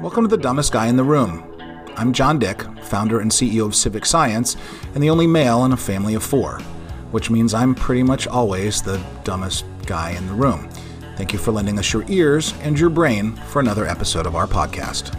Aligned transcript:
Welcome 0.00 0.24
to 0.24 0.28
the 0.28 0.42
dumbest 0.42 0.72
guy 0.72 0.86
in 0.86 0.96
the 0.96 1.04
room. 1.04 1.44
I'm 1.96 2.12
John 2.12 2.38
Dick, 2.38 2.62
founder 2.82 3.20
and 3.20 3.30
CEO 3.30 3.66
of 3.66 3.72
CivicScience, 3.72 4.56
and 4.94 5.02
the 5.02 5.10
only 5.10 5.26
male 5.26 5.64
in 5.64 5.72
a 5.72 5.76
family 5.76 6.14
of 6.14 6.22
four, 6.22 6.60
which 7.10 7.30
means 7.30 7.54
I'm 7.54 7.74
pretty 7.74 8.02
much 8.02 8.26
always 8.26 8.82
the 8.82 9.04
dumbest 9.24 9.64
guy 9.86 10.12
in 10.12 10.26
the 10.26 10.34
room. 10.34 10.68
Thank 11.16 11.32
you 11.32 11.38
for 11.38 11.52
lending 11.52 11.78
us 11.78 11.92
your 11.92 12.04
ears 12.08 12.54
and 12.60 12.78
your 12.78 12.90
brain 12.90 13.32
for 13.48 13.60
another 13.60 13.86
episode 13.86 14.26
of 14.26 14.36
our 14.36 14.46
podcast. 14.46 15.14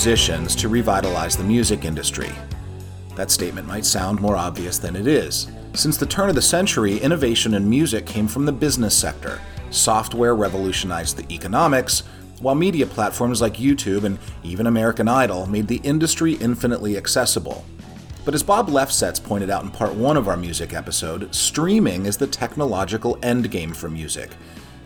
Musicians 0.00 0.56
to 0.56 0.66
revitalize 0.66 1.36
the 1.36 1.44
music 1.44 1.84
industry. 1.84 2.30
That 3.16 3.30
statement 3.30 3.68
might 3.68 3.84
sound 3.84 4.18
more 4.18 4.34
obvious 4.34 4.78
than 4.78 4.96
it 4.96 5.06
is. 5.06 5.48
Since 5.74 5.98
the 5.98 6.06
turn 6.06 6.30
of 6.30 6.34
the 6.34 6.40
century, 6.40 6.96
innovation 6.96 7.52
in 7.52 7.68
music 7.68 8.06
came 8.06 8.26
from 8.26 8.46
the 8.46 8.52
business 8.52 8.96
sector. 8.96 9.42
Software 9.68 10.34
revolutionized 10.34 11.18
the 11.18 11.30
economics, 11.30 12.02
while 12.40 12.54
media 12.54 12.86
platforms 12.86 13.42
like 13.42 13.58
YouTube 13.58 14.04
and 14.04 14.18
even 14.42 14.68
American 14.68 15.06
Idol 15.06 15.44
made 15.44 15.68
the 15.68 15.82
industry 15.84 16.32
infinitely 16.36 16.96
accessible. 16.96 17.62
But 18.24 18.32
as 18.32 18.42
Bob 18.42 18.68
Lefsetz 18.68 19.22
pointed 19.22 19.50
out 19.50 19.64
in 19.64 19.70
part 19.70 19.94
one 19.94 20.16
of 20.16 20.28
our 20.28 20.36
music 20.38 20.72
episode, 20.72 21.34
streaming 21.34 22.06
is 22.06 22.16
the 22.16 22.26
technological 22.26 23.18
endgame 23.18 23.76
for 23.76 23.90
music. 23.90 24.30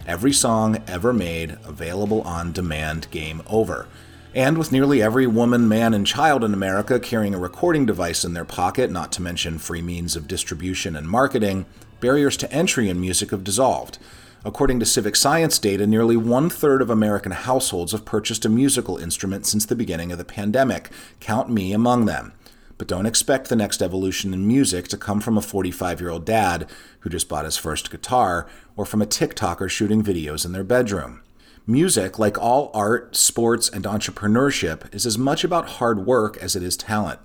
Every 0.08 0.32
song 0.32 0.82
ever 0.88 1.12
made 1.12 1.56
available 1.64 2.22
on 2.22 2.50
demand, 2.50 3.06
game 3.12 3.44
over. 3.46 3.86
And 4.34 4.58
with 4.58 4.72
nearly 4.72 5.00
every 5.00 5.28
woman, 5.28 5.68
man, 5.68 5.94
and 5.94 6.04
child 6.04 6.42
in 6.42 6.52
America 6.52 6.98
carrying 6.98 7.34
a 7.34 7.38
recording 7.38 7.86
device 7.86 8.24
in 8.24 8.34
their 8.34 8.44
pocket, 8.44 8.90
not 8.90 9.12
to 9.12 9.22
mention 9.22 9.58
free 9.58 9.80
means 9.80 10.16
of 10.16 10.26
distribution 10.26 10.96
and 10.96 11.08
marketing, 11.08 11.66
barriers 12.00 12.36
to 12.38 12.52
entry 12.52 12.88
in 12.88 13.00
music 13.00 13.30
have 13.30 13.44
dissolved. 13.44 13.98
According 14.44 14.80
to 14.80 14.86
CivicScience 14.86 15.60
data, 15.60 15.86
nearly 15.86 16.16
one 16.16 16.50
third 16.50 16.82
of 16.82 16.90
American 16.90 17.30
households 17.30 17.92
have 17.92 18.04
purchased 18.04 18.44
a 18.44 18.48
musical 18.48 18.98
instrument 18.98 19.46
since 19.46 19.64
the 19.64 19.76
beginning 19.76 20.10
of 20.10 20.18
the 20.18 20.24
pandemic. 20.24 20.90
Count 21.20 21.48
me 21.48 21.72
among 21.72 22.06
them. 22.06 22.32
But 22.76 22.88
don't 22.88 23.06
expect 23.06 23.48
the 23.48 23.56
next 23.56 23.80
evolution 23.80 24.34
in 24.34 24.48
music 24.48 24.88
to 24.88 24.96
come 24.96 25.20
from 25.20 25.38
a 25.38 25.42
45 25.42 26.00
year 26.00 26.10
old 26.10 26.24
dad 26.24 26.68
who 27.00 27.08
just 27.08 27.28
bought 27.28 27.44
his 27.44 27.56
first 27.56 27.88
guitar 27.88 28.48
or 28.76 28.84
from 28.84 29.00
a 29.00 29.06
TikToker 29.06 29.70
shooting 29.70 30.02
videos 30.02 30.44
in 30.44 30.50
their 30.50 30.64
bedroom. 30.64 31.20
Music, 31.66 32.18
like 32.18 32.36
all 32.36 32.70
art, 32.74 33.16
sports, 33.16 33.70
and 33.70 33.86
entrepreneurship, 33.86 34.94
is 34.94 35.06
as 35.06 35.16
much 35.16 35.44
about 35.44 35.66
hard 35.70 36.04
work 36.04 36.36
as 36.36 36.54
it 36.54 36.62
is 36.62 36.76
talent. 36.76 37.18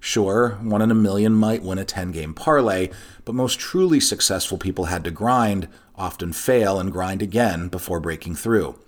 Sure, 0.00 0.56
one 0.62 0.80
in 0.80 0.90
a 0.90 0.94
million 0.94 1.34
might 1.34 1.62
win 1.62 1.76
a 1.76 1.84
10 1.84 2.10
game 2.10 2.32
parlay, 2.32 2.88
but 3.26 3.34
most 3.34 3.60
truly 3.60 4.00
successful 4.00 4.56
people 4.56 4.86
had 4.86 5.04
to 5.04 5.10
grind, 5.10 5.68
often 5.94 6.32
fail, 6.32 6.80
and 6.80 6.90
grind 6.90 7.20
again 7.20 7.68
before 7.68 8.00
breaking 8.00 8.34
through. 8.34 8.78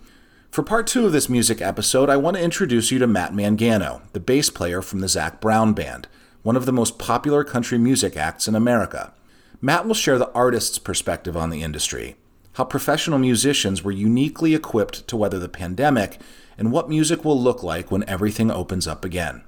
For 0.49 0.63
part 0.63 0.87
two 0.87 1.05
of 1.05 1.11
this 1.11 1.29
music 1.29 1.61
episode, 1.61 2.09
I 2.09 2.17
want 2.17 2.37
to 2.37 2.43
introduce 2.43 2.89
you 2.89 2.97
to 2.97 3.05
Matt 3.05 3.31
Mangano, 3.31 4.01
the 4.13 4.19
bass 4.19 4.49
player 4.49 4.81
from 4.81 5.01
the 5.01 5.07
Zac 5.07 5.39
Brown 5.39 5.73
Band, 5.73 6.07
one 6.41 6.55
of 6.55 6.65
the 6.65 6.73
most 6.73 6.97
popular 6.97 7.43
country 7.43 7.77
music 7.77 8.17
acts 8.17 8.47
in 8.47 8.55
America. 8.55 9.13
Matt 9.61 9.85
will 9.85 9.93
share 9.93 10.17
the 10.17 10.31
artist's 10.31 10.79
perspective 10.79 11.37
on 11.37 11.51
the 11.51 11.61
industry, 11.61 12.15
how 12.55 12.63
professional 12.63 13.19
musicians 13.19 13.83
were 13.83 13.91
uniquely 13.91 14.55
equipped 14.55 15.05
to 15.09 15.17
weather 15.17 15.39
the 15.39 15.49
pandemic, 15.49 16.19
and 16.57 16.71
what 16.71 16.89
music 16.89 17.25
will 17.25 17.39
look 17.39 17.61
like 17.61 17.91
when 17.91 18.07
everything 18.07 18.49
opens 18.49 18.87
up 18.87 19.03
again. 19.03 19.43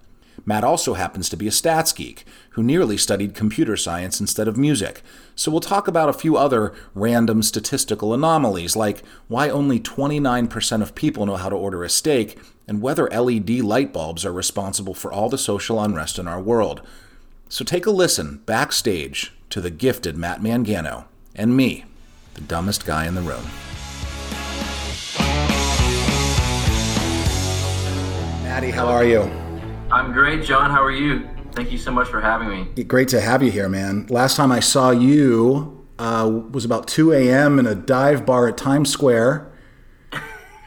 Matt 0.45 0.65
also 0.65 0.93
happens 0.93 1.29
to 1.29 1.37
be 1.37 1.47
a 1.47 1.51
stats 1.51 1.95
geek 1.95 2.25
who 2.51 2.63
nearly 2.63 2.97
studied 2.97 3.33
computer 3.33 3.77
science 3.77 4.19
instead 4.19 4.47
of 4.47 4.57
music, 4.57 5.01
so 5.35 5.49
we'll 5.49 5.61
talk 5.61 5.87
about 5.87 6.09
a 6.09 6.13
few 6.13 6.35
other 6.35 6.73
random 6.93 7.41
statistical 7.41 8.13
anomalies 8.13 8.75
like 8.75 9.03
why 9.29 9.49
only 9.49 9.79
29% 9.79 10.81
of 10.81 10.93
people 10.93 11.25
know 11.25 11.37
how 11.37 11.49
to 11.49 11.55
order 11.55 11.85
a 11.85 11.89
steak 11.89 12.37
and 12.67 12.81
whether 12.81 13.09
LED 13.09 13.49
light 13.61 13.93
bulbs 13.93 14.25
are 14.25 14.33
responsible 14.33 14.93
for 14.93 15.13
all 15.13 15.29
the 15.29 15.37
social 15.37 15.81
unrest 15.81 16.19
in 16.19 16.27
our 16.27 16.41
world. 16.41 16.81
So 17.47 17.63
take 17.63 17.85
a 17.85 17.91
listen 17.91 18.41
backstage 18.45 19.33
to 19.49 19.61
the 19.61 19.71
gifted 19.71 20.17
Matt 20.17 20.41
Mangano 20.41 21.05
and 21.33 21.55
me 21.55 21.85
the 22.37 22.43
dumbest 22.43 22.85
guy 22.85 23.07
in 23.07 23.15
the 23.15 23.21
room. 23.21 23.43
Maddie, 28.43 28.71
how 28.71 28.85
are 28.87 29.03
you? 29.03 29.21
I'm 29.91 30.13
great, 30.13 30.43
John. 30.43 30.69
How 30.69 30.83
are 30.83 30.91
you? 30.91 31.27
Thank 31.53 31.71
you 31.71 31.77
so 31.79 31.91
much 31.91 32.07
for 32.07 32.21
having 32.21 32.49
me. 32.49 32.83
Great 32.83 33.07
to 33.09 33.19
have 33.19 33.41
you 33.41 33.49
here, 33.49 33.67
man. 33.67 34.05
Last 34.07 34.37
time 34.37 34.51
I 34.51 34.59
saw 34.59 34.91
you 34.91 35.85
uh, 35.97 36.41
was 36.51 36.63
about 36.63 36.87
2 36.87 37.11
a.m. 37.13 37.57
in 37.57 37.65
a 37.65 37.73
dive 37.73 38.25
bar 38.25 38.47
at 38.47 38.57
Times 38.57 38.91
Square. 38.91 39.51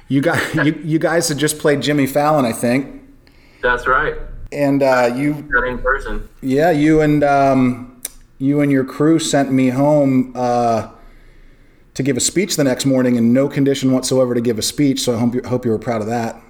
You 0.08 0.20
guys, 0.20 0.54
you, 0.64 0.72
you 0.84 0.98
guys 0.98 1.28
had 1.28 1.38
just 1.38 1.60
played 1.60 1.82
Jimmy 1.82 2.08
Fallon, 2.08 2.44
I 2.44 2.52
think. 2.52 3.00
That's 3.62 3.86
right. 3.86 4.16
And 4.50 4.82
uh, 4.82 5.12
you, 5.14 5.48
in 5.64 5.78
person. 5.78 6.28
Yeah, 6.42 6.72
you 6.72 7.00
and 7.02 7.22
um, 7.22 8.02
you 8.38 8.60
and 8.60 8.72
your 8.72 8.84
crew 8.84 9.20
sent 9.20 9.52
me 9.52 9.68
home. 9.68 10.32
Uh, 10.34 10.90
to 11.94 12.02
give 12.02 12.16
a 12.16 12.20
speech 12.20 12.56
the 12.56 12.64
next 12.64 12.86
morning 12.86 13.16
in 13.16 13.32
no 13.32 13.48
condition 13.48 13.92
whatsoever 13.92 14.34
to 14.34 14.40
give 14.40 14.58
a 14.58 14.62
speech. 14.62 15.00
So 15.00 15.14
I 15.14 15.18
hope 15.18 15.34
you, 15.34 15.42
hope 15.44 15.64
you 15.64 15.70
were 15.70 15.78
proud 15.78 16.00
of 16.00 16.06
that. 16.08 16.40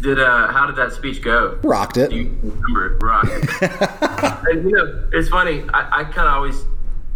Did 0.00 0.18
uh, 0.18 0.48
how 0.48 0.66
did 0.66 0.76
that 0.76 0.92
speech 0.92 1.22
go? 1.22 1.58
Rocked 1.62 1.96
it. 1.96 2.10
Do 2.10 2.16
you 2.16 2.38
remember 2.42 2.96
it? 2.96 3.02
Rocked 3.02 3.62
and, 4.48 4.68
you 4.68 4.76
know, 4.76 5.08
it's 5.12 5.28
funny. 5.28 5.64
I, 5.72 6.00
I 6.00 6.04
kind 6.04 6.28
of 6.28 6.34
always 6.34 6.62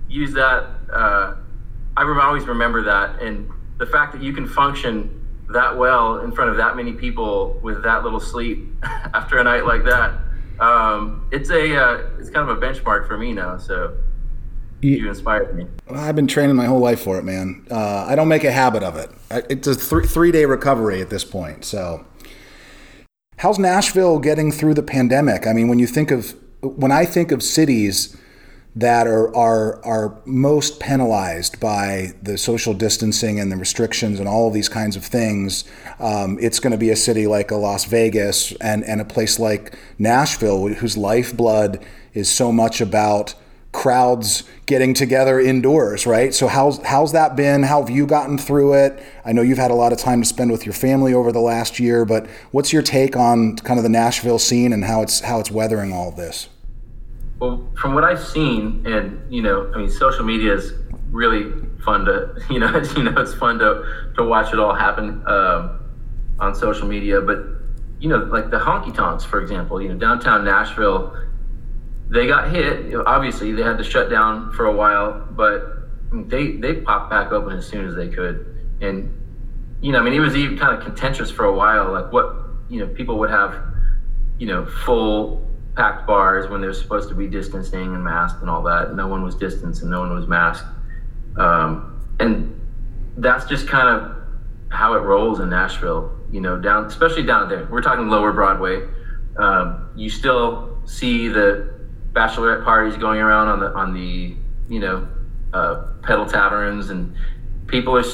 use 0.09 0.33
that. 0.35 0.67
Uh, 0.93 1.35
I 1.97 2.21
always 2.23 2.47
remember 2.47 2.83
that, 2.85 3.21
and 3.21 3.51
the 3.79 3.87
fact 3.87 4.13
that 4.13 4.23
you 4.23 4.33
can 4.33 4.47
function 4.47 5.27
that 5.51 5.77
well 5.77 6.21
in 6.21 6.31
front 6.31 6.51
of 6.51 6.57
that 6.59 6.77
many 6.77 6.93
people 6.93 7.59
with 7.63 7.83
that 7.83 8.05
little 8.05 8.21
sleep 8.21 8.69
after 8.83 9.39
a 9.39 9.45
night 9.45 9.65
like 9.65 9.83
that. 9.85 10.13
Um, 10.61 11.27
it's 11.33 11.51
a 11.51 11.77
uh, 11.77 12.07
it's 12.19 12.31
kind 12.31 12.49
of 12.49 12.57
a 12.57 12.61
benchmark 12.61 13.07
for 13.07 13.19
me 13.19 13.33
now. 13.33 13.59
So 13.59 13.97
you 14.81 15.09
inspired 15.09 15.55
me. 15.57 15.67
I've 15.91 16.17
been 16.17 16.27
training 16.27 16.57
my 16.57 16.67
whole 16.67 16.79
life 16.79 17.01
for 17.01 17.19
it, 17.19 17.25
man. 17.25 17.67
Uh, 17.71 18.07
I 18.09 18.15
don't 18.15 18.29
make 18.29 18.45
a 18.45 18.53
habit 18.53 18.83
of 18.83 18.97
it. 18.97 19.11
It's 19.51 19.67
a 19.67 19.75
th- 19.75 20.07
three 20.07 20.33
day 20.33 20.45
recovery 20.45 21.01
at 21.01 21.11
this 21.11 21.25
point. 21.25 21.65
So, 21.65 22.05
how's 23.39 23.59
Nashville 23.59 24.19
getting 24.19 24.53
through 24.53 24.75
the 24.75 24.83
pandemic? 24.83 25.47
I 25.47 25.53
mean, 25.53 25.69
when 25.69 25.79
you 25.79 25.87
think 25.87 26.11
of 26.11 26.35
when 26.61 26.93
I 26.93 27.05
think 27.05 27.33
of 27.33 27.43
cities 27.43 28.17
that 28.77 29.09
are 29.09 29.35
are 29.35 29.85
are 29.85 30.21
most 30.25 30.79
penalized 30.79 31.59
by 31.59 32.13
the 32.23 32.39
social 32.39 32.75
distancing 32.75 33.41
and 33.41 33.51
the 33.51 33.57
restrictions 33.57 34.21
and 34.21 34.29
all 34.29 34.47
of 34.47 34.55
these 34.55 34.69
kinds 34.69 34.95
of 34.95 35.05
things, 35.05 35.65
um, 35.99 36.39
it's 36.41 36.61
going 36.61 36.71
to 36.71 36.79
be 36.79 36.91
a 36.91 36.97
city 36.97 37.27
like 37.27 37.51
a 37.51 37.57
Las 37.57 37.85
Vegas 37.85 38.53
and 38.61 38.85
and 38.85 39.01
a 39.01 39.05
place 39.05 39.41
like 39.41 39.77
Nashville, 39.99 40.69
whose 40.69 40.97
lifeblood 40.97 41.85
is 42.15 42.31
so 42.31 42.53
much 42.53 42.81
about 42.81 43.35
crowds 43.73 44.45
getting 44.67 44.95
together 44.95 45.39
indoors, 45.39 46.07
right? 46.07 46.35
So 46.35 46.49
how's 46.49 46.79
how's 46.85 47.13
that 47.13 47.37
been? 47.37 47.63
How 47.63 47.81
have 47.81 47.91
you 47.91 48.07
gotten 48.07 48.39
through 48.39 48.75
it? 48.75 49.03
I 49.25 49.33
know 49.33 49.43
you've 49.43 49.59
had 49.59 49.71
a 49.71 49.75
lot 49.75 49.93
of 49.93 49.99
time 49.99 50.23
to 50.23 50.27
spend 50.27 50.51
with 50.51 50.65
your 50.65 50.73
family 50.73 51.15
over 51.15 51.33
the 51.33 51.41
last 51.41 51.79
year, 51.79 52.05
but 52.05 52.27
what's 52.51 52.73
your 52.73 52.83
take 52.83 53.17
on 53.17 53.57
kind 53.57 53.79
of 53.79 53.83
the 53.83 53.91
Nashville 53.91 54.39
scene 54.39 54.73
and 54.73 54.85
how 54.85 55.03
it's 55.03 55.21
how 55.21 55.39
it's 55.41 55.51
weathering 55.51 55.93
all 55.93 56.11
this? 56.11 56.49
Well, 57.41 57.69
from 57.77 57.95
what 57.95 58.05
I've 58.05 58.23
seen, 58.23 58.85
and 58.87 59.21
you 59.33 59.43
know, 59.43 59.71
I 59.75 59.79
mean, 59.79 59.91
social 59.91 60.25
media 60.25 60.55
is 60.55 60.73
really 61.11 61.53
fun 61.85 62.05
to 62.07 62.35
you 62.51 62.59
know, 62.59 62.77
you 62.97 63.05
know, 63.05 63.21
it's 63.21 63.35
fun 63.35 63.59
to 63.59 64.13
to 64.17 64.25
watch 64.25 64.53
it 64.53 64.59
all 64.59 64.75
happen 64.75 65.23
um, 65.27 65.79
on 66.41 66.55
social 66.55 66.89
media. 66.89 67.21
But 67.21 67.45
you 68.01 68.09
know, 68.09 68.19
like 68.19 68.51
the 68.51 68.59
honky 68.59 68.95
tonks, 68.95 69.25
for 69.25 69.41
example, 69.41 69.81
you 69.83 69.89
know, 69.89 69.97
downtown 69.97 70.45
Nashville 70.45 71.17
they 72.11 72.27
got 72.27 72.51
hit. 72.51 72.95
Obviously, 73.07 73.53
they 73.53 73.63
had 73.63 73.79
to 73.79 73.85
shut 73.85 74.11
down 74.11 74.53
for 74.53 74.67
a 74.67 74.73
while, 74.73 75.27
but 75.31 75.89
they 76.13 76.53
they 76.53 76.75
popped 76.75 77.11
back 77.11 77.33
open 77.33 77.57
as 77.57 77.67
soon 77.67 77.87
as 77.87 77.95
they 77.95 78.09
could. 78.09 78.57
And 78.81 79.15
you 79.81 79.93
know, 79.93 80.01
I 80.01 80.03
mean, 80.03 80.15
it 80.15 80.21
was 80.21 80.35
even 80.35 80.59
kind 80.59 80.77
of 80.77 80.83
contentious 80.85 81.31
for 81.31 81.45
a 81.45 81.53
while. 81.53 81.93
Like 81.93 82.13
what 82.13 82.35
you 82.69 82.81
know, 82.81 82.87
people 82.93 83.19
would 83.19 83.31
have 83.31 83.63
you 84.39 84.47
know 84.47 84.65
full 84.65 85.47
packed 85.77 86.07
bars 86.07 86.51
when 86.51 86.61
they're 86.61 86.73
supposed 86.73 87.09
to 87.09 87.15
be 87.15 87.29
distancing 87.29 87.95
and 87.95 88.03
masked 88.03 88.41
and 88.41 88.51
all 88.51 88.63
that. 88.63 88.95
No 88.95 89.07
one 89.07 89.23
was 89.23 89.35
distanced 89.35 89.83
and 89.83 89.91
no 89.91 90.01
one 90.01 90.15
was 90.15 90.27
masked. 90.27 90.67
Um, 91.37 92.05
and 92.19 92.59
that's 93.19 93.45
just 93.45 93.69
kind 93.69 93.89
of 93.89 94.17
how 94.71 94.95
it 94.95 95.01
rolls 95.01 95.41
in 95.41 95.51
Nashville. 95.51 96.15
You 96.31 96.41
know, 96.41 96.59
down 96.59 96.87
especially 96.87 97.23
down 97.23 97.49
there. 97.49 97.67
We're 97.71 97.83
talking 97.83 98.09
Lower 98.09 98.33
Broadway. 98.33 98.87
Um, 99.37 99.91
you 99.95 100.11
still 100.11 100.79
see 100.85 101.29
the 101.29 101.78
bachelorette 102.13 102.65
parties 102.65 102.97
going 102.97 103.21
around 103.21 103.49
on 103.49 103.61
the 103.61 103.73
on 103.73 103.95
the 103.95 104.35
you 104.69 104.81
know 104.81 105.07
uh, 105.53 105.85
pedal 106.03 106.27
taverns 106.27 106.91
and 106.91 107.15
people 107.67 107.97
are 107.97 108.05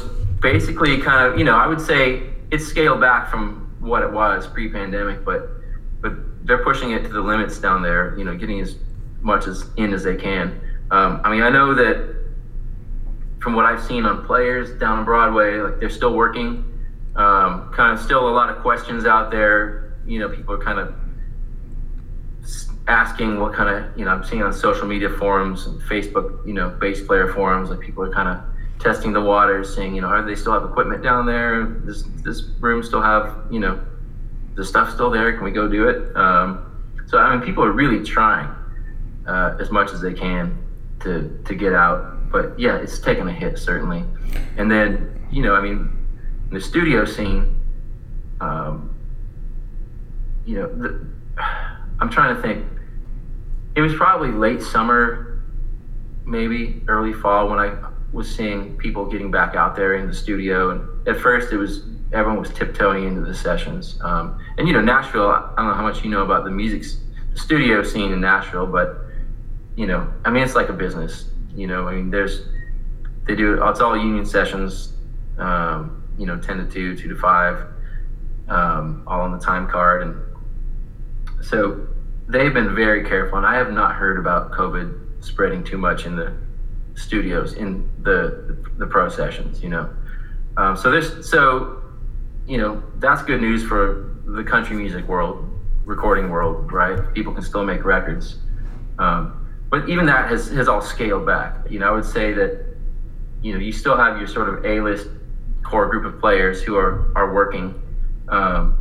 basically 0.40 0.98
kind 0.98 1.26
of 1.26 1.38
you 1.38 1.44
know 1.44 1.54
I 1.56 1.66
would 1.66 1.80
say 1.80 2.22
it's 2.50 2.66
scaled 2.66 3.00
back 3.00 3.30
from 3.30 3.64
what 3.80 4.02
it 4.02 4.10
was 4.10 4.46
pre-pandemic, 4.46 5.24
but 5.24 5.48
but 6.00 6.12
they're 6.46 6.62
pushing 6.62 6.92
it 6.92 7.02
to 7.02 7.08
the 7.08 7.20
limits 7.20 7.58
down 7.58 7.82
there. 7.82 8.16
You 8.16 8.24
know, 8.24 8.36
getting 8.36 8.60
as 8.60 8.76
much 9.20 9.46
as 9.46 9.66
in 9.76 9.92
as 9.92 10.02
they 10.02 10.16
can. 10.16 10.60
Um, 10.90 11.20
I 11.24 11.30
mean, 11.30 11.42
I 11.42 11.50
know 11.50 11.74
that 11.74 12.14
from 13.40 13.54
what 13.54 13.66
I've 13.66 13.82
seen 13.82 14.04
on 14.06 14.24
players 14.24 14.78
down 14.78 15.00
on 15.00 15.04
Broadway, 15.04 15.58
like 15.58 15.80
they're 15.80 15.90
still 15.90 16.14
working. 16.14 16.70
Um, 17.16 17.70
kind 17.72 17.96
of 17.96 18.04
still 18.04 18.28
a 18.28 18.30
lot 18.30 18.50
of 18.50 18.60
questions 18.62 19.04
out 19.04 19.30
there. 19.30 19.96
You 20.06 20.18
know, 20.18 20.28
people 20.28 20.54
are 20.54 20.62
kind 20.62 20.78
of 20.78 20.94
asking 22.86 23.40
what 23.40 23.54
kind 23.54 23.68
of 23.68 23.98
you 23.98 24.04
know 24.04 24.10
I'm 24.10 24.24
seeing 24.24 24.42
on 24.42 24.52
social 24.52 24.86
media 24.86 25.08
forums 25.08 25.66
and 25.66 25.80
Facebook, 25.82 26.46
you 26.46 26.52
know, 26.52 26.70
bass 26.70 27.00
player 27.00 27.32
forums, 27.32 27.70
like 27.70 27.80
people 27.80 28.04
are 28.04 28.12
kind 28.12 28.28
of 28.28 28.44
testing 28.80 29.12
the 29.12 29.20
waters, 29.20 29.74
saying, 29.74 29.94
you 29.94 30.02
know, 30.02 30.08
are 30.08 30.22
they 30.22 30.34
still 30.34 30.52
have 30.52 30.64
equipment 30.64 31.02
down 31.02 31.26
there? 31.26 31.64
Does 31.64 32.04
this 32.22 32.42
room 32.60 32.82
still 32.82 33.00
have, 33.00 33.44
you 33.50 33.60
know, 33.60 33.80
the 34.54 34.64
stuff 34.64 34.92
still 34.92 35.10
there? 35.10 35.32
Can 35.32 35.44
we 35.44 35.50
go 35.50 35.68
do 35.68 35.88
it? 35.88 36.14
Um, 36.16 36.70
so 37.06 37.18
I 37.18 37.34
mean, 37.34 37.44
people 37.44 37.64
are 37.64 37.72
really 37.72 38.04
trying 38.04 38.54
uh, 39.26 39.56
as 39.60 39.70
much 39.70 39.92
as 39.92 40.00
they 40.00 40.12
can 40.12 40.58
to 41.00 41.40
to 41.44 41.54
get 41.54 41.72
out. 41.72 42.30
But 42.30 42.58
yeah, 42.58 42.76
it's 42.76 42.98
taken 42.98 43.28
a 43.28 43.32
hit 43.32 43.58
certainly. 43.58 44.04
And 44.56 44.70
then 44.70 45.26
you 45.30 45.42
know, 45.42 45.54
I 45.54 45.62
mean, 45.62 45.90
the 46.50 46.60
studio 46.60 47.04
scene. 47.04 47.60
Um, 48.40 48.90
you 50.44 50.56
know, 50.56 50.68
the, 50.68 51.06
I'm 52.00 52.10
trying 52.10 52.34
to 52.36 52.42
think. 52.42 52.64
It 53.76 53.80
was 53.80 53.94
probably 53.94 54.30
late 54.30 54.62
summer, 54.62 55.42
maybe 56.24 56.82
early 56.86 57.12
fall 57.12 57.48
when 57.48 57.58
I 57.58 57.76
was 58.12 58.32
seeing 58.32 58.76
people 58.76 59.06
getting 59.06 59.30
back 59.30 59.56
out 59.56 59.74
there 59.74 59.94
in 59.94 60.06
the 60.06 60.14
studio. 60.14 60.70
And 60.70 61.08
at 61.08 61.20
first, 61.20 61.52
it 61.52 61.56
was 61.56 61.82
everyone 62.12 62.38
was 62.38 62.50
tiptoeing 62.50 63.04
into 63.04 63.20
the 63.20 63.34
sessions. 63.34 63.98
Um, 64.02 64.38
and 64.56 64.68
you 64.68 64.72
know, 64.72 64.80
Nashville. 64.80 65.28
I 65.28 65.52
don't 65.56 65.66
know 65.66 65.74
how 65.74 65.82
much 65.82 66.04
you 66.04 66.10
know 66.10 66.22
about 66.22 66.44
the 66.44 66.50
music 66.50 66.84
studio 67.34 67.82
scene 67.82 68.12
in 68.12 68.20
Nashville, 68.20 68.66
but 68.66 68.98
you 69.76 69.86
know, 69.86 70.12
I 70.24 70.30
mean, 70.30 70.44
it's 70.44 70.54
like 70.54 70.68
a 70.68 70.72
business. 70.72 71.26
You 71.54 71.66
know, 71.66 71.88
I 71.88 71.94
mean, 71.94 72.10
there's 72.10 72.46
they 73.26 73.34
do 73.34 73.62
it's 73.64 73.80
all 73.80 73.96
union 73.96 74.24
sessions. 74.24 74.92
Um, 75.38 76.02
you 76.16 76.26
know, 76.26 76.38
ten 76.38 76.58
to 76.58 76.64
two, 76.64 76.96
two 76.96 77.08
to 77.08 77.16
five, 77.16 77.66
um, 78.48 79.02
all 79.06 79.20
on 79.20 79.32
the 79.32 79.44
time 79.44 79.68
card, 79.68 80.02
and 80.02 80.16
so 81.44 81.86
they've 82.28 82.52
been 82.52 82.74
very 82.74 83.04
careful. 83.04 83.38
And 83.38 83.46
I 83.46 83.56
have 83.56 83.70
not 83.70 83.94
heard 83.94 84.18
about 84.18 84.50
COVID 84.52 85.24
spreading 85.24 85.62
too 85.64 85.78
much 85.78 86.06
in 86.06 86.16
the 86.16 86.32
studios 86.94 87.54
in 87.54 87.88
the 88.02 88.56
the 88.78 88.86
pro 88.86 89.08
sessions. 89.08 89.62
You 89.62 89.70
know, 89.70 89.90
um, 90.56 90.76
so 90.76 90.90
there's 90.90 91.28
so 91.28 91.82
you 92.46 92.58
know 92.58 92.82
that's 92.96 93.22
good 93.22 93.40
news 93.40 93.64
for 93.64 94.14
the 94.26 94.42
country 94.42 94.76
music 94.76 95.06
world, 95.06 95.48
recording 95.84 96.30
world, 96.30 96.72
right? 96.72 97.12
People 97.14 97.32
can 97.32 97.42
still 97.42 97.64
make 97.64 97.84
records. 97.84 98.38
Um, 98.98 99.40
but 99.70 99.88
even 99.88 100.06
that 100.06 100.28
has, 100.28 100.48
has 100.50 100.68
all 100.68 100.80
scaled 100.80 101.26
back. 101.26 101.70
You 101.70 101.80
know, 101.80 101.88
I 101.88 101.90
would 101.90 102.04
say 102.04 102.32
that, 102.32 102.64
you 103.42 103.52
know, 103.52 103.58
you 103.58 103.72
still 103.72 103.96
have 103.96 104.18
your 104.18 104.26
sort 104.26 104.48
of 104.48 104.64
A-list 104.64 105.08
core 105.64 105.88
group 105.88 106.04
of 106.04 106.20
players 106.20 106.62
who 106.62 106.76
are, 106.76 107.12
are 107.16 107.34
working. 107.34 107.80
Um, 108.28 108.78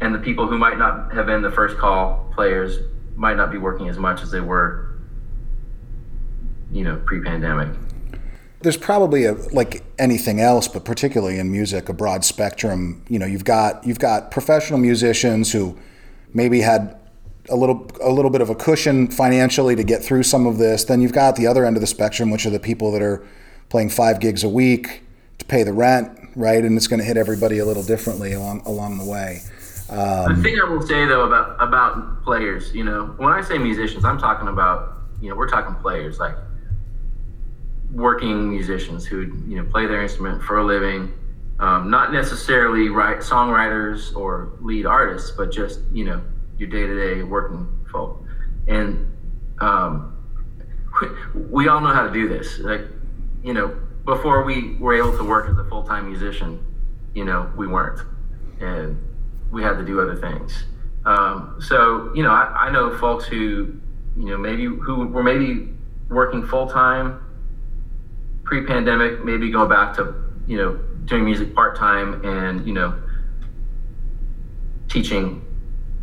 and 0.00 0.14
the 0.14 0.18
people 0.18 0.46
who 0.46 0.58
might 0.58 0.78
not 0.78 1.12
have 1.12 1.26
been 1.26 1.42
the 1.42 1.50
first 1.50 1.76
call 1.78 2.30
players 2.34 2.78
might 3.16 3.36
not 3.36 3.50
be 3.50 3.58
working 3.58 3.88
as 3.88 3.98
much 3.98 4.22
as 4.22 4.30
they 4.30 4.40
were, 4.40 4.94
you 6.70 6.84
know, 6.84 7.00
pre-pandemic. 7.04 7.68
There's 8.60 8.76
probably 8.76 9.24
a 9.24 9.34
like 9.52 9.84
anything 9.98 10.40
else, 10.40 10.66
but 10.66 10.84
particularly 10.84 11.38
in 11.38 11.50
music, 11.50 11.88
a 11.88 11.92
broad 11.92 12.24
spectrum. 12.24 13.04
You 13.08 13.18
know, 13.18 13.26
you've 13.26 13.44
got 13.44 13.86
you've 13.86 14.00
got 14.00 14.30
professional 14.30 14.78
musicians 14.78 15.52
who 15.52 15.78
maybe 16.34 16.60
had 16.60 16.98
a 17.48 17.56
little 17.56 17.88
a 18.00 18.10
little 18.10 18.30
bit 18.30 18.40
of 18.40 18.50
a 18.50 18.54
cushion 18.54 19.08
financially 19.08 19.76
to 19.76 19.84
get 19.84 20.04
through 20.04 20.24
some 20.24 20.46
of 20.46 20.58
this. 20.58 20.84
Then 20.84 21.00
you've 21.00 21.12
got 21.12 21.36
the 21.36 21.46
other 21.46 21.64
end 21.64 21.76
of 21.76 21.80
the 21.80 21.86
spectrum, 21.86 22.30
which 22.30 22.46
are 22.46 22.50
the 22.50 22.60
people 22.60 22.90
that 22.92 23.02
are 23.02 23.24
playing 23.68 23.90
five 23.90 24.18
gigs 24.18 24.42
a 24.42 24.48
week 24.48 25.02
to 25.38 25.44
pay 25.44 25.62
the 25.62 25.72
rent, 25.72 26.18
right? 26.34 26.64
And 26.64 26.76
it's 26.76 26.88
going 26.88 26.98
to 26.98 27.06
hit 27.06 27.16
everybody 27.16 27.58
a 27.58 27.64
little 27.64 27.84
differently 27.84 28.32
along 28.32 28.62
along 28.66 28.98
the 28.98 29.04
way. 29.04 29.42
Um, 29.90 30.36
the 30.36 30.42
thing 30.42 30.60
I 30.60 30.68
will 30.68 30.82
say 30.82 31.06
though 31.06 31.24
about 31.24 31.56
about 31.60 32.22
players, 32.22 32.74
you 32.74 32.84
know, 32.84 33.14
when 33.16 33.32
I 33.32 33.40
say 33.40 33.58
musicians, 33.58 34.04
I'm 34.04 34.18
talking 34.18 34.48
about 34.48 34.98
you 35.20 35.30
know 35.30 35.36
we're 35.36 35.48
talking 35.48 35.74
players 35.76 36.18
like 36.18 36.36
working 37.92 38.50
musicians 38.50 39.06
who 39.06 39.22
you 39.46 39.56
know 39.56 39.64
play 39.64 39.86
their 39.86 40.02
instrument 40.02 40.42
for 40.42 40.58
a 40.58 40.64
living. 40.64 41.12
Um, 41.58 41.90
not 41.90 42.12
necessarily 42.12 42.88
write 42.88 43.18
songwriters 43.18 44.14
or 44.14 44.52
lead 44.60 44.86
artists, 44.86 45.30
but 45.30 45.50
just 45.50 45.80
you 45.92 46.04
know 46.04 46.22
your 46.58 46.68
day 46.68 46.86
to 46.86 47.14
day 47.14 47.22
working 47.22 47.66
folk. 47.90 48.22
And 48.66 49.10
um, 49.60 50.14
we 51.50 51.68
all 51.68 51.80
know 51.80 51.92
how 51.92 52.06
to 52.06 52.12
do 52.12 52.28
this. 52.28 52.58
Like, 52.58 52.82
you 53.42 53.54
know, 53.54 53.76
before 54.04 54.44
we 54.44 54.74
were 54.74 54.94
able 54.94 55.16
to 55.16 55.24
work 55.24 55.48
as 55.48 55.56
a 55.58 55.64
full 55.64 55.84
time 55.84 56.08
musician, 56.08 56.64
you 57.14 57.24
know, 57.24 57.50
we 57.56 57.66
weren't. 57.66 58.00
And 58.60 58.98
we 59.50 59.62
had 59.62 59.78
to 59.78 59.84
do 59.84 60.00
other 60.00 60.16
things. 60.16 60.64
Um, 61.04 61.58
so, 61.60 62.12
you 62.14 62.22
know, 62.22 62.30
I, 62.30 62.66
I 62.66 62.70
know 62.70 62.96
folks 62.98 63.24
who, 63.24 63.80
you 64.16 64.26
know, 64.26 64.36
maybe 64.36 64.64
who 64.64 65.06
were 65.06 65.22
maybe 65.22 65.72
working 66.08 66.46
full 66.46 66.68
time 66.68 67.20
pre 68.44 68.66
pandemic, 68.66 69.24
maybe 69.24 69.50
going 69.50 69.68
back 69.68 69.94
to, 69.96 70.14
you 70.46 70.56
know, 70.56 70.76
doing 71.04 71.24
music 71.24 71.54
part 71.54 71.76
time 71.76 72.24
and, 72.24 72.66
you 72.66 72.72
know, 72.72 73.00
teaching 74.88 75.44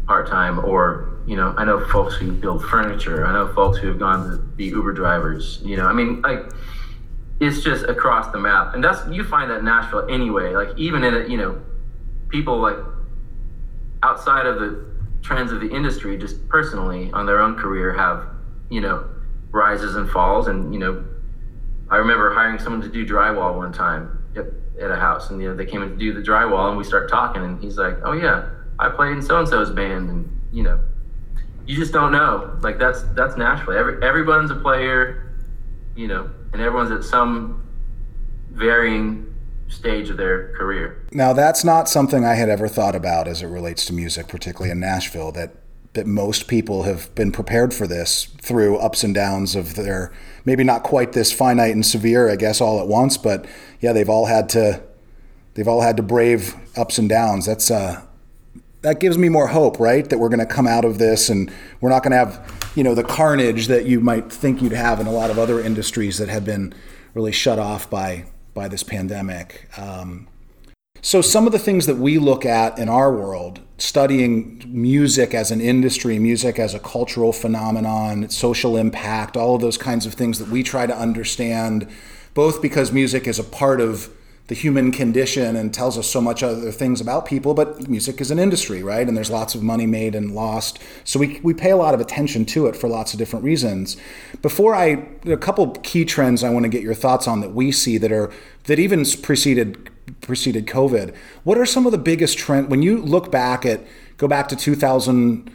part 0.07 0.27
time, 0.27 0.59
or 0.63 1.19
you 1.25 1.35
know, 1.35 1.55
I 1.57 1.65
know 1.65 1.83
folks 1.87 2.15
who 2.15 2.31
build 2.31 2.63
furniture. 2.65 3.25
I 3.25 3.33
know 3.33 3.51
folks 3.53 3.79
who 3.79 3.87
have 3.87 3.99
gone 3.99 4.29
to 4.29 4.37
be 4.37 4.65
Uber 4.65 4.93
drivers. 4.93 5.59
You 5.63 5.77
know, 5.77 5.87
I 5.87 5.93
mean, 5.93 6.21
like 6.21 6.51
it's 7.39 7.61
just 7.61 7.85
across 7.85 8.31
the 8.31 8.39
map, 8.39 8.75
and 8.75 8.83
that's 8.83 9.07
you 9.09 9.23
find 9.23 9.49
that 9.51 9.63
Nashville 9.63 10.07
anyway. 10.09 10.53
Like 10.53 10.77
even 10.77 11.03
in 11.03 11.13
it, 11.15 11.29
you 11.29 11.37
know, 11.37 11.61
people 12.29 12.59
like 12.59 12.77
outside 14.03 14.45
of 14.45 14.59
the 14.59 14.85
trends 15.21 15.51
of 15.51 15.59
the 15.59 15.69
industry, 15.69 16.17
just 16.17 16.47
personally 16.49 17.11
on 17.11 17.25
their 17.25 17.39
own 17.39 17.55
career, 17.55 17.93
have 17.93 18.27
you 18.69 18.81
know 18.81 19.07
rises 19.51 19.95
and 19.95 20.09
falls, 20.09 20.47
and 20.47 20.73
you 20.73 20.79
know, 20.79 21.03
I 21.89 21.97
remember 21.97 22.33
hiring 22.33 22.59
someone 22.59 22.81
to 22.81 22.89
do 22.89 23.05
drywall 23.05 23.57
one 23.57 23.71
time 23.73 24.23
at, 24.35 24.91
a 24.91 24.95
house, 24.95 25.29
and 25.29 25.41
you 25.41 25.49
know, 25.49 25.55
they 25.55 25.65
came 25.65 25.81
in 25.81 25.89
to 25.89 25.95
do 25.95 26.13
the 26.13 26.21
drywall, 26.21 26.69
and 26.69 26.77
we 26.77 26.83
start 26.83 27.09
talking, 27.09 27.43
and 27.43 27.61
he's 27.63 27.77
like, 27.77 27.97
"Oh 28.03 28.13
yeah." 28.13 28.49
I 28.77 28.89
played 28.89 29.13
in 29.13 29.21
so 29.21 29.39
and 29.39 29.47
so's 29.47 29.71
band, 29.71 30.09
and 30.09 30.41
you 30.51 30.63
know, 30.63 30.79
you 31.65 31.75
just 31.75 31.93
don't 31.93 32.11
know. 32.11 32.57
Like 32.61 32.77
that's 32.77 33.03
that's 33.13 33.37
Nashville. 33.37 33.77
Every 33.77 34.03
everyone's 34.03 34.51
a 34.51 34.55
player, 34.55 35.33
you 35.95 36.07
know, 36.07 36.29
and 36.53 36.61
everyone's 36.61 36.91
at 36.91 37.03
some 37.03 37.63
varying 38.51 39.34
stage 39.67 40.09
of 40.09 40.17
their 40.17 40.53
career. 40.55 41.05
Now 41.11 41.33
that's 41.33 41.63
not 41.63 41.89
something 41.89 42.23
I 42.23 42.35
had 42.35 42.49
ever 42.49 42.67
thought 42.67 42.95
about 42.95 43.27
as 43.27 43.41
it 43.41 43.47
relates 43.47 43.85
to 43.85 43.93
music, 43.93 44.27
particularly 44.27 44.71
in 44.71 44.79
Nashville. 44.79 45.31
That 45.31 45.55
that 45.93 46.05
most 46.05 46.47
people 46.47 46.83
have 46.83 47.13
been 47.15 47.31
prepared 47.31 47.73
for 47.73 47.87
this 47.87 48.25
through 48.41 48.77
ups 48.77 49.03
and 49.03 49.15
downs 49.15 49.55
of 49.55 49.75
their 49.75 50.13
maybe 50.43 50.63
not 50.63 50.83
quite 50.83 51.13
this 51.13 51.31
finite 51.31 51.73
and 51.73 51.85
severe, 51.85 52.29
I 52.29 52.35
guess, 52.35 52.61
all 52.61 52.79
at 52.79 52.87
once, 52.87 53.17
but 53.17 53.45
yeah, 53.79 53.93
they've 53.93 54.09
all 54.09 54.25
had 54.25 54.49
to 54.49 54.83
they've 55.55 55.67
all 55.67 55.81
had 55.81 55.97
to 55.97 56.03
brave 56.03 56.55
ups 56.77 56.97
and 56.97 57.09
downs. 57.09 57.45
That's 57.45 57.71
uh, 57.71 58.05
that 58.81 58.99
gives 58.99 59.17
me 59.17 59.29
more 59.29 59.47
hope, 59.47 59.79
right? 59.79 60.07
That 60.07 60.19
we're 60.19 60.29
going 60.29 60.39
to 60.39 60.45
come 60.45 60.67
out 60.67 60.85
of 60.85 60.99
this 60.99 61.29
and 61.29 61.51
we're 61.81 61.89
not 61.89 62.03
going 62.03 62.11
to 62.11 62.17
have, 62.17 62.71
you 62.75 62.83
know, 62.83 62.93
the 62.93 63.03
carnage 63.03 63.65
that 63.67 63.85
you 63.85 63.99
might 63.99 64.31
think 64.31 64.61
you'd 64.61 64.73
have 64.73 64.99
in 64.99 65.07
a 65.07 65.11
lot 65.11 65.31
of 65.31 65.39
other 65.39 65.59
industries 65.59 66.19
that 66.19 66.29
have 66.29 66.45
been 66.45 66.71
really 67.15 67.31
shut 67.31 67.57
off 67.57 67.89
by 67.89 68.25
by 68.55 68.67
this 68.67 68.81
pandemic. 68.81 69.69
Um, 69.77 70.27
so 71.01 71.21
some 71.21 71.45
of 71.45 71.51
the 71.51 71.59
things 71.59 71.85
that 71.85 71.97
we 71.97 72.17
look 72.17 72.47
at 72.47 72.79
in 72.79 72.89
our 72.89 73.13
world, 73.13 73.59
studying 73.77 74.63
music 74.65 75.35
as 75.35 75.51
an 75.51 75.61
industry, 75.61 76.17
music 76.17 76.57
as 76.57 76.73
a 76.73 76.79
cultural 76.79 77.31
phenomenon, 77.31 78.31
social 78.31 78.75
impact, 78.75 79.37
all 79.37 79.53
of 79.53 79.61
those 79.61 79.77
kinds 79.77 80.07
of 80.07 80.15
things 80.15 80.39
that 80.39 80.47
we 80.47 80.63
try 80.63 80.87
to 80.87 80.97
understand, 80.97 81.87
both 82.33 82.59
because 82.59 82.91
music 82.91 83.27
is 83.27 83.37
a 83.37 83.43
part 83.43 83.79
of 83.79 84.09
the 84.47 84.55
human 84.55 84.91
condition 84.91 85.55
and 85.55 85.73
tells 85.73 85.97
us 85.97 86.07
so 86.07 86.21
much 86.21 86.43
other 86.43 86.71
things 86.71 87.01
about 87.01 87.25
people, 87.25 87.55
but 87.55 87.87
music 87.89 88.21
is 88.21 88.29
an 88.29 88.37
industry, 88.37 88.83
right? 88.83 89.07
And 89.07 89.17
there's 89.17 89.31
lots 89.31 89.55
of 89.55 89.63
money 89.63 89.87
made 89.87 90.13
and 90.13 90.35
lost. 90.35 90.77
So 91.03 91.19
we, 91.19 91.39
we 91.41 91.53
pay 91.53 91.71
a 91.71 91.77
lot 91.77 91.95
of 91.95 91.99
attention 91.99 92.45
to 92.47 92.67
it 92.67 92.75
for 92.75 92.87
lots 92.87 93.11
of 93.11 93.17
different 93.17 93.43
reasons. 93.43 93.97
Before 94.43 94.75
I, 94.75 95.07
a 95.25 95.37
couple 95.37 95.71
key 95.81 96.05
trends 96.05 96.43
I 96.43 96.51
want 96.51 96.63
to 96.63 96.69
get 96.69 96.83
your 96.83 96.93
thoughts 96.93 97.27
on 97.27 97.41
that 97.41 97.53
we 97.53 97.71
see 97.71 97.97
that 97.97 98.11
are, 98.11 98.31
that 98.65 98.77
even 98.77 99.03
preceded, 99.23 99.89
preceded 100.21 100.67
COVID. 100.67 101.15
What 101.43 101.57
are 101.57 101.65
some 101.65 101.87
of 101.87 101.91
the 101.91 101.97
biggest 101.97 102.37
trends, 102.37 102.69
when 102.69 102.83
you 102.83 103.01
look 103.01 103.31
back 103.31 103.65
at, 103.65 103.81
go 104.17 104.27
back 104.27 104.47
to 104.49 104.55
2000, 104.55 105.51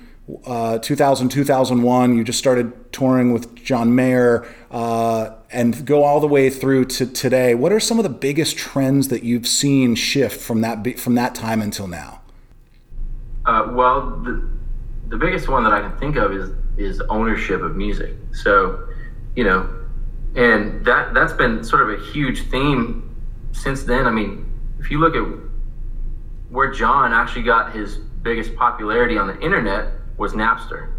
uh, 0.47 0.79
2000, 0.79 1.29
2001, 1.29 2.17
you 2.17 2.25
just 2.25 2.41
started 2.41 2.93
touring 2.93 3.33
with 3.33 3.55
John 3.55 3.95
Mayer 3.95 4.53
uh, 4.73 5.31
and 5.53 5.85
go 5.85 6.05
all 6.05 6.21
the 6.21 6.29
way 6.29 6.51
through 6.51 6.85
to 6.87 7.07
today. 7.07 7.55
What 7.55 7.73
are 7.73 7.81
some 7.81 7.99
of 7.99 8.05
the 8.05 8.11
biggest 8.11 8.57
trends 8.57 9.09
that 9.09 9.23
you've 9.23 9.47
seen 9.47 9.95
shift 9.95 10.41
from 10.41 10.61
that 10.61 10.99
from 10.99 11.15
that 11.17 11.35
time 11.35 11.61
until 11.61 11.87
now? 11.87 12.21
Uh, 13.47 13.69
well, 13.73 14.11
the, 14.23 14.49
the 15.09 15.17
biggest 15.17 15.49
one 15.49 15.65
that 15.65 15.73
I 15.73 15.81
can 15.81 15.97
think 15.99 16.17
of 16.17 16.33
is 16.33 16.51
is 16.77 17.01
ownership 17.09 17.63
of 17.63 17.77
music. 17.77 18.15
So, 18.33 18.89
you 19.37 19.45
know, 19.45 19.69
and 20.37 20.85
that 20.85 21.15
that's 21.15 21.33
been 21.33 21.65
sort 21.65 21.83
of 21.83 22.01
a 22.01 22.05
huge 22.13 22.49
theme 22.49 23.15
since 23.53 23.83
then. 23.83 24.07
I 24.07 24.11
mean, 24.11 24.47
if 24.79 24.91
you 24.91 24.99
look 24.99 25.15
at 25.15 25.27
where 26.51 26.71
John 26.71 27.13
actually 27.13 27.43
got 27.43 27.75
his 27.75 27.97
biggest 27.97 28.55
popularity 28.55 29.17
on 29.19 29.27
the 29.29 29.39
internet 29.41 29.93
was 30.17 30.33
Napster, 30.33 30.93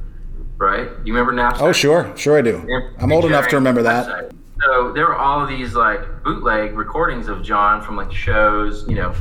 right? 0.58 0.90
You 1.04 1.14
remember 1.14 1.34
Napster? 1.34 1.62
Oh, 1.62 1.72
sure, 1.72 2.16
sure 2.18 2.38
I 2.38 2.42
do. 2.42 2.66
I'm 2.98 3.12
old 3.12 3.26
enough 3.26 3.48
to 3.50 3.56
remember 3.56 3.84
that. 3.84 4.34
So 4.64 4.92
there 4.94 5.06
were 5.06 5.16
all 5.16 5.42
of 5.42 5.50
these 5.50 5.74
like 5.74 6.24
bootleg 6.24 6.76
recordings 6.78 7.28
of 7.28 7.44
John 7.44 7.82
from 7.82 7.96
like 7.96 8.12
shows, 8.12 8.88
you 8.88 8.96
know, 8.96 9.16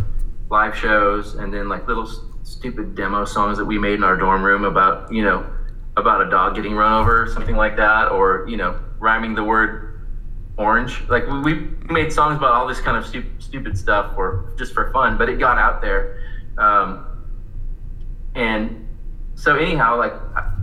live 0.51 0.77
shows, 0.77 1.35
and 1.35 1.53
then 1.53 1.69
like 1.69 1.87
little 1.89 2.07
stupid 2.43 2.95
demo 2.95 3.25
songs 3.25 3.57
that 3.59 3.65
we 3.65 3.79
made 3.79 3.95
in 3.95 4.05
our 4.05 4.17
dorm 4.17 4.43
room 4.43 4.65
about, 4.65 5.13
you 5.13 5.23
know, 5.23 5.47
about 5.97 6.27
a 6.27 6.31
dog 6.31 6.55
getting 6.55 6.75
run 6.75 6.93
over, 6.93 7.23
or 7.23 7.27
something 7.29 7.57
like 7.57 7.77
that, 7.77 8.11
or 8.11 8.47
you 8.49 8.57
know, 8.57 8.79
rhyming 8.99 9.35
the 9.35 9.45
word 9.45 10.07
orange. 10.59 11.03
Like 11.09 11.27
we, 11.45 11.69
made 11.91 12.13
songs 12.13 12.37
about 12.37 12.53
all 12.53 12.69
this 12.69 12.81
kind 12.81 12.97
of 12.97 13.05
stu- 13.05 13.31
stupid 13.39 13.77
stuff, 13.77 14.15
or 14.17 14.55
just 14.57 14.73
for 14.75 14.93
fun, 14.93 15.19
but 15.19 15.29
it 15.29 15.39
got 15.41 15.59
out 15.59 15.81
there. 15.81 16.23
Um, 16.57 17.07
and 18.35 18.87
so 19.35 19.57
anyhow, 19.57 19.99
like 19.99 20.13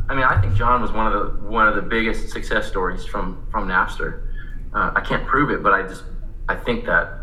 I 0.10 0.16
mean, 0.16 0.24
I 0.24 0.40
think 0.40 0.56
John 0.56 0.82
was 0.82 0.92
one 0.92 1.12
of 1.12 1.14
the 1.14 1.48
one 1.48 1.68
of 1.68 1.76
the 1.76 1.82
biggest 1.82 2.30
success 2.30 2.68
stories 2.68 3.06
from 3.06 3.46
from 3.52 3.68
Napster. 3.68 4.27
Uh, 4.74 4.92
I 4.96 5.02
can't 5.02 5.26
prove 5.28 5.50
it, 5.50 5.64
but 5.64 5.74
I 5.74 5.84
just 5.84 6.04
I 6.50 6.56
think 6.56 6.86
that 6.86 7.14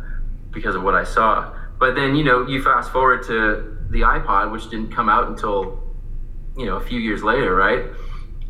because 0.51 0.75
of 0.75 0.83
what 0.83 0.95
I 0.95 1.05
saw. 1.05 1.55
But 1.79 1.95
then 1.95 2.15
you 2.17 2.25
know, 2.25 2.47
you 2.47 2.63
fast 2.63 2.91
forward 2.91 3.25
to 3.27 3.79
the 3.91 4.01
iPod, 4.01 4.51
which 4.53 4.71
didn't 4.71 4.93
come 4.93 5.09
out 5.09 5.29
until 5.29 5.83
you 6.57 6.67
know 6.67 6.77
a 6.77 6.85
few 6.85 6.99
years 6.99 7.23
later, 7.23 7.55
right? 7.55 7.85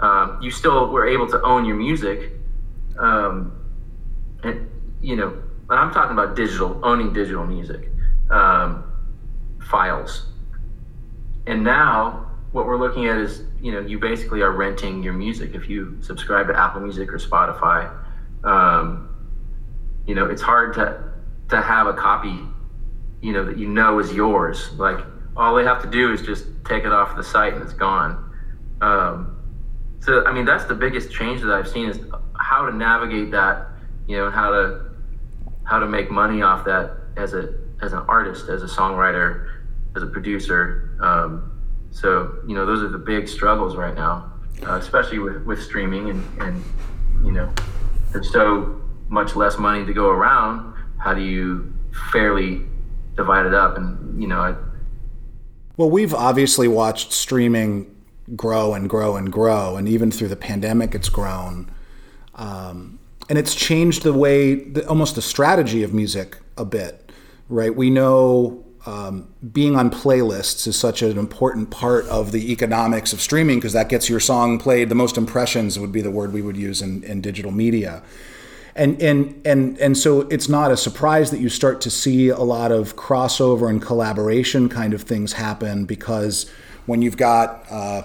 Um, 0.00 0.38
you 0.42 0.50
still 0.50 0.88
were 0.90 1.06
able 1.06 1.28
to 1.28 1.40
own 1.42 1.64
your 1.64 1.76
music, 1.76 2.32
um, 2.98 3.52
and 4.42 4.68
you 5.00 5.16
know, 5.16 5.30
and 5.70 5.78
I'm 5.78 5.92
talking 5.92 6.12
about 6.12 6.36
digital, 6.36 6.80
owning 6.82 7.12
digital 7.12 7.46
music 7.46 7.88
um, 8.30 8.84
files. 9.60 10.26
And 11.46 11.62
now 11.62 12.30
what 12.52 12.66
we're 12.66 12.78
looking 12.78 13.06
at 13.06 13.18
is, 13.18 13.42
you 13.60 13.72
know, 13.72 13.80
you 13.80 13.98
basically 13.98 14.40
are 14.42 14.52
renting 14.52 15.02
your 15.02 15.12
music 15.12 15.54
if 15.54 15.68
you 15.68 15.98
subscribe 16.00 16.46
to 16.48 16.58
Apple 16.58 16.80
Music 16.80 17.12
or 17.12 17.18
Spotify. 17.18 17.92
Um, 18.44 19.08
you 20.06 20.14
know, 20.14 20.26
it's 20.26 20.42
hard 20.42 20.74
to 20.74 21.12
to 21.48 21.60
have 21.60 21.86
a 21.86 21.92
copy, 21.92 22.40
you 23.20 23.32
know, 23.32 23.44
that 23.44 23.58
you 23.58 23.68
know 23.68 23.98
is 23.98 24.12
yours. 24.12 24.70
Like 24.76 25.04
all 25.36 25.54
they 25.54 25.64
have 25.64 25.82
to 25.82 25.90
do 25.90 26.12
is 26.12 26.22
just 26.22 26.46
take 26.64 26.84
it 26.84 26.92
off 26.92 27.16
the 27.16 27.24
site 27.24 27.54
and 27.54 27.62
it's 27.62 27.72
gone. 27.72 28.32
Um, 28.80 29.30
so 30.00 30.24
I 30.26 30.32
mean, 30.32 30.44
that's 30.44 30.64
the 30.64 30.74
biggest 30.74 31.10
change 31.12 31.40
that 31.40 31.50
I've 31.50 31.68
seen 31.68 31.88
is 31.88 31.98
how 32.38 32.68
to 32.68 32.76
navigate 32.76 33.30
that, 33.30 33.68
you 34.06 34.16
know, 34.16 34.30
how 34.30 34.50
to 34.50 34.84
how 35.64 35.78
to 35.78 35.86
make 35.86 36.10
money 36.10 36.42
off 36.42 36.64
that 36.66 36.92
as 37.16 37.32
a 37.32 37.54
as 37.82 37.92
an 37.92 38.00
artist, 38.08 38.48
as 38.48 38.62
a 38.62 38.66
songwriter, 38.66 39.48
as 39.96 40.02
a 40.02 40.06
producer. 40.06 40.96
Um, 41.00 41.50
so 41.90 42.38
you 42.46 42.54
know, 42.54 42.66
those 42.66 42.82
are 42.82 42.88
the 42.88 42.98
big 42.98 43.28
struggles 43.28 43.76
right 43.76 43.94
now, 43.94 44.32
uh, 44.66 44.74
especially 44.74 45.18
with, 45.18 45.42
with 45.44 45.62
streaming 45.62 46.10
and, 46.10 46.40
and 46.40 46.64
you 47.24 47.32
know, 47.32 47.52
there's 48.14 48.32
so 48.32 48.80
much 49.08 49.36
less 49.36 49.58
money 49.58 49.84
to 49.84 49.92
go 49.92 50.08
around. 50.08 50.74
How 50.98 51.12
do 51.12 51.20
you 51.20 51.74
fairly 52.12 52.62
divide 53.16 53.44
it 53.44 53.52
up? 53.52 53.76
And 53.76 54.20
you 54.20 54.28
know, 54.28 54.40
I, 54.40 54.54
well, 55.76 55.90
we've 55.90 56.14
obviously 56.14 56.68
watched 56.68 57.12
streaming 57.12 57.90
grow 58.34 58.72
and 58.72 58.88
grow 58.88 59.16
and 59.16 59.30
grow, 59.30 59.76
and 59.76 59.86
even 59.88 60.10
through 60.10 60.28
the 60.28 60.36
pandemic, 60.36 60.94
it's 60.94 61.10
grown. 61.10 61.70
Um, 62.36 62.98
and 63.28 63.38
it's 63.38 63.54
changed 63.54 64.02
the 64.02 64.12
way, 64.12 64.54
the, 64.54 64.86
almost 64.88 65.16
the 65.16 65.22
strategy 65.22 65.82
of 65.82 65.92
music 65.92 66.38
a 66.56 66.64
bit, 66.64 67.10
right? 67.48 67.74
We 67.74 67.90
know 67.90 68.63
um, 68.86 69.28
being 69.52 69.76
on 69.76 69.90
playlists 69.90 70.66
is 70.66 70.78
such 70.78 71.00
an 71.00 71.16
important 71.16 71.70
part 71.70 72.06
of 72.08 72.32
the 72.32 72.52
economics 72.52 73.12
of 73.12 73.20
streaming 73.20 73.58
because 73.58 73.72
that 73.72 73.88
gets 73.88 74.10
your 74.10 74.20
song 74.20 74.58
played. 74.58 74.90
The 74.90 74.94
most 74.94 75.16
impressions 75.16 75.78
would 75.78 75.92
be 75.92 76.02
the 76.02 76.10
word 76.10 76.32
we 76.32 76.42
would 76.42 76.56
use 76.56 76.82
in, 76.82 77.02
in 77.04 77.20
digital 77.22 77.50
media. 77.50 78.02
And, 78.76 79.00
and 79.00 79.40
and 79.46 79.78
and 79.78 79.96
so 79.96 80.22
it's 80.22 80.48
not 80.48 80.72
a 80.72 80.76
surprise 80.76 81.30
that 81.30 81.38
you 81.38 81.48
start 81.48 81.80
to 81.82 81.90
see 81.90 82.28
a 82.28 82.40
lot 82.40 82.72
of 82.72 82.96
crossover 82.96 83.70
and 83.70 83.80
collaboration 83.80 84.68
kind 84.68 84.92
of 84.92 85.02
things 85.02 85.34
happen 85.34 85.84
because 85.84 86.50
when 86.86 87.00
you've 87.00 87.16
got 87.16 87.64
uh, 87.70 88.02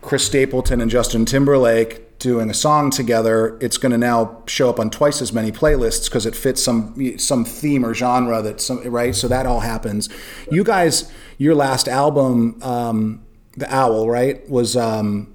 Chris 0.00 0.24
Stapleton 0.24 0.80
and 0.80 0.90
Justin 0.90 1.26
Timberlake 1.26 2.09
doing 2.20 2.50
a 2.50 2.54
song 2.54 2.90
together, 2.90 3.58
it's 3.60 3.78
going 3.78 3.92
to 3.92 3.98
now 3.98 4.42
show 4.46 4.70
up 4.70 4.78
on 4.78 4.90
twice 4.90 5.20
as 5.20 5.32
many 5.32 5.50
playlists 5.50 6.04
because 6.04 6.26
it 6.26 6.36
fits 6.36 6.62
some 6.62 7.18
some 7.18 7.44
theme 7.44 7.84
or 7.84 7.92
genre 7.94 8.40
that 8.42 8.60
some 8.60 8.82
right. 8.84 9.14
So 9.14 9.26
that 9.26 9.46
all 9.46 9.60
happens. 9.60 10.08
You 10.50 10.62
guys, 10.62 11.10
your 11.38 11.54
last 11.54 11.88
album, 11.88 12.62
um, 12.62 13.22
the 13.56 13.74
Owl, 13.74 14.08
right, 14.08 14.48
was 14.48 14.76
um, 14.76 15.34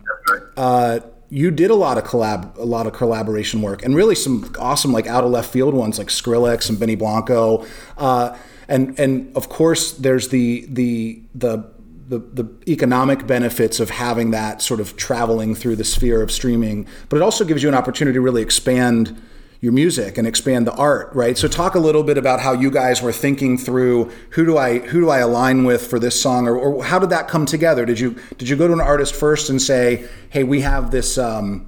uh, 0.56 1.00
you 1.30 1.51
did 1.51 1.72
a 1.72 1.75
lot 1.75 1.98
of 1.98 2.06
collab, 2.06 2.56
a 2.58 2.63
lot 2.63 2.88
of 2.88 2.94
collaboration 2.94 3.62
work, 3.62 3.84
and 3.84 3.96
really 3.96 4.15
some 4.15 4.54
awesome 4.60 4.94
like 4.94 5.08
out 5.08 5.24
of 5.24 5.32
left 5.32 5.51
field 5.51 5.74
ones 5.74 5.98
like 5.98 6.08
Skrillex 6.08 6.70
and 6.70 6.80
Benny 6.80 6.96
Blanco. 6.96 7.65
Uh, 7.98 8.38
and 8.68 8.98
and 9.00 9.36
of 9.36 9.50
course, 9.50 9.92
there's 9.94 10.30
the 10.30 10.65
the 10.70 11.22
the 11.34 11.75
the, 12.07 12.19
the 12.19 12.47
economic 12.67 13.25
benefits 13.25 13.79
of 13.79 13.89
having 13.89 14.31
that 14.31 14.62
sort 14.62 14.79
of 14.79 14.95
traveling 14.95 15.55
through 15.55 15.75
the 15.75 15.83
sphere 15.83 16.21
of 16.21 16.31
streaming, 16.31 16.88
but 17.09 17.17
it 17.17 17.21
also 17.21 17.43
gives 17.43 17.63
you 17.63 17.69
an 17.69 17.75
opportunity 17.75 18.15
to 18.15 18.21
really 18.21 18.41
expand 18.41 19.19
your 19.62 19.71
music 19.74 20.17
and 20.17 20.27
expand 20.27 20.67
the 20.67 20.74
art, 20.74 21.09
right? 21.15 21.38
So 21.38 21.47
talk 21.47 21.74
a 21.74 21.79
little 21.79 22.03
bit 22.03 22.17
about 22.17 22.39
how 22.39 22.53
you 22.53 22.69
guys 22.69 23.01
were 23.01 23.12
thinking 23.12 23.57
through 23.57 24.12
who 24.31 24.45
do 24.45 24.57
I 24.57 24.79
who 24.79 25.01
do 25.01 25.09
I 25.09 25.19
align 25.19 25.63
with 25.63 25.88
for 25.88 25.97
this 25.97 26.21
song, 26.21 26.47
or, 26.47 26.55
or 26.55 26.83
how 26.83 27.00
did 27.00 27.09
that 27.09 27.27
come 27.27 27.47
together? 27.47 27.85
Did 27.85 28.00
you 28.00 28.15
did 28.38 28.47
you 28.47 28.55
go 28.55 28.67
to 28.67 28.74
an 28.74 28.81
artist 28.81 29.15
first 29.15 29.50
and 29.50 29.59
say, 29.59 30.07
hey, 30.29 30.43
we 30.43 30.62
have 30.62 30.91
this. 30.91 31.17
Um, 31.17 31.67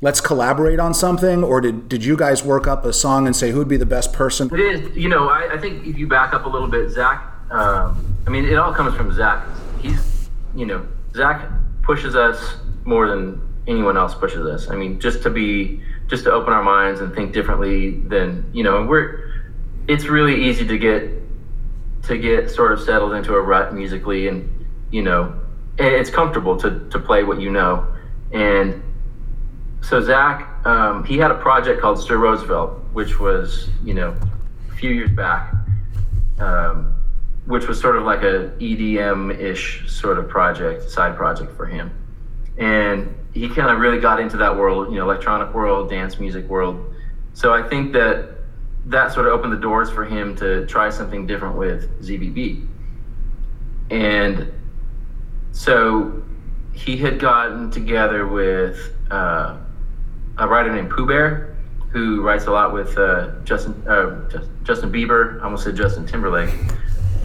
let's 0.00 0.20
collaborate 0.20 0.80
on 0.80 0.92
something 0.92 1.42
or 1.42 1.62
did, 1.62 1.88
did 1.88 2.04
you 2.04 2.14
guys 2.14 2.44
work 2.44 2.66
up 2.66 2.84
a 2.84 2.92
song 2.92 3.26
and 3.26 3.34
say 3.34 3.52
who'd 3.52 3.68
be 3.68 3.78
the 3.78 3.86
best 3.86 4.12
person 4.12 4.52
it 4.52 4.60
is 4.60 4.94
you 4.94 5.08
know 5.08 5.28
i, 5.28 5.54
I 5.54 5.56
think 5.56 5.86
if 5.86 5.96
you 5.96 6.06
back 6.06 6.34
up 6.34 6.44
a 6.44 6.48
little 6.48 6.68
bit 6.68 6.90
Zac 6.90 7.22
um, 7.50 8.14
i 8.26 8.30
mean 8.30 8.44
it 8.44 8.56
all 8.56 8.74
comes 8.74 8.94
from 8.96 9.14
Zac 9.14 9.46
he's, 9.84 10.30
you 10.54 10.66
know, 10.66 10.86
Zac 11.14 11.48
pushes 11.82 12.16
us 12.16 12.56
more 12.84 13.08
than 13.08 13.40
anyone 13.66 13.96
else 13.96 14.14
pushes 14.14 14.46
us. 14.46 14.70
I 14.70 14.76
mean, 14.76 15.00
just 15.00 15.22
to 15.22 15.30
be, 15.30 15.82
just 16.08 16.24
to 16.24 16.32
open 16.32 16.52
our 16.52 16.62
minds 16.62 17.00
and 17.00 17.14
think 17.14 17.32
differently 17.32 18.00
than, 18.00 18.50
you 18.52 18.62
know, 18.62 18.84
we're, 18.84 19.42
it's 19.88 20.04
really 20.04 20.48
easy 20.48 20.66
to 20.66 20.78
get, 20.78 21.10
to 22.04 22.18
get 22.18 22.50
sort 22.50 22.72
of 22.72 22.80
settled 22.80 23.12
into 23.14 23.34
a 23.34 23.40
rut 23.40 23.74
musically 23.74 24.28
and, 24.28 24.66
you 24.90 25.02
know, 25.02 25.40
it's 25.78 26.10
comfortable 26.10 26.56
to, 26.58 26.88
to 26.90 26.98
play 26.98 27.24
what 27.24 27.40
you 27.40 27.50
know. 27.50 27.86
And 28.32 28.82
so 29.80 30.00
Zac, 30.00 30.66
um, 30.66 31.04
he 31.04 31.18
had 31.18 31.30
a 31.30 31.38
project 31.38 31.80
called 31.80 32.02
Sir 32.02 32.16
Rosevelt, 32.16 32.80
which 32.92 33.18
was, 33.18 33.68
you 33.82 33.94
know, 33.94 34.14
a 34.70 34.74
few 34.74 34.90
years 34.90 35.10
back. 35.10 35.52
Um, 36.38 36.94
which 37.46 37.66
was 37.68 37.80
sort 37.80 37.96
of 37.96 38.04
like 38.04 38.22
a 38.22 38.50
EDM-ish 38.58 39.90
sort 39.90 40.18
of 40.18 40.28
project, 40.28 40.88
side 40.88 41.16
project 41.16 41.54
for 41.56 41.66
him. 41.66 41.90
And 42.56 43.14
he 43.34 43.48
kind 43.48 43.68
of 43.68 43.80
really 43.80 44.00
got 44.00 44.20
into 44.20 44.36
that 44.38 44.56
world, 44.56 44.90
you 44.90 44.98
know, 44.98 45.04
electronic 45.04 45.52
world, 45.54 45.90
dance 45.90 46.18
music 46.18 46.48
world. 46.48 46.94
So 47.34 47.52
I 47.52 47.62
think 47.62 47.92
that 47.92 48.30
that 48.86 49.12
sort 49.12 49.26
of 49.26 49.32
opened 49.32 49.52
the 49.52 49.58
doors 49.58 49.90
for 49.90 50.04
him 50.04 50.36
to 50.36 50.66
try 50.66 50.88
something 50.88 51.26
different 51.26 51.56
with 51.56 52.00
ZBB. 52.00 52.66
And 53.90 54.52
so 55.52 56.22
he 56.72 56.96
had 56.96 57.18
gotten 57.18 57.70
together 57.70 58.26
with 58.26 58.94
uh, 59.10 59.58
a 60.38 60.48
writer 60.48 60.72
named 60.72 60.90
Pooh 60.90 61.06
Bear, 61.06 61.56
who 61.90 62.22
writes 62.22 62.46
a 62.46 62.50
lot 62.50 62.72
with 62.72 62.96
uh, 62.98 63.30
Justin 63.44 63.82
uh, 63.86 64.28
Justin 64.64 64.90
Bieber. 64.90 65.40
I 65.40 65.44
almost 65.44 65.64
said 65.64 65.76
Justin 65.76 66.06
Timberlake 66.06 66.50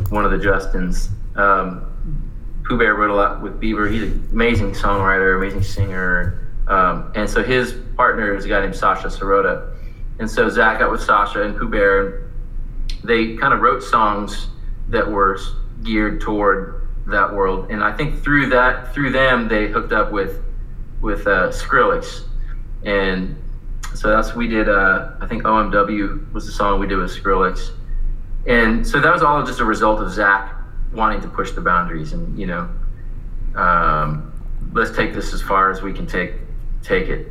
one 0.10 0.25
of 0.25 0.32
the 0.32 0.38
Justins. 0.38 1.10
Um, 1.38 1.86
Pooh 2.65 2.77
Bear 2.77 2.96
wrote 2.96 3.10
a 3.10 3.15
lot 3.15 3.41
with 3.41 3.60
Bieber. 3.60 3.91
He's 3.91 4.03
an 4.03 4.29
amazing 4.32 4.72
songwriter, 4.72 5.38
amazing 5.38 5.63
singer. 5.63 6.48
Um, 6.68 7.12
and 7.15 7.27
so 7.27 7.44
his 7.44 7.74
partner 7.96 8.36
is 8.36 8.46
a 8.46 8.48
guy 8.48 8.62
named 8.62 8.75
Sasha 8.75 9.08
Sirota. 9.08 9.75
And 10.20 10.29
so 10.29 10.50
Zac 10.50 10.79
got 10.79 10.91
with 10.91 11.01
Sasha 11.01 11.41
and 11.44 11.58
Pooh 11.58 11.68
Bear. 11.68 12.29
They 13.03 13.38
kind 13.38 13.53
of 13.53 13.62
wrote 13.62 13.82
songs 13.82 14.48
that 14.89 15.10
were 15.10 15.39
geared 15.84 16.22
toward 16.22 16.88
that 17.08 17.34
world. 17.34 17.72
And 17.72 17.84
I 17.84 17.96
think 17.96 18.22
through 18.22 18.50
that, 18.50 18.94
through 18.94 19.12
them, 19.12 19.48
they 19.48 19.68
hooked 19.68 19.94
up 19.94 20.12
with 20.12 20.44
with 21.01 21.25
uh, 21.25 21.50
Skrillex. 21.50 22.25
And 22.84 23.36
so 23.96 24.10
that's 24.10 24.36
we 24.36 24.48
did. 24.48 24.70
Uh, 24.70 25.12
I 25.22 25.27
think 25.27 25.44
OMW 25.44 26.32
was 26.34 26.46
the 26.46 26.51
song 26.51 26.79
we 26.79 26.88
did 26.88 26.98
with 26.98 27.12
Skrillex 27.12 27.72
and 28.48 28.86
so 28.86 29.00
that 29.00 29.12
was 29.12 29.22
all 29.22 29.46
just 29.46 29.60
a 29.60 29.65
result 29.65 30.00
of 30.01 30.12
Zac 30.12 30.55
wanting 30.93 31.22
to 31.22 31.27
push 31.27 31.51
the 31.51 31.62
boundaries 31.62 32.13
and 32.13 32.38
you 32.38 32.48
know 32.48 32.69
um, 33.55 34.31
let's 34.74 34.96
take 34.96 35.13
this 35.13 35.34
as 35.34 35.41
far 35.41 35.72
as 35.72 35.81
we 35.81 35.93
can 35.93 36.05
take 36.05 36.34
take 36.84 37.10
it. 37.10 37.27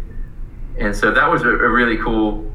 And 0.79 0.95
so 0.95 1.11
that 1.11 1.29
was 1.29 1.43
a, 1.43 1.49
a 1.49 1.69
really 1.69 1.97
cool, 1.97 2.51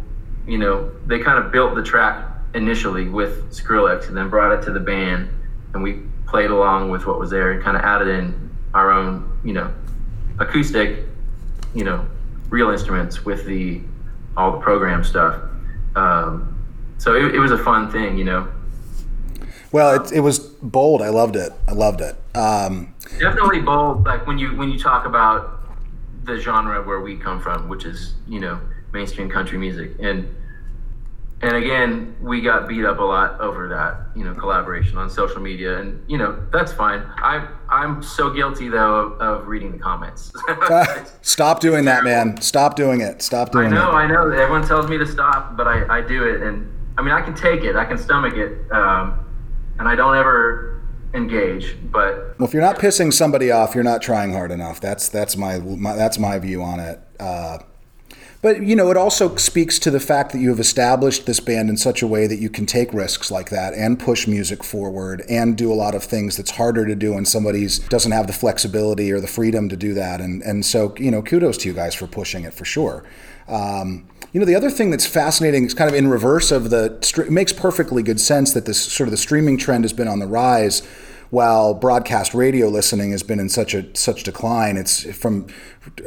you 0.48 0.58
know, 0.58 0.92
they 1.06 1.20
kind 1.20 1.44
of 1.44 1.52
built 1.52 1.76
the 1.76 1.84
track 1.84 2.26
initially 2.54 3.10
with 3.10 3.52
Skrillex 3.52 4.08
and 4.08 4.16
then 4.16 4.30
brought 4.30 4.52
it 4.52 4.64
to 4.66 4.72
the 4.72 4.80
band 4.80 5.30
and 5.74 5.82
we 5.82 6.04
played 6.28 6.52
along 6.52 6.92
with 6.92 7.06
what 7.06 7.20
was 7.20 7.30
there 7.30 7.52
and 7.52 7.64
kind 7.64 7.76
of 7.76 7.84
added 7.84 8.08
in 8.08 8.52
our 8.74 8.92
own, 8.92 9.40
you 9.44 9.54
know, 9.54 9.74
acoustic, 10.40 11.06
you 11.74 11.84
know, 11.84 12.06
real 12.50 12.70
instruments 12.70 13.26
with 13.26 13.46
the 13.46 13.82
all 14.38 14.52
the 14.52 14.60
program 14.60 15.04
stuff. 15.04 15.42
Um, 15.96 16.53
so 17.04 17.16
it, 17.16 17.36
it 17.36 17.40
was 17.40 17.52
a 17.52 17.58
fun 17.58 17.92
thing, 17.92 18.18
you 18.18 18.24
know. 18.24 18.48
Well, 19.74 20.02
it, 20.02 20.14
it 20.14 20.20
was 20.22 20.40
bold. 20.40 21.02
I 21.02 21.10
loved 21.10 21.36
it. 21.36 21.52
I 21.68 21.74
loved 21.74 22.00
it. 22.00 22.16
Um, 22.34 22.96
Definitely 23.20 23.60
bold. 23.60 24.06
Like 24.06 24.26
when 24.26 24.38
you 24.38 24.56
when 24.56 24.70
you 24.70 24.80
talk 24.80 25.06
about 25.06 25.60
the 26.24 26.40
genre 26.40 26.82
where 26.82 27.02
we 27.02 27.18
come 27.18 27.42
from, 27.42 27.68
which 27.68 27.84
is 27.84 28.14
you 28.26 28.40
know 28.40 28.58
mainstream 28.94 29.30
country 29.30 29.58
music, 29.58 29.92
and 30.00 30.34
and 31.42 31.58
again 31.58 32.16
we 32.22 32.40
got 32.40 32.70
beat 32.70 32.86
up 32.86 33.00
a 33.00 33.04
lot 33.04 33.38
over 33.42 33.68
that 33.68 34.18
you 34.18 34.24
know 34.24 34.34
collaboration 34.34 34.98
on 34.98 35.10
social 35.10 35.42
media, 35.42 35.80
and 35.80 36.02
you 36.10 36.18
know 36.18 36.42
that's 36.54 36.72
fine. 36.72 37.04
I 37.18 37.46
I'm 37.68 38.02
so 38.02 38.30
guilty 38.30 38.70
though 38.70 38.96
of, 38.96 39.22
of 39.22 39.48
reading 39.48 39.74
the 39.74 39.78
comments. 39.78 40.32
Stop 41.22 41.60
doing 41.60 41.84
that, 41.84 42.06
man. 42.06 42.40
Stop 42.40 42.78
doing 42.78 43.02
it. 43.02 43.22
Stop 43.22 43.52
doing 43.52 43.74
it. 43.74 43.76
I 43.76 43.76
know. 43.76 43.90
It. 43.90 43.94
I 43.94 44.08
know. 44.08 44.30
Everyone 44.30 44.66
tells 44.66 44.90
me 44.90 44.98
to 45.00 45.06
stop, 45.06 45.58
but 45.58 45.68
I 45.68 45.98
I 45.98 46.02
do 46.02 46.24
it, 46.24 46.42
and 46.42 46.73
I 46.98 47.02
mean 47.02 47.14
I 47.14 47.22
can 47.22 47.36
take 47.36 47.64
it. 47.64 47.76
I 47.76 47.86
can 47.86 47.98
stomach 47.98 48.36
it, 48.36 48.72
um, 48.72 49.26
and 49.80 49.88
I 49.88 49.96
don't 49.96 50.16
ever 50.16 50.82
engage. 51.14 51.76
But 51.92 52.38
well, 52.40 52.48
if 52.48 52.54
you're 52.54 52.62
not 52.62 52.78
pissing 52.78 53.14
somebody 53.14 53.52
off, 53.52 53.76
you're 53.76 53.84
not 53.84 54.02
trying 54.02 54.34
hard 54.34 54.52
enough. 54.52 54.80
That's 54.80 55.10
that's 55.10 55.38
my, 55.38 55.60
my 55.60 55.96
that's 55.96 56.20
my 56.20 56.40
view 56.40 56.62
on 56.62 56.80
it. 56.80 57.00
Uh, 57.20 57.60
but 58.42 58.62
you 58.62 58.76
know, 58.76 58.92
it 58.92 58.98
also 58.98 59.38
speaks 59.38 59.80
to 59.80 59.90
the 59.90 60.02
fact 60.02 60.34
that 60.34 60.40
you 60.40 60.50
have 60.50 60.60
established 60.60 61.26
this 61.26 61.40
band 61.40 61.70
in 61.70 61.78
such 61.78 62.02
a 62.02 62.08
way 62.08 62.28
that 62.28 62.40
you 62.40 62.50
can 62.50 62.66
take 62.66 62.94
risks 62.94 63.32
like 63.32 63.50
that 63.52 63.74
and 63.74 63.98
push 63.98 64.28
music 64.28 64.66
forward 64.66 65.24
and 65.30 65.58
do 65.58 65.72
a 65.72 65.76
lot 65.76 65.96
of 65.96 66.04
things 66.04 66.36
that's 66.36 66.52
harder 66.52 66.86
to 66.86 66.94
do 66.94 67.14
when 67.14 67.24
somebody's 67.24 67.80
doesn't 67.80 68.12
have 68.12 68.28
the 68.28 68.34
flexibility 68.34 69.14
or 69.14 69.22
the 69.22 69.28
freedom 69.28 69.70
to 69.70 69.78
do 69.78 69.94
that. 69.94 70.20
And 70.20 70.42
and 70.42 70.66
so 70.66 70.94
you 70.98 71.10
know, 71.10 71.22
kudos 71.22 71.58
to 71.60 71.70
you 71.70 71.74
guys 71.74 71.96
for 71.96 72.06
pushing 72.06 72.44
it 72.44 72.54
for 72.54 72.66
sure. 72.66 73.06
Um, 73.48 74.10
you 74.34 74.40
know, 74.40 74.46
the 74.48 74.56
other 74.56 74.72
thing 74.72 74.90
that's 74.90 75.06
fascinating 75.06 75.66
is 75.66 75.76
kind 75.76 75.90
of 75.90 75.96
in 75.96 76.08
reverse 76.08 76.52
of 76.52 76.72
the. 76.72 76.98
It 77.18 77.32
makes 77.32 77.54
perfectly 77.54 78.02
good 78.02 78.20
sense 78.20 78.52
that 78.54 78.66
this 78.66 78.82
sort 78.82 79.08
of 79.08 79.12
the 79.12 79.18
streaming 79.18 79.58
trend 79.58 79.84
has 79.84 79.94
been 79.94 80.08
on 80.08 80.20
the 80.20 80.28
rise 80.28 80.82
while 81.30 81.74
broadcast 81.74 82.34
radio 82.34 82.68
listening 82.68 83.12
has 83.12 83.24
been 83.24 83.40
in 83.40 83.48
such 83.48 83.76
a 83.76 83.96
such 83.96 84.24
decline. 84.24 84.76
It's 84.76 85.04
from 85.16 85.48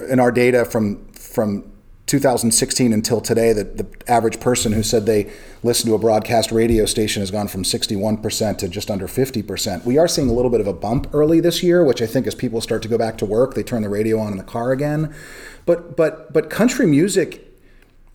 in 0.09 0.19
our 0.19 0.33
data 0.33 0.65
from 0.65 1.07
from 1.13 1.71
2016 2.07 2.93
until 2.93 3.21
today 3.21 3.53
that 3.53 3.77
the 3.77 3.87
average 4.09 4.39
person 4.41 4.73
who 4.73 4.83
said 4.83 5.07
they 5.07 5.31
listened 5.63 5.89
to 5.91 5.95
a 5.95 5.99
broadcast 5.99 6.53
radio 6.53 6.85
station 6.85 7.21
has 7.21 7.33
gone 7.33 7.49
from 7.49 7.65
61% 7.65 8.59
to 8.59 8.69
just 8.69 8.93
under 8.93 9.09
50%. 9.09 9.85
We 9.85 9.99
are 9.99 10.07
seeing 10.07 10.29
a 10.29 10.33
little 10.33 10.51
bit 10.51 10.61
of 10.61 10.69
a 10.69 10.73
bump 10.73 11.09
early 11.13 11.41
this 11.41 11.65
year, 11.65 11.85
which 11.85 12.01
I 12.01 12.07
think 12.07 12.29
as 12.29 12.37
people 12.37 12.61
start 12.61 12.83
to 12.83 12.89
go 12.89 12.97
back 12.97 13.19
to 13.19 13.27
work, 13.27 13.55
they 13.55 13.65
turn 13.65 13.83
the 13.83 13.89
radio 13.89 14.21
on 14.21 14.31
in 14.31 14.39
the 14.39 14.45
car 14.45 14.71
again. 14.71 15.15
But 15.65 15.97
but 15.97 16.33
but 16.33 16.49
country 16.51 16.87
music 16.87 17.46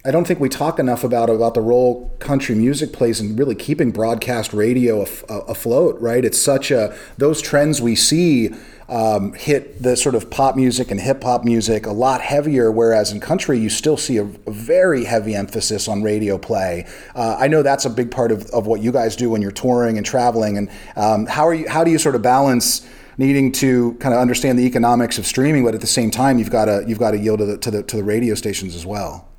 I 0.04 0.10
don't 0.10 0.26
think 0.26 0.40
we 0.40 0.50
talk 0.50 0.80
enough 0.80 1.04
about 1.04 1.30
about 1.30 1.54
the 1.54 1.62
role 1.62 2.10
country 2.18 2.56
music 2.56 2.92
plays 2.92 3.22
in 3.22 3.36
really 3.36 3.54
keeping 3.54 3.92
broadcast 3.92 4.52
radio 4.52 5.02
af- 5.02 5.24
afloat. 5.30 6.00
Right? 6.02 6.26
It's 6.26 6.42
such 6.42 6.72
a 6.72 6.96
those 7.20 7.40
trends 7.40 7.84
we 7.84 7.96
see 7.96 8.50
um, 8.90 9.34
hit 9.34 9.82
the 9.84 9.96
sort 9.96 10.16
of 10.16 10.32
pop 10.32 10.56
music 10.56 10.90
and 10.90 11.00
hip 11.00 11.24
hop 11.24 11.46
music 11.46 11.86
a 11.86 11.92
lot 11.92 12.20
heavier, 12.22 12.72
whereas 12.72 13.12
in 13.12 13.20
country 13.20 13.60
you 13.60 13.70
still 13.70 13.96
see 13.96 14.18
a, 14.18 14.24
a 14.24 14.52
very 14.52 15.06
heavy 15.06 15.36
emphasis 15.36 15.88
on 15.88 16.02
radio 16.02 16.40
play. 16.40 16.88
Uh, 17.14 17.38
I 17.38 17.48
know 17.48 17.62
that's 17.62 17.86
a 17.86 17.90
big 17.90 18.10
part 18.10 18.32
of, 18.32 18.48
of 18.48 18.66
what 18.66 18.82
you 18.82 18.92
guys 18.92 19.16
do 19.16 19.30
when 19.30 19.44
you're 19.44 19.52
touring 19.52 19.98
and 19.98 20.06
traveling. 20.06 20.58
And 20.58 20.72
um, 20.96 21.28
how 21.28 21.48
are 21.48 21.54
you? 21.54 21.70
How 21.70 21.84
do 21.84 21.92
you 21.92 22.00
sort 22.00 22.16
of 22.16 22.22
balance? 22.22 22.88
needing 23.18 23.52
to 23.52 23.94
kind 23.96 24.16
of 24.16 24.22
understand 24.22 24.58
the 24.58 24.66
economics 24.66 25.20
of 25.20 25.28
streaming, 25.28 25.64
but 25.64 25.76
at 25.76 25.82
the 25.82 25.86
same 25.86 26.10
time, 26.10 26.40
you've 26.40 26.50
got 26.50 26.66
to 26.66 26.84
you've 26.88 26.98
got 26.98 27.12
to 27.12 27.18
yield 27.18 27.38
to 27.38 27.46
the 27.46 27.58
to 27.58 27.70
the, 27.70 27.84
to 27.84 27.98
the 27.98 28.04
radio 28.04 28.34
stations 28.34 28.74
as 28.74 28.84
well. 28.84 29.31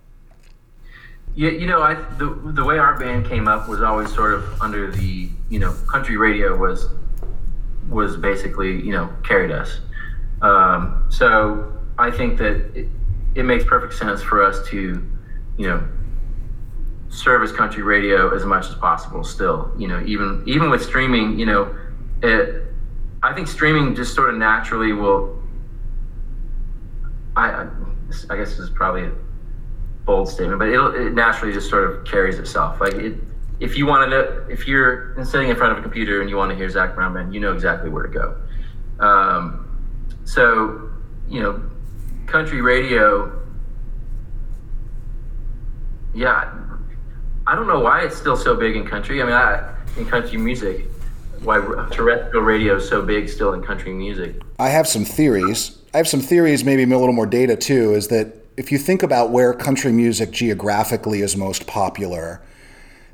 Yeah, 1.35 1.51
you 1.51 1.66
know, 1.66 1.81
I 1.81 1.95
the, 2.18 2.27
the 2.53 2.64
way 2.64 2.79
our 2.79 2.99
band 2.99 3.27
came 3.27 3.49
up 3.49 3.68
was 3.68 3.81
always 3.81 4.12
sort 4.12 4.35
of 4.35 4.61
under 4.61 4.90
the 4.90 5.31
you 5.49 5.59
know 5.59 5.73
country 5.90 6.16
radio 6.16 6.57
was 6.57 6.88
was 7.88 8.16
basically 8.16 8.81
you 8.83 8.92
know 8.92 9.11
carried 9.25 9.51
us. 9.51 9.81
Um, 10.42 11.07
so 11.09 11.73
I 11.99 12.11
think 12.11 12.38
that 12.38 12.57
it, 12.77 12.88
it 13.35 13.45
makes 13.45 13.64
perfect 13.64 13.95
sense 13.95 14.23
for 14.23 14.42
us 14.42 14.66
to 14.68 15.03
you 15.57 15.68
know 15.68 15.83
service 17.09 17.53
country 17.53 17.83
radio 17.83 18.35
as 18.35 18.45
much 18.45 18.68
as 18.68 18.75
possible. 18.75 19.25
Still, 19.25 19.73
you 19.79 19.88
know, 19.88 20.03
even 20.05 20.42
even 20.47 20.68
with 20.68 20.83
streaming, 20.83 21.38
you 21.38 21.47
know, 21.47 21.75
it, 22.23 22.66
I 23.23 23.33
think 23.33 23.49
streaming 23.49 23.95
just 23.95 24.14
sort 24.14 24.31
of 24.31 24.37
naturally 24.37 24.92
will. 24.92 25.40
I 27.37 27.66
I 28.29 28.37
guess 28.37 28.51
this 28.51 28.59
is 28.59 28.71
probably 28.71 29.11
bold 30.05 30.29
statement, 30.29 30.59
but 30.59 30.69
it 30.69 31.12
naturally 31.15 31.53
just 31.53 31.71
sort 31.71 31.91
of 31.91 32.05
carries 32.05 32.38
itself. 32.38 32.81
Like 32.81 32.95
it, 32.95 33.15
if 33.61 33.77
you 33.77 33.87
want 33.87 34.11
to 34.11 34.17
know, 34.17 34.47
if 34.51 34.67
you're 34.67 35.17
sitting 35.25 35.49
in 35.49 35.57
front 35.57 35.73
of 35.73 35.79
a 35.79 35.83
computer 35.83 36.21
and 36.21 36.29
you 36.29 36.37
want 36.37 36.51
to 36.51 36.57
hear 36.57 36.69
Zac 36.69 36.95
Brown 36.95 37.15
Band, 37.15 37.33
you 37.33 37.41
know 37.41 37.53
exactly 37.53 37.91
where 37.91 38.07
to 38.07 38.09
go. 38.09 38.37
Um, 38.99 39.69
so, 40.25 40.91
you 41.29 41.41
know, 41.41 41.62
country 42.27 42.61
radio. 42.61 43.41
Yeah, 46.15 46.53
I 47.47 47.55
don't 47.55 47.67
know 47.67 47.81
why 47.81 48.05
it's 48.05 48.17
still 48.17 48.37
so 48.37 48.55
big 48.55 48.77
in 48.77 48.87
country. 48.87 49.23
I 49.23 49.25
mean, 49.25 49.35
I, 49.35 49.75
in 49.97 50.07
country 50.07 50.38
music, 50.38 50.87
why 51.43 51.59
terrestrial 51.91 52.45
radio 52.45 52.77
is 52.77 52.88
so 52.88 53.03
big 53.03 53.29
still 53.29 53.53
in 53.53 53.62
country 53.62 53.93
music. 53.93 54.41
I 54.59 54.69
have 54.69 54.87
some 54.87 55.05
theories. 55.05 55.79
I 55.95 55.97
have 55.99 56.09
some 56.09 56.21
theories, 56.21 56.65
maybe 56.65 56.83
a 56.83 56.87
little 56.87 57.12
more 57.12 57.27
data 57.27 57.57
too. 57.57 57.95
Is 57.95 58.09
that 58.09 58.41
if 58.57 58.71
you 58.71 58.79
think 58.79 59.03
about 59.03 59.31
where 59.31 59.55
country 59.55 59.93
music 59.93 60.31
geographically 60.31 61.21
is 61.21 61.37
most 61.37 61.67
popular, 61.67 62.43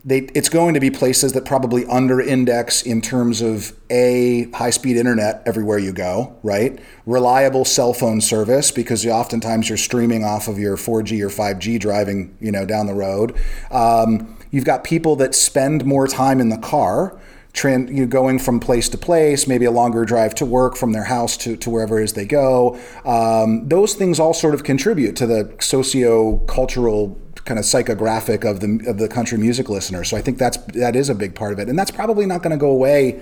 they, 0.04 0.20
it's 0.34 0.48
going 0.48 0.74
to 0.74 0.80
be 0.80 0.90
places 0.90 1.32
that 1.32 1.44
probably 1.44 1.84
under 1.86 2.20
index 2.20 2.82
in 2.82 3.00
terms 3.00 3.42
of 3.42 3.72
a 3.90 4.50
high 4.52 4.70
speed 4.70 4.96
internet 4.96 5.42
everywhere 5.44 5.78
you 5.78 5.92
go, 5.92 6.36
right? 6.42 6.78
Reliable 7.04 7.64
cell 7.64 7.92
phone 7.92 8.20
service 8.20 8.70
because 8.70 9.04
oftentimes 9.06 9.68
you're 9.68 9.78
streaming 9.78 10.24
off 10.24 10.48
of 10.48 10.58
your 10.58 10.76
4G 10.76 11.20
or 11.20 11.28
5G 11.28 11.80
driving, 11.80 12.36
you 12.40 12.52
know, 12.52 12.64
down 12.64 12.86
the 12.86 12.94
road. 12.94 13.36
Um, 13.70 14.36
you've 14.50 14.64
got 14.64 14.84
people 14.84 15.16
that 15.16 15.34
spend 15.34 15.84
more 15.84 16.06
time 16.06 16.40
in 16.40 16.48
the 16.48 16.58
car 16.58 17.18
trend, 17.52 17.88
you 17.88 18.02
know, 18.02 18.06
going 18.06 18.38
from 18.38 18.60
place 18.60 18.88
to 18.90 18.98
place, 18.98 19.46
maybe 19.46 19.64
a 19.64 19.70
longer 19.70 20.04
drive 20.04 20.34
to 20.36 20.44
work 20.44 20.76
from 20.76 20.92
their 20.92 21.04
house 21.04 21.36
to, 21.38 21.56
to 21.56 21.70
wherever 21.70 22.00
it 22.00 22.04
is 22.04 22.12
they 22.12 22.26
go. 22.26 22.78
Um, 23.04 23.68
those 23.68 23.94
things 23.94 24.20
all 24.20 24.34
sort 24.34 24.54
of 24.54 24.64
contribute 24.64 25.16
to 25.16 25.26
the 25.26 25.54
socio-cultural 25.58 27.20
kind 27.44 27.58
of 27.58 27.64
psychographic 27.64 28.48
of 28.48 28.60
the 28.60 28.84
of 28.86 28.98
the 28.98 29.08
country 29.08 29.38
music 29.38 29.68
listener. 29.68 30.04
So 30.04 30.16
I 30.16 30.20
think 30.20 30.38
that's 30.38 30.58
that 30.74 30.94
is 30.94 31.08
a 31.08 31.14
big 31.14 31.34
part 31.34 31.52
of 31.52 31.58
it, 31.58 31.68
and 31.68 31.78
that's 31.78 31.90
probably 31.90 32.26
not 32.26 32.42
going 32.42 32.50
to 32.50 32.58
go 32.58 32.70
away 32.70 33.20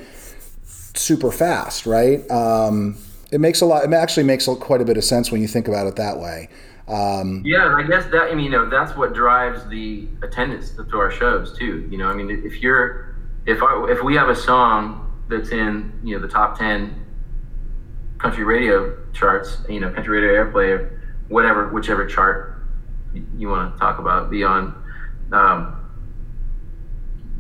super 0.65 1.31
fast, 1.31 1.87
right? 1.87 2.29
Um, 2.31 2.99
it 3.31 3.41
makes 3.41 3.61
a 3.61 3.67
lot. 3.67 3.85
It 3.85 3.93
actually 3.93 4.25
makes 4.25 4.47
quite 4.61 4.81
a 4.81 4.85
bit 4.85 4.97
of 4.97 5.05
sense 5.05 5.31
when 5.31 5.41
you 5.41 5.49
think 5.49 5.69
about 5.69 5.87
it 5.87 5.97
that 5.97 6.19
way. 6.19 6.49
Um, 6.89 7.43
yeah, 7.45 7.75
I 7.75 7.83
guess 7.83 8.05
that 8.07 8.31
I 8.31 8.35
mean, 8.35 8.45
you 8.45 8.51
know, 8.51 8.69
that's 8.69 8.97
what 8.97 9.13
drives 9.15 9.67
the 9.69 10.07
attendance 10.23 10.71
to 10.71 10.99
our 10.99 11.11
shows 11.11 11.57
too. 11.59 11.89
You 11.91 11.99
know, 11.99 12.09
I 12.09 12.15
mean, 12.15 12.31
if 12.31 12.63
you're 12.63 13.16
if 13.47 13.63
I 13.63 13.87
if 13.89 14.03
we 14.03 14.15
have 14.17 14.29
a 14.29 14.37
song 14.37 15.03
that's 15.29 15.51
in 15.51 15.93
you 16.05 16.17
know 16.17 16.23
the 16.23 16.33
top 16.33 16.59
ten 16.59 17.07
country 18.19 18.45
radio 18.45 18.97
charts, 19.13 19.59
you 19.69 19.81
know, 19.81 19.91
country 19.91 20.21
radio 20.21 20.45
airplay, 20.45 20.79
or 20.79 21.03
whatever, 21.29 21.69
whichever 21.69 22.07
chart 22.07 22.63
you 23.37 23.49
want 23.49 23.75
to 23.75 23.79
talk 23.79 23.99
about 23.99 24.31
beyond, 24.31 24.75
um, 25.33 25.77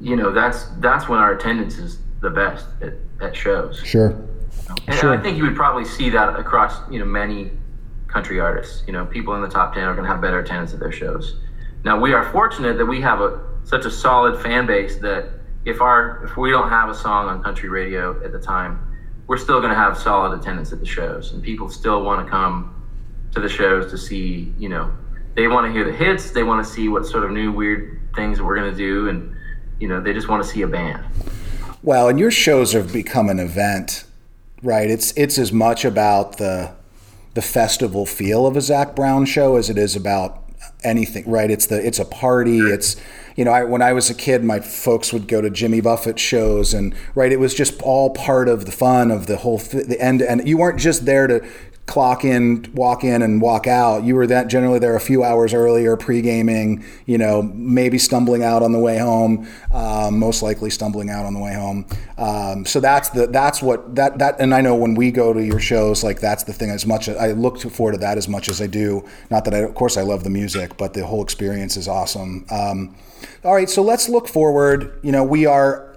you 0.01 0.16
know, 0.16 0.33
that's 0.33 0.66
that's 0.79 1.09
when 1.09 1.19
our 1.19 1.33
attendance 1.33 1.77
is 1.79 1.99
the 2.21 2.31
best 2.31 2.66
at, 2.83 2.95
at 3.21 3.35
shows. 3.35 3.83
Sure. 3.85 4.16
And 4.87 4.97
sure. 4.97 5.16
I 5.16 5.23
think 5.23 5.37
you 5.37 5.45
would 5.45 5.57
probably 5.57 5.85
see 5.85 6.11
that 6.11 6.38
across 6.38 6.90
you 6.90 6.99
know 6.99 7.05
many 7.05 7.51
country 8.09 8.40
artists. 8.40 8.85
You 8.87 8.92
know, 8.92 9.07
people 9.07 9.35
in 9.35 9.42
the 9.42 9.49
top 9.49 9.75
ten 9.75 9.85
are 9.85 9.95
going 9.95 10.05
to 10.05 10.11
have 10.11 10.21
better 10.21 10.38
attendance 10.38 10.73
at 10.73 10.81
their 10.81 10.92
shows. 10.92 11.37
Now 11.85 11.99
we 11.99 12.12
are 12.12 12.31
fortunate 12.33 12.79
that 12.79 12.87
we 12.87 13.01
have 13.01 13.21
a 13.21 13.40
such 13.64 13.85
a 13.85 13.90
solid 13.90 14.40
fan 14.42 14.66
base 14.66 14.97
that 14.97 15.31
if 15.66 15.81
our 15.81 16.24
if 16.24 16.37
we 16.37 16.50
don't 16.50 16.70
have 16.70 16.88
a 16.88 16.94
song 16.94 17.26
on 17.26 17.42
country 17.42 17.68
radio 17.68 18.24
at 18.24 18.33
the 18.33 18.38
time, 18.38 18.81
we're 19.26 19.37
still 19.37 19.59
going 19.59 19.70
to 19.70 19.76
have 19.76 19.98
solid 19.98 20.38
attendance 20.38 20.72
at 20.72 20.79
the 20.79 20.87
shows, 20.87 21.33
and 21.33 21.42
people 21.42 21.68
still 21.68 22.02
want 22.02 22.24
to 22.24 22.31
come 22.31 22.72
to 23.33 23.40
the 23.40 23.48
shows 23.48 23.90
to 23.90 23.98
see. 23.98 24.55
You 24.57 24.68
know, 24.68 24.92
they 25.35 25.48
want 25.48 25.66
to 25.66 25.72
hear 25.72 25.85
the 25.85 25.92
hits. 25.92 26.31
They 26.31 26.44
want 26.44 26.64
to 26.64 26.72
see 26.72 26.88
what 26.88 27.05
sort 27.05 27.24
of 27.24 27.33
new 27.33 27.52
weird 27.52 28.00
things 28.14 28.40
we're 28.40 28.57
going 28.57 28.70
to 28.70 28.76
do, 28.76 29.09
and 29.09 29.37
you 29.81 29.88
know, 29.88 30.00
they 30.00 30.12
just 30.12 30.29
want 30.29 30.42
to 30.42 30.48
see 30.48 30.62
a 30.62 30.68
band. 30.68 31.05
Well, 31.83 32.09
and 32.09 32.18
your 32.18 32.31
shows 32.31 32.72
have 32.72 32.92
become 32.92 33.29
an 33.29 33.40
event, 33.40 34.05
right? 34.62 34.88
It's 34.88 35.12
it's 35.16 35.37
as 35.37 35.52
much 35.52 35.85
about 35.85 36.38
the 36.38 36.72
the 37.35 37.42
festival 37.42 38.07
feel 38.07 38.46
of 38.46 38.57
a 38.57 38.61
Zac 38.61 38.94
Brown 38.94 39.26
show 39.26 39.57
as 39.57 39.68
it 39.68 39.76
is 39.76 39.96
about 39.96 40.46
anything. 40.85 41.29
Right? 41.29 41.51
It's 41.51 41.67
the 41.67 41.85
it's 41.85 41.99
a 41.99 42.05
party. 42.05 42.59
It's 42.59 42.97
you 43.37 43.45
know, 43.45 43.53
I, 43.53 43.65
when 43.65 43.83
I 43.83 43.93
was 43.93 44.09
a 44.09 44.15
kid, 44.15 44.43
my 44.43 44.61
folks 44.61 45.12
would 45.12 45.29
go 45.29 45.43
to 45.43 45.51
Jimmy 45.51 45.83
Buffett 45.83 46.19
shows, 46.19 46.73
and 46.73 46.95
right, 47.15 47.31
it 47.31 47.39
was 47.39 47.55
just 47.55 47.81
all 47.83 48.11
part 48.11 48.49
of 48.49 48.65
the 48.65 48.73
fun 48.73 49.11
of 49.11 49.27
the 49.27 49.37
whole 49.37 49.59
th- 49.59 49.87
the 49.87 50.01
end. 50.01 50.23
And 50.23 50.49
you 50.49 50.57
weren't 50.57 50.79
just 50.81 51.05
there 51.05 51.27
to 51.27 51.47
clock 51.87 52.25
in, 52.25 52.70
walk 52.75 53.05
in, 53.05 53.22
and 53.22 53.40
walk 53.40 53.66
out. 53.66 54.05
You 54.05 54.16
were 54.16 54.27
that 54.27 54.49
generally 54.49 54.79
there 54.79 54.96
a 54.96 55.01
few 55.01 55.22
hours 55.22 55.55
earlier, 55.55 55.96
pre 55.96 56.20
gaming. 56.20 56.85
You 57.07 57.18
know, 57.18 57.42
maybe 57.42 57.99
stumbling 57.99 58.42
out 58.42 58.62
on 58.62 58.72
the 58.72 58.79
way 58.79 58.99
home. 58.99 59.49
Um, 59.72 60.18
most 60.18 60.42
likely 60.42 60.70
stumbling 60.70 61.11
out 61.11 61.25
on 61.25 61.35
the 61.35 61.40
way 61.40 61.55
home. 61.55 61.87
Um, 62.18 62.66
so 62.66 62.81
that's 62.81 63.11
the 63.11 63.27
that's 63.27 63.62
what 63.62 63.94
that 63.94 64.18
that. 64.18 64.40
And 64.40 64.55
I 64.55 64.61
know 64.61 64.75
when 64.75 64.94
we 64.94 65.11
go 65.11 65.33
to 65.33 65.44
your 65.44 65.61
shows, 65.61 66.03
like 66.05 66.20
that's 66.20 66.44
the 66.44 66.53
thing. 66.53 66.70
As 66.70 66.87
much 66.87 67.09
as 67.09 67.16
I 67.16 67.33
look 67.33 67.61
forward 67.61 67.92
to 67.92 67.99
that 67.99 68.18
as 68.18 68.29
much 68.29 68.49
as 68.49 68.61
I 68.61 68.66
do. 68.66 69.05
Not 69.31 69.44
that 69.44 69.55
I, 69.55 69.59
of 69.59 69.75
course, 69.75 69.96
I 69.96 70.03
love 70.03 70.25
the 70.25 70.31
music, 70.31 70.77
but 70.77 70.94
the 70.94 71.07
whole 71.07 71.22
experience 71.22 71.77
is 71.77 71.88
awesome. 71.88 72.46
Um, 72.51 72.96
all 73.44 73.55
right, 73.55 73.70
so 73.70 73.83
let's 73.83 74.09
look 74.09 74.29
forward. 74.29 74.99
You 75.03 75.12
know, 75.12 75.25
we 75.25 75.46
are 75.46 75.96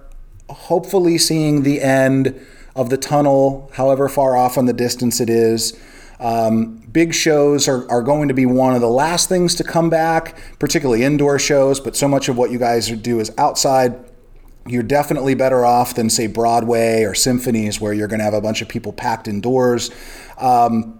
hopefully 0.50 1.18
seeing 1.18 1.64
the 1.64 1.82
end 1.82 2.40
of 2.80 2.90
the 2.90 2.98
tunnel, 2.98 3.70
however 3.74 4.08
far 4.08 4.38
off 4.38 4.58
in 4.58 4.66
the 4.66 4.74
distance 4.74 5.20
it 5.20 5.30
is. 5.30 5.78
Um, 6.22 6.78
big 6.78 7.14
shows 7.14 7.68
are, 7.68 7.90
are 7.92 8.02
going 8.02 8.30
to 8.30 8.34
be 8.34 8.46
one 8.46 8.74
of 8.74 8.80
the 8.80 8.88
last 8.88 9.28
things 9.28 9.54
to 9.56 9.66
come 9.66 9.90
back, 9.90 10.38
particularly 10.60 11.04
indoor 11.04 11.40
shows, 11.40 11.82
but 11.82 11.98
so 11.98 12.08
much 12.08 12.30
of 12.30 12.38
what 12.38 12.52
you 12.52 12.58
guys 12.58 12.90
do 12.90 13.20
is 13.20 13.34
outside. 13.38 14.00
You're 14.66 14.84
definitely 14.84 15.36
better 15.36 15.66
off 15.66 15.94
than, 15.96 16.10
say, 16.10 16.28
Broadway 16.28 17.04
or 17.04 17.14
symphonies, 17.14 17.82
where 17.82 17.92
you're 17.92 18.08
going 18.08 18.20
to 18.20 18.26
have 18.26 18.34
a 18.34 18.42
bunch 18.42 18.62
of 18.62 18.70
people 18.70 18.94
packed 18.94 19.28
indoors. 19.28 19.92
Um, 20.38 20.99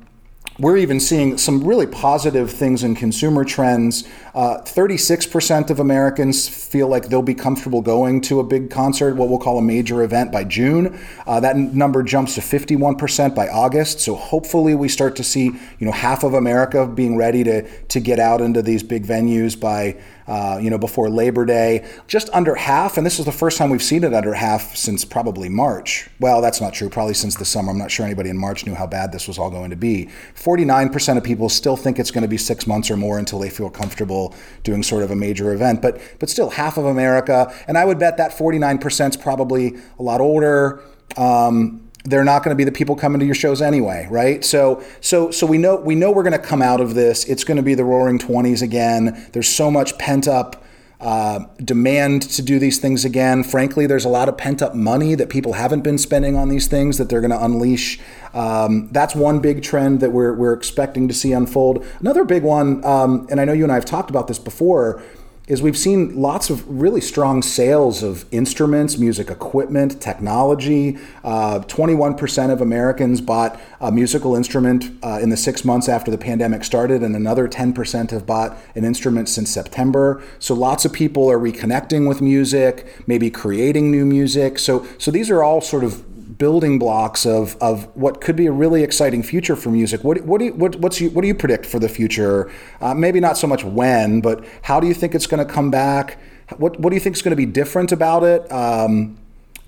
we're 0.60 0.78
even 0.78 1.00
seeing 1.00 1.38
some 1.38 1.64
really 1.64 1.88
positive 1.88 2.52
things 2.52 2.84
in 2.84 2.94
consumer 2.94 3.46
trends. 3.46 4.08
Uh, 4.36 4.58
36% 4.62 5.70
of 5.70 5.80
Americans 5.80 6.48
feel 6.48 6.88
like 6.88 7.08
they'll 7.08 7.22
be 7.22 7.34
comfortable 7.34 7.82
going 7.82 8.20
to 8.22 8.40
a 8.40 8.44
big 8.44 8.70
concert, 8.70 9.16
what 9.16 9.30
we'll 9.30 9.40
call 9.40 9.58
a 9.58 9.62
major 9.62 10.04
event, 10.04 10.32
by 10.32 10.44
June. 10.44 11.00
Uh, 11.26 11.40
that 11.40 11.56
number 11.56 12.04
jumps 12.04 12.36
to 12.36 12.42
51% 12.42 13.34
by 13.34 13.48
August. 13.48 14.02
So 14.02 14.16
hopefully, 14.16 14.76
we 14.76 14.90
start 14.90 15.16
to 15.16 15.24
see 15.24 15.46
you 15.46 15.86
know 15.86 15.92
half 15.92 16.24
of 16.24 16.34
America 16.34 16.86
being 16.86 17.16
ready 17.16 17.44
to 17.46 17.68
to 17.88 18.00
get 18.00 18.20
out 18.20 18.42
into 18.42 18.62
these 18.62 18.84
big 18.84 19.06
venues 19.06 19.60
by 19.60 19.96
uh, 20.30 20.60
you 20.62 20.70
know, 20.70 20.78
before 20.78 21.10
Labor 21.10 21.44
Day, 21.44 21.90
just 22.08 22.30
under 22.34 22.54
half, 22.54 22.98
and 22.98 23.06
this 23.06 23.18
is 23.18 23.26
the 23.26 23.32
first 23.32 23.58
time 23.58 23.72
we've 23.72 23.82
seen 23.82 24.04
it 24.04 24.14
under 24.14 24.36
half 24.36 24.76
since 24.76 25.04
probably 25.04 25.50
March. 25.50 26.08
Well, 26.20 26.40
that's 26.40 26.62
not 26.62 26.72
true. 26.72 26.88
Probably 26.88 27.16
since 27.16 27.36
the 27.36 27.46
summer. 27.46 27.72
I'm 27.72 27.80
not 27.80 27.90
sure 27.90 28.06
anybody 28.06 28.30
in 28.30 28.38
March 28.38 28.64
knew 28.66 28.76
how 28.76 28.86
bad 28.86 29.12
this 29.12 29.28
was 29.28 29.40
all 29.40 29.50
going 29.50 29.72
to 29.72 29.76
be. 29.76 30.08
49% 30.36 31.18
of 31.18 31.24
people 31.24 31.50
still 31.50 31.76
think 31.76 31.98
it's 31.98 32.12
going 32.12 32.22
to 32.22 32.28
be 32.28 32.38
six 32.38 32.68
months 32.68 32.92
or 32.92 32.96
more 32.96 33.18
until 33.18 33.40
they 33.40 33.50
feel 33.50 33.72
comfortable 33.72 34.36
doing 34.64 34.84
sort 34.84 35.02
of 35.02 35.10
a 35.10 35.16
major 35.16 35.52
event, 35.52 35.82
but 35.82 36.00
but 36.20 36.30
still 36.30 36.52
half 36.52 36.78
of 36.78 36.86
America, 36.86 37.52
and 37.68 37.76
I 37.76 37.86
would 37.86 37.98
bet 37.98 38.18
that 38.18 38.32
49% 38.32 39.10
is 39.10 39.18
probably 39.18 39.78
a 39.98 40.04
lot 40.04 40.22
older. 40.22 40.82
Um, 41.18 41.89
they're 42.10 42.24
not 42.24 42.44
going 42.44 42.56
to 42.56 42.56
be 42.56 42.64
the 42.64 42.72
people 42.72 42.96
coming 42.96 43.20
to 43.20 43.26
your 43.26 43.36
shows 43.36 43.62
anyway, 43.62 44.08
right? 44.10 44.44
So 44.44 44.84
so 45.02 45.32
so 45.32 45.46
we 45.46 45.58
know 45.58 45.76
we 45.76 45.96
know 45.96 46.12
we're 46.12 46.24
going 46.24 46.34
to 46.34 46.40
come 46.40 46.62
out 46.62 46.82
of 46.82 46.96
this. 46.96 47.26
It's 47.26 47.44
going 47.44 47.58
to 47.58 47.64
be 47.64 47.76
the 47.76 47.84
Roaring 47.84 48.20
Twenties 48.20 48.62
again. 48.62 49.28
There's 49.34 49.48
so 49.48 49.70
much 49.72 49.98
pent 49.98 50.28
up. 50.28 50.64
Uh, 51.02 51.46
demand 51.64 52.22
to 52.22 52.42
do 52.42 52.60
these 52.60 52.78
things 52.78 53.06
again. 53.06 53.42
Frankly, 53.42 53.86
there's 53.88 54.04
a 54.04 54.10
lot 54.10 54.28
of 54.28 54.38
pent 54.38 54.62
up 54.62 54.76
money 54.76 55.16
that 55.16 55.30
people 55.30 55.54
haven't 55.54 55.80
been 55.80 55.98
spending 55.98 56.36
on 56.36 56.50
these 56.50 56.68
things 56.68 56.98
that 56.98 57.08
they're 57.08 57.22
going 57.22 57.32
to 57.32 57.42
unleash. 57.42 58.02
Um, 58.34 58.90
that's 58.92 59.16
one 59.16 59.40
big 59.40 59.64
trend 59.64 60.02
that 60.02 60.12
we're, 60.12 60.34
we're 60.34 60.52
expecting 60.52 61.08
to 61.08 61.14
see 61.14 61.32
unfold. 61.32 61.86
Another 62.02 62.26
big 62.26 62.44
one, 62.44 62.84
um, 62.84 63.28
and 63.32 63.40
I 63.40 63.46
know 63.46 63.54
you 63.54 63.64
and 63.64 63.72
I 63.72 63.76
have 63.76 63.86
talked 63.86 64.10
about 64.10 64.28
this 64.28 64.40
before, 64.40 65.02
is 65.50 65.64
we've 65.64 65.78
seen 65.78 66.16
lots 66.16 66.52
of 66.52 66.64
really 66.70 67.02
strong 67.02 67.42
sales 67.42 68.04
of 68.04 68.24
instruments, 68.32 69.00
music 69.00 69.32
equipment, 69.32 70.00
technology. 70.00 70.96
Uh, 71.24 71.60
21% 71.62 72.52
of 72.52 72.62
Americans 72.62 73.20
bought 73.20 73.60
a 73.82 73.92
musical 73.92 74.36
instrument 74.36 74.92
uh, 75.04 75.20
in 75.20 75.30
the 75.32 75.36
six 75.36 75.66
months 75.66 75.90
after 75.90 76.12
the 76.12 76.20
pandemic 76.20 76.64
started, 76.64 77.02
and 77.02 77.16
another 77.16 77.48
10% 77.48 78.12
have 78.12 78.28
bought 78.28 78.56
an 78.76 78.86
instrument 78.86 79.28
since 79.28 79.50
September. 79.50 80.22
So 80.38 80.54
lots 80.54 80.86
of 80.86 80.94
people 80.94 81.32
are 81.32 81.40
reconnecting 81.40 82.08
with 82.08 82.22
music, 82.22 83.04
maybe 83.08 83.32
creating 83.32 83.90
new 83.90 84.06
music. 84.06 84.60
So, 84.60 84.86
so 85.00 85.10
these 85.10 85.32
are 85.32 85.42
all 85.42 85.62
sort 85.62 85.84
of 85.84 86.09
building 86.40 86.80
blocks 86.80 87.26
of, 87.26 87.56
of 87.62 87.94
what 87.96 88.22
could 88.22 88.36
be 88.36 88.48
a 88.48 88.52
really 88.52 88.82
exciting 88.82 89.22
future 89.22 89.56
for 89.56 89.70
music. 89.70 90.04
What, 90.04 90.22
what, 90.22 90.40
do, 90.40 90.46
you, 90.46 90.54
what, 90.54 90.78
what's 90.78 91.00
you, 91.00 91.10
what 91.12 91.22
do 91.22 91.28
you 91.28 91.36
predict 91.36 91.66
for 91.66 91.80
the 91.80 91.90
future? 91.90 92.50
Uh, 92.82 92.94
maybe 92.94 93.20
not 93.20 93.38
so 93.38 93.46
much 93.46 93.64
when, 93.64 94.22
but 94.22 94.44
how 94.64 94.80
do 94.80 94.88
you 94.88 94.94
think 94.94 95.14
it's 95.14 95.28
going 95.28 95.46
to 95.46 95.54
come 95.54 95.70
back? 95.70 96.18
What, 96.58 96.80
what 96.80 96.90
do 96.90 96.96
you 96.96 97.00
think 97.02 97.18
is 97.18 97.22
going 97.22 97.34
to 97.34 97.36
be 97.36 97.46
different 97.46 97.92
about 97.92 98.24
it? 98.24 98.52
Um, 98.52 99.20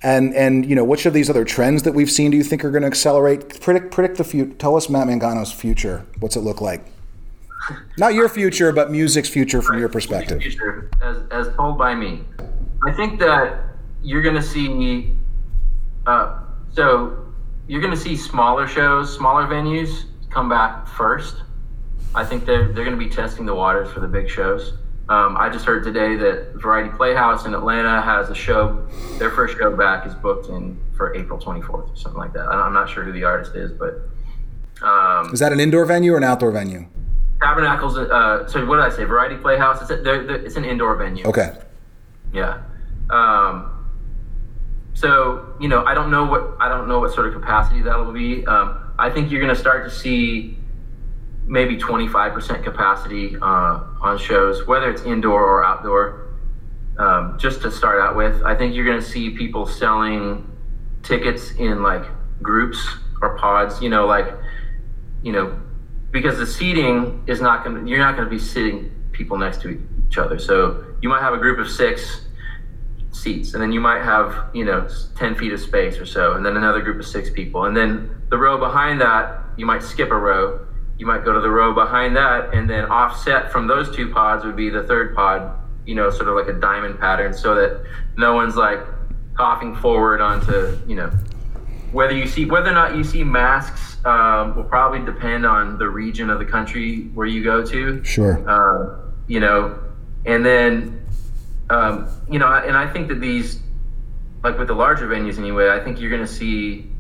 and 0.04 0.34
and 0.34 0.68
you 0.68 0.76
know 0.76 0.84
which 0.84 1.06
of 1.06 1.14
these 1.14 1.30
other 1.30 1.46
trends 1.46 1.84
that 1.84 1.94
we've 1.94 2.10
seen 2.10 2.32
do 2.32 2.38
you 2.38 2.44
think 2.44 2.66
are 2.66 2.72
going 2.72 2.82
to 2.82 2.88
accelerate? 2.88 3.62
Predict 3.62 3.92
predict 3.92 4.18
the 4.18 4.24
future. 4.24 4.52
Tell 4.56 4.76
us 4.76 4.90
Matt 4.90 5.08
Mangano's 5.08 5.52
future. 5.52 6.08
What's 6.20 6.36
it 6.36 6.40
look 6.40 6.60
like? 6.60 6.84
Not 8.00 8.16
your 8.16 8.28
future, 8.28 8.72
but 8.72 8.90
music's 8.90 9.30
future 9.30 9.62
from 9.62 9.78
your 9.78 9.90
perspective. 9.90 10.42
Future, 10.42 10.90
as, 11.04 11.18
as 11.30 11.56
told 11.56 11.78
by 11.78 11.94
me, 11.94 12.22
I 12.84 12.92
think 12.94 13.20
that 13.20 13.60
you're 14.02 14.24
going 14.24 14.34
to 14.36 14.42
see 14.42 15.14
uh, 16.08 16.40
so 16.74 17.34
you're 17.68 17.82
going 17.82 17.94
to 17.94 18.00
see 18.00 18.16
smaller 18.16 18.68
shows, 18.68 19.16
smaller 19.16 19.44
venues 19.44 20.06
come 20.30 20.50
back 20.50 20.88
first. 20.88 21.38
I 22.14 22.26
think 22.26 22.46
they're 22.46 22.68
they're 22.74 22.84
going 22.84 22.98
to 22.98 23.04
be 23.04 23.10
testing 23.10 23.46
the 23.46 23.56
waters 23.56 23.92
for 23.92 24.00
the 24.00 24.08
big 24.08 24.30
shows. 24.30 24.74
Um, 25.10 25.36
I 25.38 25.50
just 25.50 25.66
heard 25.66 25.84
today 25.84 26.16
that 26.16 26.54
Variety 26.56 26.90
Playhouse 26.96 27.46
in 27.46 27.54
Atlanta 27.54 28.02
has 28.02 28.30
a 28.30 28.36
show. 28.36 28.88
Their 29.18 29.32
first 29.32 29.58
show 29.58 29.76
back 29.76 30.06
is 30.08 30.14
booked 30.14 30.48
in 30.48 30.80
for 30.96 31.14
April 31.16 31.38
24th 31.40 31.70
or 31.70 31.96
something 31.96 32.20
like 32.20 32.34
that. 32.34 32.48
I'm 32.48 32.74
not 32.74 32.90
sure 32.90 33.04
who 33.04 33.12
the 33.12 33.24
artist 33.24 33.56
is, 33.56 33.72
but 33.72 34.08
um, 34.86 35.34
is 35.34 35.40
that 35.40 35.52
an 35.52 35.60
indoor 35.60 35.86
venue 35.86 36.14
or 36.14 36.18
an 36.18 36.24
outdoor 36.24 36.52
venue? 36.52 36.88
Tabernacles. 37.42 37.98
Uh, 37.98 38.48
so 38.48 38.66
what 38.66 38.78
did 38.78 38.86
I 38.86 38.90
say? 38.90 39.04
Variety 39.04 39.36
Playhouse. 39.36 39.82
It's 39.82 39.92
a, 39.92 39.98
they're, 39.98 40.24
they're, 40.26 40.46
it's 40.46 40.56
an 40.56 40.66
indoor 40.66 40.96
venue. 40.96 41.26
Okay. 41.26 41.58
Yeah. 42.34 42.62
Um, 43.10 43.81
so 44.94 45.56
you 45.60 45.68
know, 45.68 45.84
I 45.86 45.94
don't 45.94 46.12
know 46.12 46.26
what 46.26 46.58
I 46.60 46.70
don't 46.70 46.88
know 46.88 47.00
what 47.00 47.14
sort 47.14 47.28
of 47.28 47.34
capacity 47.34 47.82
that'll 47.82 48.12
be. 48.12 48.46
Um, 48.46 48.94
I 49.00 49.10
think 49.10 49.32
you're 49.32 49.42
going 49.42 49.54
to 49.54 49.60
start 49.60 49.90
to 49.90 49.96
see 49.96 50.58
maybe 51.46 51.76
25% 51.76 52.64
capacity 52.64 53.36
uh, 53.42 53.80
on 54.02 54.18
shows, 54.18 54.68
whether 54.68 54.90
it's 54.90 55.02
indoor 55.04 55.44
or 55.44 55.66
outdoor. 55.66 56.28
Um, 56.98 57.38
just 57.40 57.62
to 57.62 57.72
start 57.72 58.00
out 58.00 58.16
with, 58.16 58.44
I 58.44 58.54
think 58.56 58.76
you're 58.76 58.86
going 58.86 59.00
to 59.00 59.06
see 59.06 59.32
people 59.32 59.66
selling 59.66 60.48
tickets 61.04 61.52
in 61.54 61.82
like 61.82 62.06
groups 62.42 62.78
or 63.22 63.38
pods. 63.38 63.82
You 63.82 63.90
know, 63.90 64.06
like 64.06 64.28
you 65.24 65.32
know, 65.32 65.60
because 66.12 66.38
the 66.38 66.46
seating 66.46 67.24
is 67.28 67.42
not 67.42 67.64
going. 67.64 67.84
to 67.86 67.90
You're 67.90 68.00
not 68.00 68.16
going 68.16 68.26
to 68.26 68.30
be 68.30 68.40
sitting 68.40 68.92
people 69.14 69.38
next 69.38 69.62
to 69.62 69.82
each 70.10 70.18
other. 70.18 70.38
So 70.38 70.84
you 71.02 71.10
might 71.10 71.22
have 71.22 71.34
a 71.34 71.38
group 71.38 71.60
of 71.60 71.70
six 71.70 72.28
seats. 73.12 73.54
And 73.54 73.62
then 73.62 73.72
you 73.72 73.80
might 73.80 74.04
have 74.04 74.50
you 74.54 74.66
know 74.66 74.88
10 75.18 75.36
feet 75.36 75.54
of 75.54 75.60
space 75.60 75.98
or 75.98 76.06
so 76.06 76.34
and 76.34 76.46
then 76.46 76.58
another 76.58 76.82
group 76.82 77.00
of 77.00 77.06
six 77.06 77.30
people. 77.30 77.66
And 77.66 77.76
then 77.76 78.10
the 78.30 78.38
row 78.38 78.58
behind 78.58 79.02
that 79.02 79.44
you 79.58 79.66
might 79.66 79.84
skip 79.84 80.12
a 80.12 80.18
row. 80.18 80.66
You 80.98 81.06
might 81.06 81.26
go 81.26 81.34
to 81.34 81.42
the 81.42 81.50
row 81.50 81.74
behind 81.74 82.16
that 82.16 82.54
and 82.54 82.70
then 82.70 82.86
offset 82.86 83.52
from 83.52 83.68
those 83.68 83.94
two 83.96 84.12
pods 84.12 84.46
would 84.46 84.56
be 84.56 84.70
the 84.70 84.84
third 84.84 85.16
pod 85.16 85.58
you 85.86 85.96
know 85.96 86.10
sort 86.10 86.30
of 86.30 86.36
like 86.36 86.48
a 86.48 86.60
diamond 86.60 87.00
pattern 87.00 87.34
so 87.34 87.56
that 87.56 87.84
no 88.18 88.36
one's 88.36 88.56
like 88.56 88.80
coughing 89.36 89.76
forward 89.76 90.22
onto 90.22 90.78
you 90.88 90.96
know. 90.96 91.12
Whether 91.92 92.16
you 92.16 92.26
see 92.26 92.46
whether 92.46 92.70
or 92.70 92.74
not 92.74 92.96
you 92.96 93.04
see 93.04 93.24
masks 93.24 93.98
um, 94.06 94.56
will 94.56 94.64
probably 94.64 95.04
depend 95.04 95.46
on 95.46 95.78
the 95.78 95.90
region 95.90 96.30
of 96.30 96.40
the 96.40 96.46
country 96.46 97.10
where 97.14 97.28
you 97.28 97.44
go 97.44 97.66
to. 97.66 98.04
Sure. 98.04 98.50
Uh, 98.50 99.12
you 99.28 99.40
know 99.40 99.78
and 100.26 100.46
then 100.46 101.06
um, 101.72 102.10
you 102.30 102.38
know, 102.38 102.48
and 102.48 102.76
I 102.76 102.92
think 102.92 103.08
that 103.08 103.22
these, 103.22 103.62
like 104.44 104.60
with 104.60 104.68
the 104.68 104.74
larger 104.74 105.08
venues 105.08 105.38
anyway, 105.38 105.70
I 105.70 105.82
think 105.82 106.02
you're 106.02 106.10
going 106.10 106.22
to 106.22 106.32
see, 106.32 106.92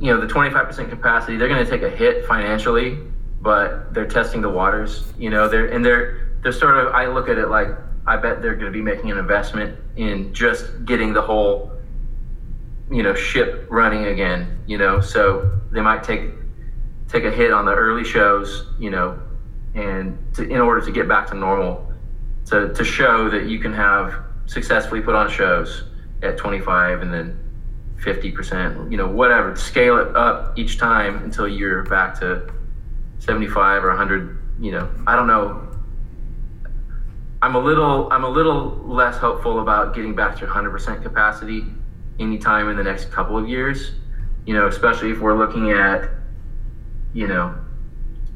you 0.00 0.12
know, 0.12 0.20
the 0.20 0.26
25% 0.26 0.90
capacity. 0.90 1.36
They're 1.36 1.48
going 1.48 1.64
to 1.64 1.70
take 1.70 1.82
a 1.82 1.90
hit 1.90 2.26
financially, 2.26 2.98
but 3.40 3.94
they're 3.94 4.08
testing 4.08 4.42
the 4.42 4.50
waters. 4.50 5.12
You 5.16 5.30
know, 5.30 5.48
they're 5.48 5.66
and 5.66 5.84
they're 5.84 6.32
they're 6.42 6.50
sort 6.50 6.78
of. 6.78 6.92
I 6.94 7.06
look 7.06 7.28
at 7.28 7.38
it 7.38 7.46
like 7.46 7.68
I 8.08 8.16
bet 8.16 8.42
they're 8.42 8.56
going 8.56 8.72
to 8.72 8.76
be 8.76 8.82
making 8.82 9.12
an 9.12 9.18
investment 9.18 9.78
in 9.94 10.34
just 10.34 10.84
getting 10.84 11.12
the 11.12 11.22
whole, 11.22 11.70
you 12.90 13.04
know, 13.04 13.14
ship 13.14 13.68
running 13.70 14.06
again. 14.06 14.58
You 14.66 14.78
know, 14.78 15.00
so 15.00 15.60
they 15.70 15.80
might 15.80 16.02
take 16.02 16.30
take 17.06 17.22
a 17.22 17.30
hit 17.30 17.52
on 17.52 17.66
the 17.66 17.72
early 17.72 18.04
shows. 18.04 18.66
You 18.80 18.90
know, 18.90 19.20
and 19.74 20.18
to, 20.34 20.42
in 20.42 20.60
order 20.60 20.84
to 20.84 20.90
get 20.90 21.06
back 21.06 21.28
to 21.28 21.36
normal 21.36 21.93
to, 22.46 22.72
to 22.74 22.84
show 22.84 23.30
that 23.30 23.46
you 23.46 23.58
can 23.58 23.72
have 23.72 24.14
successfully 24.46 25.00
put 25.00 25.14
on 25.14 25.30
shows 25.30 25.84
at 26.22 26.36
25 26.36 27.02
and 27.02 27.12
then 27.12 27.38
50%, 27.96 28.90
you 28.90 28.96
know, 28.96 29.06
whatever. 29.06 29.56
Scale 29.56 29.98
it 29.98 30.14
up 30.14 30.58
each 30.58 30.78
time 30.78 31.22
until 31.24 31.48
you're 31.48 31.82
back 31.84 32.18
to 32.20 32.52
75 33.18 33.84
or 33.84 33.88
100. 33.88 34.38
You 34.60 34.72
know, 34.72 34.90
I 35.06 35.16
don't 35.16 35.26
know. 35.26 35.68
I'm 37.42 37.56
a 37.56 37.58
little 37.58 38.10
I'm 38.10 38.24
a 38.24 38.28
little 38.28 38.80
less 38.86 39.16
hopeful 39.16 39.60
about 39.60 39.94
getting 39.94 40.14
back 40.14 40.36
to 40.38 40.46
100% 40.46 41.02
capacity 41.02 41.64
anytime 42.18 42.68
in 42.68 42.76
the 42.76 42.84
next 42.84 43.10
couple 43.10 43.36
of 43.36 43.48
years. 43.48 43.92
You 44.46 44.54
know, 44.54 44.66
especially 44.66 45.10
if 45.10 45.20
we're 45.20 45.36
looking 45.36 45.70
at, 45.70 46.10
you 47.14 47.26
know, 47.26 47.54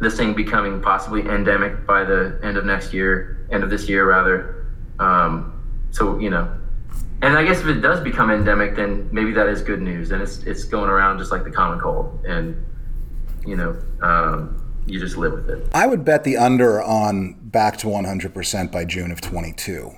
this 0.01 0.17
thing 0.17 0.35
becoming 0.35 0.81
possibly 0.81 1.23
endemic 1.23 1.87
by 1.87 2.05
the 2.05 2.41
end 2.43 2.57
of 2.57 2.65
next 2.65 2.93
year, 2.95 3.38
end 3.51 3.65
of 3.65 3.71
this 3.71 3.89
year 3.89 4.09
rather. 4.09 4.67
Um, 4.99 5.55
so 5.91 6.19
you 6.19 6.31
know, 6.31 6.53
and 7.23 7.37
I 7.37 7.45
guess 7.45 7.61
if 7.61 7.67
it 7.67 7.81
does 7.81 8.01
become 8.01 8.31
endemic, 8.31 8.77
then 8.77 9.09
maybe 9.13 9.33
that 9.33 9.49
is 9.49 9.63
good 9.63 9.83
news. 9.83 10.11
And 10.11 10.23
it's 10.23 10.39
it's 10.45 10.65
going 10.65 10.91
around 10.91 11.19
just 11.19 11.33
like 11.33 11.45
the 11.45 11.51
common 11.51 11.81
cold, 11.81 12.25
and 12.27 12.65
you 13.47 13.57
know, 13.57 13.77
um, 14.03 14.63
you 14.87 15.01
just 15.01 15.17
live 15.17 15.33
with 15.33 15.49
it. 15.51 15.69
I 15.75 15.87
would 15.87 16.05
bet 16.05 16.25
the 16.25 16.37
under 16.37 16.83
on 16.83 17.35
back 17.35 17.79
to 17.79 17.87
100% 17.87 18.73
by 18.73 18.85
June 18.85 19.11
of 19.11 19.21
22. 19.21 19.93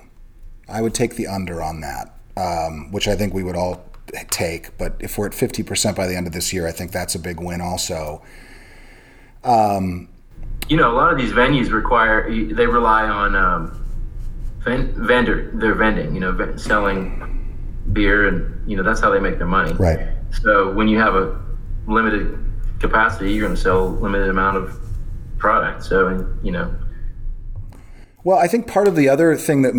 I 0.69 0.81
would 0.81 0.93
take 0.93 1.15
the 1.15 1.27
under 1.27 1.61
on 1.61 1.81
that, 1.81 2.17
um, 2.37 2.91
which 2.91 3.07
I 3.07 3.15
think 3.15 3.33
we 3.33 3.43
would 3.43 3.55
all 3.55 3.85
take. 4.29 4.77
But 4.77 4.95
if 4.99 5.17
we're 5.17 5.27
at 5.27 5.33
50% 5.33 5.95
by 5.95 6.07
the 6.07 6.15
end 6.15 6.27
of 6.27 6.33
this 6.33 6.53
year, 6.53 6.67
I 6.67 6.71
think 6.71 6.91
that's 6.91 7.15
a 7.15 7.19
big 7.19 7.39
win 7.39 7.61
also. 7.61 8.21
Um, 9.43 10.07
you 10.69 10.77
know, 10.77 10.91
a 10.91 10.95
lot 10.95 11.11
of 11.11 11.17
these 11.17 11.31
venues 11.31 11.71
require 11.71 12.29
they 12.29 12.65
rely 12.65 13.03
on 13.03 13.35
um, 13.35 13.85
vendor. 14.59 15.51
They're 15.53 15.75
vending. 15.75 16.13
You 16.13 16.21
know, 16.21 16.55
selling 16.57 17.27
beer, 17.93 18.27
and 18.27 18.69
you 18.69 18.77
know 18.77 18.83
that's 18.83 18.99
how 18.99 19.09
they 19.11 19.19
make 19.19 19.37
their 19.37 19.47
money. 19.47 19.73
Right. 19.73 20.07
So 20.41 20.71
when 20.73 20.87
you 20.87 20.97
have 20.99 21.15
a 21.15 21.39
limited 21.87 22.37
capacity, 22.79 23.33
you're 23.33 23.45
going 23.45 23.55
to 23.55 23.61
sell 23.61 23.87
a 23.87 23.89
limited 23.89 24.29
amount 24.29 24.57
of 24.57 24.79
product. 25.37 25.83
So 25.83 26.27
you 26.43 26.51
know. 26.51 26.73
Well, 28.23 28.37
I 28.37 28.47
think 28.47 28.67
part 28.67 28.87
of 28.87 28.95
the 28.95 29.09
other 29.09 29.35
thing 29.35 29.63
that 29.63 29.73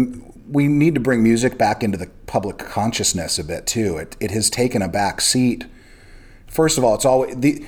we 0.48 0.66
need 0.68 0.94
to 0.94 1.00
bring 1.00 1.22
music 1.22 1.56
back 1.56 1.82
into 1.82 1.96
the 1.96 2.08
public 2.26 2.58
consciousness 2.58 3.38
a 3.38 3.44
bit 3.44 3.66
too. 3.66 3.96
It 3.96 4.16
it 4.20 4.30
has 4.30 4.50
taken 4.50 4.82
a 4.82 4.88
back 4.88 5.20
seat. 5.20 5.64
First 6.46 6.76
of 6.76 6.84
all, 6.84 6.94
it's 6.94 7.06
always 7.06 7.36
the 7.36 7.64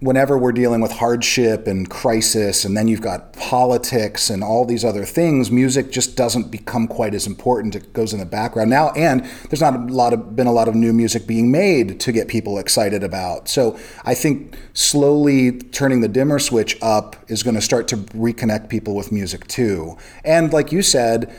whenever 0.00 0.36
we're 0.36 0.52
dealing 0.52 0.80
with 0.80 0.92
hardship 0.92 1.66
and 1.66 1.88
crisis, 1.88 2.64
and 2.64 2.76
then 2.76 2.88
you've 2.88 3.02
got 3.02 3.34
politics 3.34 4.30
and 4.30 4.42
all 4.42 4.64
these 4.64 4.84
other 4.84 5.04
things, 5.04 5.50
music 5.50 5.92
just 5.92 6.16
doesn't 6.16 6.50
become 6.50 6.88
quite 6.88 7.14
as 7.14 7.26
important. 7.26 7.76
It 7.76 7.92
goes 7.92 8.12
in 8.12 8.18
the 8.18 8.26
background 8.26 8.70
now, 8.70 8.90
and 8.92 9.24
there's 9.50 9.60
not 9.60 9.74
a 9.74 9.78
lot 9.78 10.12
of 10.12 10.34
been 10.34 10.46
a 10.46 10.52
lot 10.52 10.68
of 10.68 10.74
new 10.74 10.92
music 10.92 11.26
being 11.26 11.50
made 11.52 12.00
to 12.00 12.12
get 12.12 12.28
people 12.28 12.58
excited 12.58 13.04
about. 13.04 13.48
So 13.48 13.78
I 14.04 14.14
think 14.14 14.56
slowly 14.72 15.52
turning 15.52 16.00
the 16.00 16.08
dimmer 16.08 16.38
switch 16.38 16.78
up 16.80 17.16
is 17.28 17.42
going 17.42 17.56
to 17.56 17.62
start 17.62 17.86
to 17.88 17.96
reconnect 17.96 18.68
people 18.68 18.94
with 18.96 19.12
music 19.12 19.46
too. 19.46 19.98
And 20.24 20.52
like 20.52 20.72
you 20.72 20.82
said, 20.82 21.32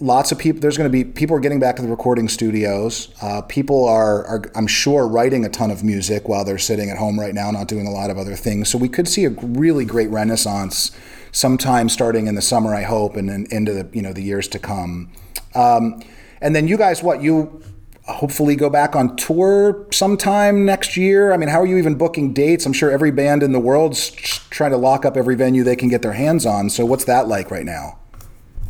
lots 0.00 0.30
of 0.30 0.38
people 0.38 0.60
there's 0.60 0.76
going 0.76 0.90
to 0.90 0.92
be 0.92 1.04
people 1.04 1.34
are 1.36 1.40
getting 1.40 1.60
back 1.60 1.76
to 1.76 1.82
the 1.82 1.88
recording 1.88 2.28
studios. 2.28 3.08
Uh, 3.22 3.40
people 3.42 3.86
are, 3.86 4.24
are 4.26 4.42
i'm 4.54 4.66
sure 4.66 5.06
writing 5.06 5.44
a 5.44 5.48
ton 5.48 5.70
of 5.70 5.82
music 5.82 6.28
while 6.28 6.44
they're 6.44 6.58
sitting 6.58 6.90
at 6.90 6.98
home 6.98 7.18
right 7.18 7.34
now 7.34 7.50
not 7.50 7.68
doing 7.68 7.86
a 7.86 7.90
lot 7.90 8.10
of 8.10 8.18
other 8.18 8.36
things. 8.36 8.68
So 8.68 8.78
we 8.78 8.88
could 8.88 9.08
see 9.08 9.24
a 9.24 9.30
really 9.30 9.84
great 9.84 10.10
renaissance 10.10 10.90
sometime 11.32 11.88
starting 11.88 12.26
in 12.26 12.34
the 12.34 12.42
summer 12.42 12.74
i 12.74 12.82
hope 12.82 13.16
and 13.16 13.28
then 13.28 13.46
into 13.50 13.72
the 13.72 13.88
you 13.92 14.02
know 14.02 14.12
the 14.12 14.22
years 14.22 14.48
to 14.48 14.58
come. 14.58 15.10
Um, 15.54 16.02
and 16.40 16.54
then 16.54 16.68
you 16.68 16.76
guys 16.76 17.02
what 17.02 17.22
you 17.22 17.62
hopefully 18.04 18.54
go 18.54 18.70
back 18.70 18.94
on 18.94 19.16
tour 19.16 19.86
sometime 19.90 20.66
next 20.66 20.98
year? 20.98 21.32
I 21.32 21.38
mean 21.38 21.48
how 21.48 21.60
are 21.60 21.66
you 21.66 21.78
even 21.78 21.94
booking 21.94 22.34
dates? 22.34 22.66
I'm 22.66 22.74
sure 22.74 22.90
every 22.90 23.10
band 23.10 23.42
in 23.42 23.52
the 23.52 23.60
world's 23.60 24.10
trying 24.50 24.72
to 24.72 24.76
lock 24.76 25.06
up 25.06 25.16
every 25.16 25.36
venue 25.36 25.64
they 25.64 25.74
can 25.74 25.88
get 25.88 26.02
their 26.02 26.12
hands 26.12 26.44
on. 26.44 26.68
So 26.68 26.84
what's 26.84 27.04
that 27.04 27.28
like 27.28 27.50
right 27.50 27.64
now 27.64 27.98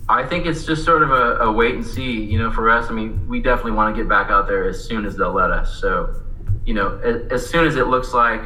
I 0.09 0.25
think 0.25 0.47
it's 0.47 0.65
just 0.65 0.85
sort 0.85 1.03
of 1.03 1.11
a, 1.11 1.39
a, 1.45 1.53
wait 1.53 1.75
and 1.75 1.85
see. 1.85 2.23
You 2.23 2.39
know, 2.39 2.53
for 2.53 2.71
us, 2.71 2.91
I 2.91 2.93
mean, 2.93 3.27
we 3.29 3.41
definitely 3.41 3.73
want 3.73 3.95
to 3.95 4.01
get 4.01 4.09
back 4.09 4.31
out 4.31 4.47
there 4.47 4.69
as 4.69 4.85
soon 4.85 5.05
as 5.05 5.17
they'll 5.17 5.33
let 5.33 5.51
us. 5.51 5.81
So, 5.81 6.23
you 6.65 6.75
know, 6.75 6.99
as, 6.99 7.33
as 7.33 7.51
soon 7.51 7.67
as 7.67 7.77
it 7.77 7.89
looks 7.89 8.15
like 8.15 8.43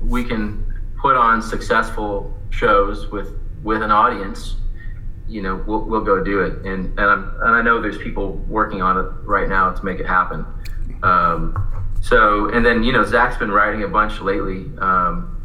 we 0.00 0.24
can 0.24 0.64
put 0.98 1.16
on 1.16 1.42
successful 1.42 2.34
shows 2.50 3.08
with 3.08 3.38
with 3.62 3.82
an 3.82 3.90
audience, 3.90 4.56
you 5.28 5.42
know, 5.42 5.62
we'll, 5.66 5.82
we'll 5.82 6.04
go 6.04 6.24
do 6.24 6.40
it. 6.40 6.64
And 6.64 6.98
and, 6.98 7.00
I'm, 7.00 7.36
and 7.42 7.54
I 7.54 7.60
know 7.60 7.82
there's 7.82 7.98
people 7.98 8.32
working 8.48 8.80
on 8.80 8.96
it 8.96 9.08
right 9.24 9.48
now 9.48 9.72
to 9.72 9.84
make 9.84 10.00
it 10.00 10.06
happen. 10.06 10.46
Um, 11.02 11.92
so, 12.00 12.48
and 12.48 12.64
then 12.64 12.82
you 12.82 12.92
know, 12.92 13.04
Zac's 13.04 13.36
been 13.36 13.50
writing 13.50 13.82
a 13.82 13.88
bunch 13.88 14.20
lately. 14.22 14.70
Um, 14.78 15.42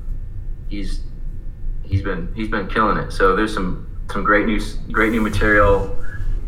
he's 0.70 1.02
he's 1.84 2.02
been 2.02 2.34
he's 2.34 2.48
been 2.48 2.70
killing 2.70 2.98
it. 2.98 3.12
So 3.12 3.36
there's 3.36 3.54
some 3.54 3.91
some 4.12 4.24
great 4.24 4.46
new 4.46 4.60
great 4.92 5.12
new 5.12 5.22
material 5.22 5.98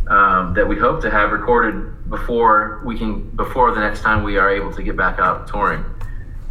um, 0.07 0.53
that 0.53 0.67
we 0.67 0.77
hope 0.77 1.01
to 1.01 1.09
have 1.09 1.31
recorded 1.31 2.09
before 2.09 2.81
we 2.85 2.97
can 2.97 3.29
before 3.31 3.73
the 3.73 3.79
next 3.79 4.01
time 4.01 4.23
we 4.23 4.37
are 4.37 4.49
able 4.49 4.71
to 4.73 4.83
get 4.83 4.97
back 4.97 5.19
out 5.19 5.47
touring. 5.47 5.83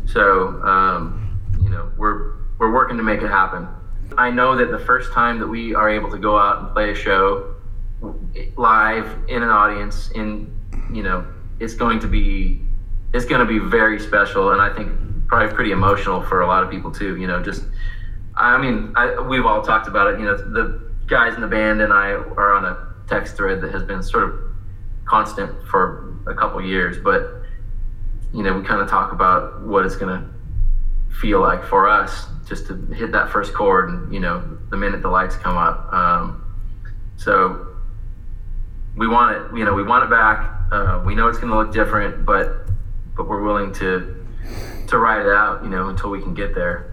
So 0.06 0.62
um, 0.62 1.38
you 1.60 1.68
know 1.68 1.92
we're 1.96 2.34
we're 2.58 2.72
working 2.72 2.96
to 2.96 3.02
make 3.02 3.22
it 3.22 3.28
happen. 3.28 3.68
I 4.16 4.30
know 4.30 4.56
that 4.56 4.70
the 4.70 4.78
first 4.78 5.12
time 5.12 5.38
that 5.40 5.46
we 5.46 5.74
are 5.74 5.88
able 5.88 6.10
to 6.10 6.18
go 6.18 6.38
out 6.38 6.58
and 6.62 6.72
play 6.72 6.90
a 6.90 6.94
show 6.94 7.54
live 8.56 9.06
in 9.28 9.42
an 9.42 9.48
audience 9.48 10.10
in 10.12 10.52
you 10.92 11.02
know 11.02 11.24
it's 11.60 11.74
going 11.74 12.00
to 12.00 12.08
be 12.08 12.60
it's 13.14 13.24
going 13.24 13.40
to 13.40 13.46
be 13.46 13.58
very 13.58 14.00
special 14.00 14.52
and 14.52 14.60
I 14.60 14.72
think 14.72 14.90
probably 15.28 15.54
pretty 15.54 15.70
emotional 15.70 16.22
for 16.22 16.40
a 16.42 16.46
lot 16.46 16.62
of 16.62 16.70
people 16.70 16.90
too. 16.90 17.16
You 17.16 17.26
know 17.26 17.42
just 17.42 17.64
I 18.34 18.58
mean 18.58 18.92
I, 18.96 19.20
we've 19.20 19.44
all 19.44 19.62
talked 19.62 19.88
about 19.88 20.14
it. 20.14 20.20
You 20.20 20.26
know 20.26 20.36
the 20.36 20.91
guys 21.12 21.34
in 21.34 21.42
the 21.42 21.46
band 21.46 21.82
and 21.82 21.92
I 21.92 22.08
are 22.12 22.54
on 22.54 22.64
a 22.64 22.88
text 23.06 23.36
thread 23.36 23.60
that 23.60 23.70
has 23.70 23.82
been 23.82 24.02
sort 24.02 24.24
of 24.24 24.40
constant 25.04 25.68
for 25.68 26.16
a 26.26 26.34
couple 26.34 26.64
years, 26.64 26.96
but 26.96 27.42
you 28.32 28.42
know, 28.42 28.58
we 28.58 28.64
kind 28.64 28.80
of 28.80 28.88
talk 28.88 29.12
about 29.12 29.60
what 29.60 29.84
it's 29.84 29.94
going 29.94 30.18
to 30.18 30.26
feel 31.20 31.38
like 31.40 31.62
for 31.62 31.86
us 31.86 32.26
just 32.48 32.66
to 32.68 32.86
hit 32.94 33.12
that 33.12 33.30
first 33.30 33.52
chord 33.52 33.90
and, 33.90 34.14
you 34.14 34.20
know, 34.20 34.58
the 34.70 34.76
minute 34.76 35.02
the 35.02 35.08
lights 35.08 35.36
come 35.36 35.58
up. 35.58 35.92
Um, 35.92 36.42
so 37.18 37.76
we 38.96 39.06
want 39.06 39.36
it, 39.36 39.56
you 39.58 39.66
know, 39.66 39.74
we 39.74 39.82
want 39.82 40.04
it 40.04 40.10
back. 40.10 40.50
Uh, 40.72 41.02
we 41.04 41.14
know 41.14 41.28
it's 41.28 41.38
going 41.38 41.50
to 41.50 41.58
look 41.58 41.74
different, 41.74 42.24
but, 42.24 42.70
but 43.14 43.28
we're 43.28 43.42
willing 43.42 43.70
to, 43.74 44.26
to 44.88 44.96
ride 44.96 45.26
it 45.26 45.28
out, 45.30 45.62
you 45.62 45.68
know, 45.68 45.90
until 45.90 46.08
we 46.08 46.22
can 46.22 46.32
get 46.32 46.54
there. 46.54 46.91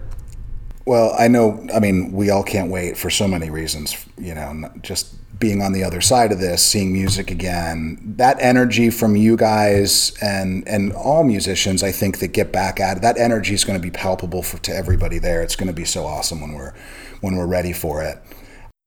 Well, 0.90 1.14
I 1.16 1.28
know. 1.28 1.64
I 1.72 1.78
mean, 1.78 2.10
we 2.10 2.30
all 2.30 2.42
can't 2.42 2.68
wait 2.68 2.96
for 2.96 3.10
so 3.10 3.28
many 3.28 3.48
reasons. 3.48 3.94
You 4.18 4.34
know, 4.34 4.68
just 4.82 5.14
being 5.38 5.62
on 5.62 5.70
the 5.70 5.84
other 5.84 6.00
side 6.00 6.32
of 6.32 6.40
this, 6.40 6.64
seeing 6.64 6.92
music 6.92 7.30
again, 7.30 8.14
that 8.16 8.38
energy 8.40 8.90
from 8.90 9.14
you 9.14 9.36
guys 9.36 10.12
and 10.20 10.66
and 10.66 10.92
all 10.94 11.22
musicians, 11.22 11.84
I 11.84 11.92
think 11.92 12.18
that 12.18 12.32
get 12.32 12.50
back 12.50 12.80
at 12.80 12.96
it. 12.96 13.02
That 13.02 13.18
energy 13.18 13.54
is 13.54 13.62
going 13.62 13.78
to 13.78 13.80
be 13.80 13.92
palpable 13.92 14.42
for, 14.42 14.58
to 14.58 14.74
everybody 14.74 15.20
there. 15.20 15.42
It's 15.42 15.54
going 15.54 15.68
to 15.68 15.72
be 15.72 15.84
so 15.84 16.06
awesome 16.06 16.40
when 16.40 16.54
we're 16.54 16.74
when 17.20 17.36
we're 17.36 17.46
ready 17.46 17.72
for 17.72 18.02
it. 18.02 18.20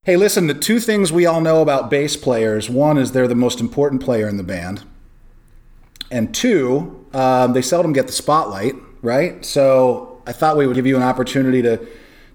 Hey, 0.03 0.17
listen. 0.17 0.47
The 0.47 0.55
two 0.55 0.81
things 0.81 1.13
we 1.13 1.25
all 1.25 1.39
know 1.39 1.61
about 1.61 1.89
bass 1.89 2.17
players: 2.17 2.69
one 2.69 2.97
is 2.97 3.13
they're 3.13 3.29
the 3.29 3.33
most 3.33 3.61
important 3.61 4.01
player 4.03 4.27
in 4.27 4.35
the 4.35 4.43
band, 4.43 4.83
and 6.11 6.35
two, 6.35 7.05
um, 7.13 7.53
they 7.53 7.61
seldom 7.61 7.93
get 7.93 8.07
the 8.07 8.11
spotlight. 8.11 8.75
Right. 9.01 9.45
So 9.45 10.12
I 10.25 10.31
thought 10.31 10.55
we 10.57 10.67
would 10.67 10.75
give 10.75 10.85
you 10.85 10.95
an 10.95 11.03
opportunity 11.03 11.61
to 11.63 11.85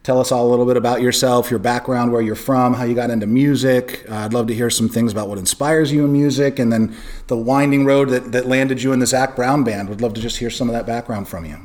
tell 0.03 0.21
us 0.21 0.31
all 0.31 0.47
a 0.47 0.51
little 0.51 0.67
bit 0.67 0.77
about 0.77 1.01
yourself, 1.01 1.51
your 1.51 1.59
background, 1.59 2.13
where 2.13 2.21
you're 2.21 2.35
from, 2.35 2.75
how 2.75 2.85
you 2.85 2.95
got 2.95 3.11
into 3.11 3.27
music. 3.27 4.05
Uh, 4.11 4.17
I'd 4.17 4.33
love 4.33 4.47
to 4.49 4.55
hear 4.55 4.71
some 4.71 4.89
things 4.89 5.13
about 5.13 5.29
what 5.29 5.39
inspires 5.39 5.93
you 5.93 6.05
in 6.05 6.13
music, 6.13 6.59
and 6.59 6.73
then 6.73 6.97
the 7.27 7.37
winding 7.37 7.85
road 7.85 8.11
that, 8.11 8.33
that 8.33 8.47
landed 8.47 8.83
you 8.83 8.93
in 8.93 8.99
the 8.99 9.07
Zac 9.07 9.37
Brown 9.37 9.65
band. 9.65 9.89
Would 9.89 10.01
love 10.01 10.15
to 10.15 10.21
just 10.21 10.37
hear 10.37 10.51
some 10.51 10.69
of 10.69 10.75
that 10.75 10.87
background 10.87 11.29
from 11.29 11.45
you. 11.45 11.59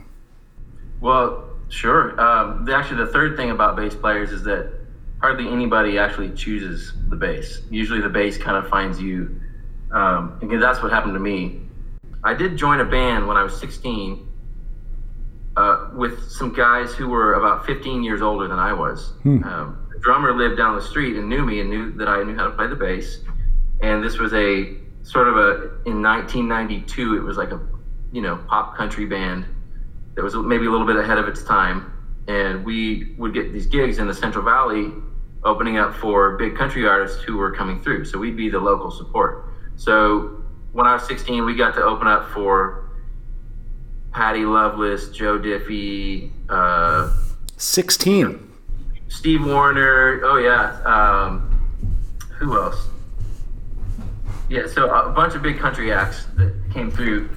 Well, 1.02 1.46
sure. 1.70 2.20
Um, 2.20 2.68
actually, 2.70 3.06
the 3.06 3.12
third 3.12 3.36
thing 3.36 3.52
about 3.52 3.76
bass 3.76 3.96
players 3.96 4.32
is 4.32 4.44
that 4.44 4.72
hardly 5.20 5.48
anybody 5.50 5.98
actually 5.98 6.32
chooses 6.32 6.94
the 7.10 7.16
bass. 7.16 7.62
Usually, 7.70 8.02
the 8.02 8.10
bass 8.10 8.38
kind 8.38 8.58
of 8.58 8.70
finds 8.70 9.00
you. 9.02 9.40
Um, 9.92 10.40
and 10.42 10.62
that's 10.62 10.82
what 10.82 10.92
happened 10.92 11.14
to 11.14 11.20
me. 11.20 11.62
I 12.24 12.34
did 12.34 12.58
join 12.58 12.80
a 12.80 12.86
band 12.86 13.28
when 13.28 13.36
I 13.38 13.44
was 13.44 13.58
16 13.60 14.33
uh, 15.56 15.90
with 15.94 16.30
some 16.32 16.54
guys 16.54 16.94
who 16.94 17.08
were 17.10 17.36
about 17.36 17.66
15 17.66 18.04
years 18.04 18.22
older 18.22 18.48
than 18.48 18.60
I 18.60 18.74
was. 18.74 19.14
Hmm. 19.24 19.44
Um, 19.44 19.88
the 19.94 20.00
drummer 20.00 20.36
lived 20.36 20.58
down 20.58 20.76
the 20.76 20.82
street 20.82 21.16
and 21.16 21.30
knew 21.30 21.44
me 21.44 21.60
and 21.60 21.70
knew 21.70 21.92
that 21.94 22.08
I 22.08 22.24
knew 22.24 22.36
how 22.36 22.46
to 22.46 22.52
play 22.52 22.68
the 22.68 22.76
bass. 22.76 23.20
And 23.82 24.04
this 24.04 24.18
was 24.18 24.34
a 24.34 24.76
sort 25.04 25.28
of 25.28 25.38
a 25.38 25.54
in 25.86 26.02
1992. 26.02 27.18
It 27.18 27.22
was 27.22 27.38
like 27.38 27.52
a 27.52 27.60
you 28.12 28.22
know 28.22 28.38
pop 28.48 28.76
country 28.78 29.06
band 29.06 29.46
that 30.16 30.24
was 30.24 30.36
maybe 30.36 30.66
a 30.66 30.72
little 30.72 30.88
bit 30.88 30.96
ahead 30.96 31.18
of 31.18 31.28
its 31.28 31.44
time. 31.44 31.92
And 32.28 32.64
we 32.64 33.16
would 33.18 33.34
get 33.34 33.52
these 33.52 33.66
gigs 33.66 34.00
in 34.00 34.08
the 34.08 34.14
Central 34.14 34.46
Valley, 34.46 34.92
opening 35.44 35.78
up 35.78 35.94
for 35.94 36.38
big 36.38 36.56
country 36.56 36.88
artists 36.88 37.22
who 37.22 37.38
were 37.38 37.52
coming 37.52 37.82
through. 37.82 38.06
So 38.06 38.18
we'd 38.18 38.38
be 38.38 38.50
the 38.50 38.60
local 38.60 38.92
support. 38.92 39.50
So 39.76 40.44
when 40.72 40.88
I 40.88 40.94
was 40.94 41.06
16, 41.08 41.46
we 41.46 41.56
got 41.56 41.76
to 41.76 41.84
open 41.84 42.08
up 42.08 42.30
for 42.30 42.83
Patty 44.14 44.46
Loveless, 44.46 45.10
Joe 45.10 45.40
Diffie, 45.40 46.32
uh, 46.50 47.16
16. 47.58 48.52
Steve 49.08 49.46
Wariner. 49.46 50.22
Oh 50.24 50.38
yeah. 50.38 50.82
Um, 50.84 51.50
who 52.38 52.60
else? 52.60 52.88
Yeah, 54.50 54.68
so 54.68 54.90
a 54.90 55.10
bunch 55.12 55.36
of 55.36 55.42
big 55.42 55.58
country 55.58 55.92
acts 55.92 56.26
that 56.36 56.54
came 56.74 56.92
through 56.92 57.30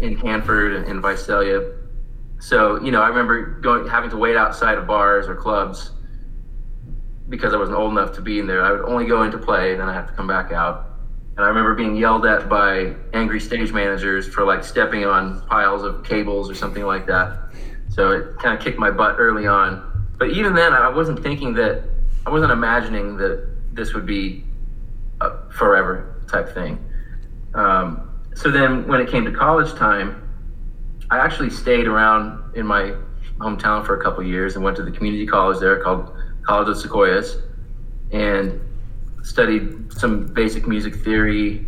in 0.00 0.16
Hanford 0.16 0.74
and, 0.74 0.86
and 0.86 1.02
Visalia. 1.02 1.72
So 2.38 2.80
you 2.82 2.92
know, 2.92 3.02
I 3.02 3.08
remember 3.08 3.42
going 3.60 3.88
having 3.88 4.10
to 4.10 4.16
wait 4.16 4.36
outside 4.36 4.78
of 4.78 4.86
bars 4.86 5.26
or 5.26 5.34
clubs 5.34 5.92
because 7.28 7.54
I 7.54 7.56
wasn't 7.56 7.78
old 7.78 7.92
enough 7.92 8.12
to 8.14 8.20
be 8.20 8.38
in 8.38 8.46
there. 8.46 8.62
I 8.62 8.72
would 8.72 8.82
only 8.82 9.06
go 9.06 9.22
in 9.22 9.30
to 9.32 9.38
play, 9.38 9.74
then 9.74 9.88
I 9.88 9.92
have 9.92 10.06
to 10.08 10.12
come 10.12 10.26
back 10.26 10.52
out. 10.52 10.91
And 11.36 11.44
I 11.44 11.48
remember 11.48 11.74
being 11.74 11.96
yelled 11.96 12.26
at 12.26 12.48
by 12.48 12.94
angry 13.14 13.40
stage 13.40 13.72
managers 13.72 14.28
for 14.28 14.44
like 14.44 14.62
stepping 14.62 15.04
on 15.04 15.40
piles 15.46 15.82
of 15.82 16.04
cables 16.04 16.50
or 16.50 16.54
something 16.54 16.84
like 16.84 17.06
that. 17.06 17.38
So 17.88 18.12
it 18.12 18.38
kind 18.38 18.56
of 18.56 18.62
kicked 18.62 18.78
my 18.78 18.90
butt 18.90 19.16
early 19.18 19.46
on. 19.46 20.08
But 20.18 20.30
even 20.30 20.54
then, 20.54 20.72
I 20.72 20.88
wasn't 20.88 21.22
thinking 21.22 21.54
that, 21.54 21.84
I 22.26 22.30
wasn't 22.30 22.52
imagining 22.52 23.16
that 23.16 23.48
this 23.72 23.94
would 23.94 24.06
be 24.06 24.44
a 25.20 25.50
forever 25.50 26.22
type 26.30 26.52
thing. 26.52 26.78
Um, 27.54 28.10
so 28.34 28.50
then 28.50 28.86
when 28.86 29.00
it 29.00 29.10
came 29.10 29.24
to 29.24 29.32
college 29.32 29.74
time, 29.74 30.18
I 31.10 31.18
actually 31.18 31.50
stayed 31.50 31.86
around 31.86 32.56
in 32.56 32.66
my 32.66 32.94
hometown 33.38 33.84
for 33.84 33.98
a 33.98 34.02
couple 34.02 34.22
years 34.22 34.54
and 34.54 34.64
went 34.64 34.76
to 34.76 34.82
the 34.82 34.90
community 34.90 35.26
college 35.26 35.58
there 35.60 35.82
called 35.82 36.16
College 36.42 36.68
of 36.68 36.78
Sequoias 36.78 37.38
and 38.12 38.60
studied 39.22 39.92
some 39.92 40.26
basic 40.26 40.66
music 40.66 40.96
theory, 40.96 41.66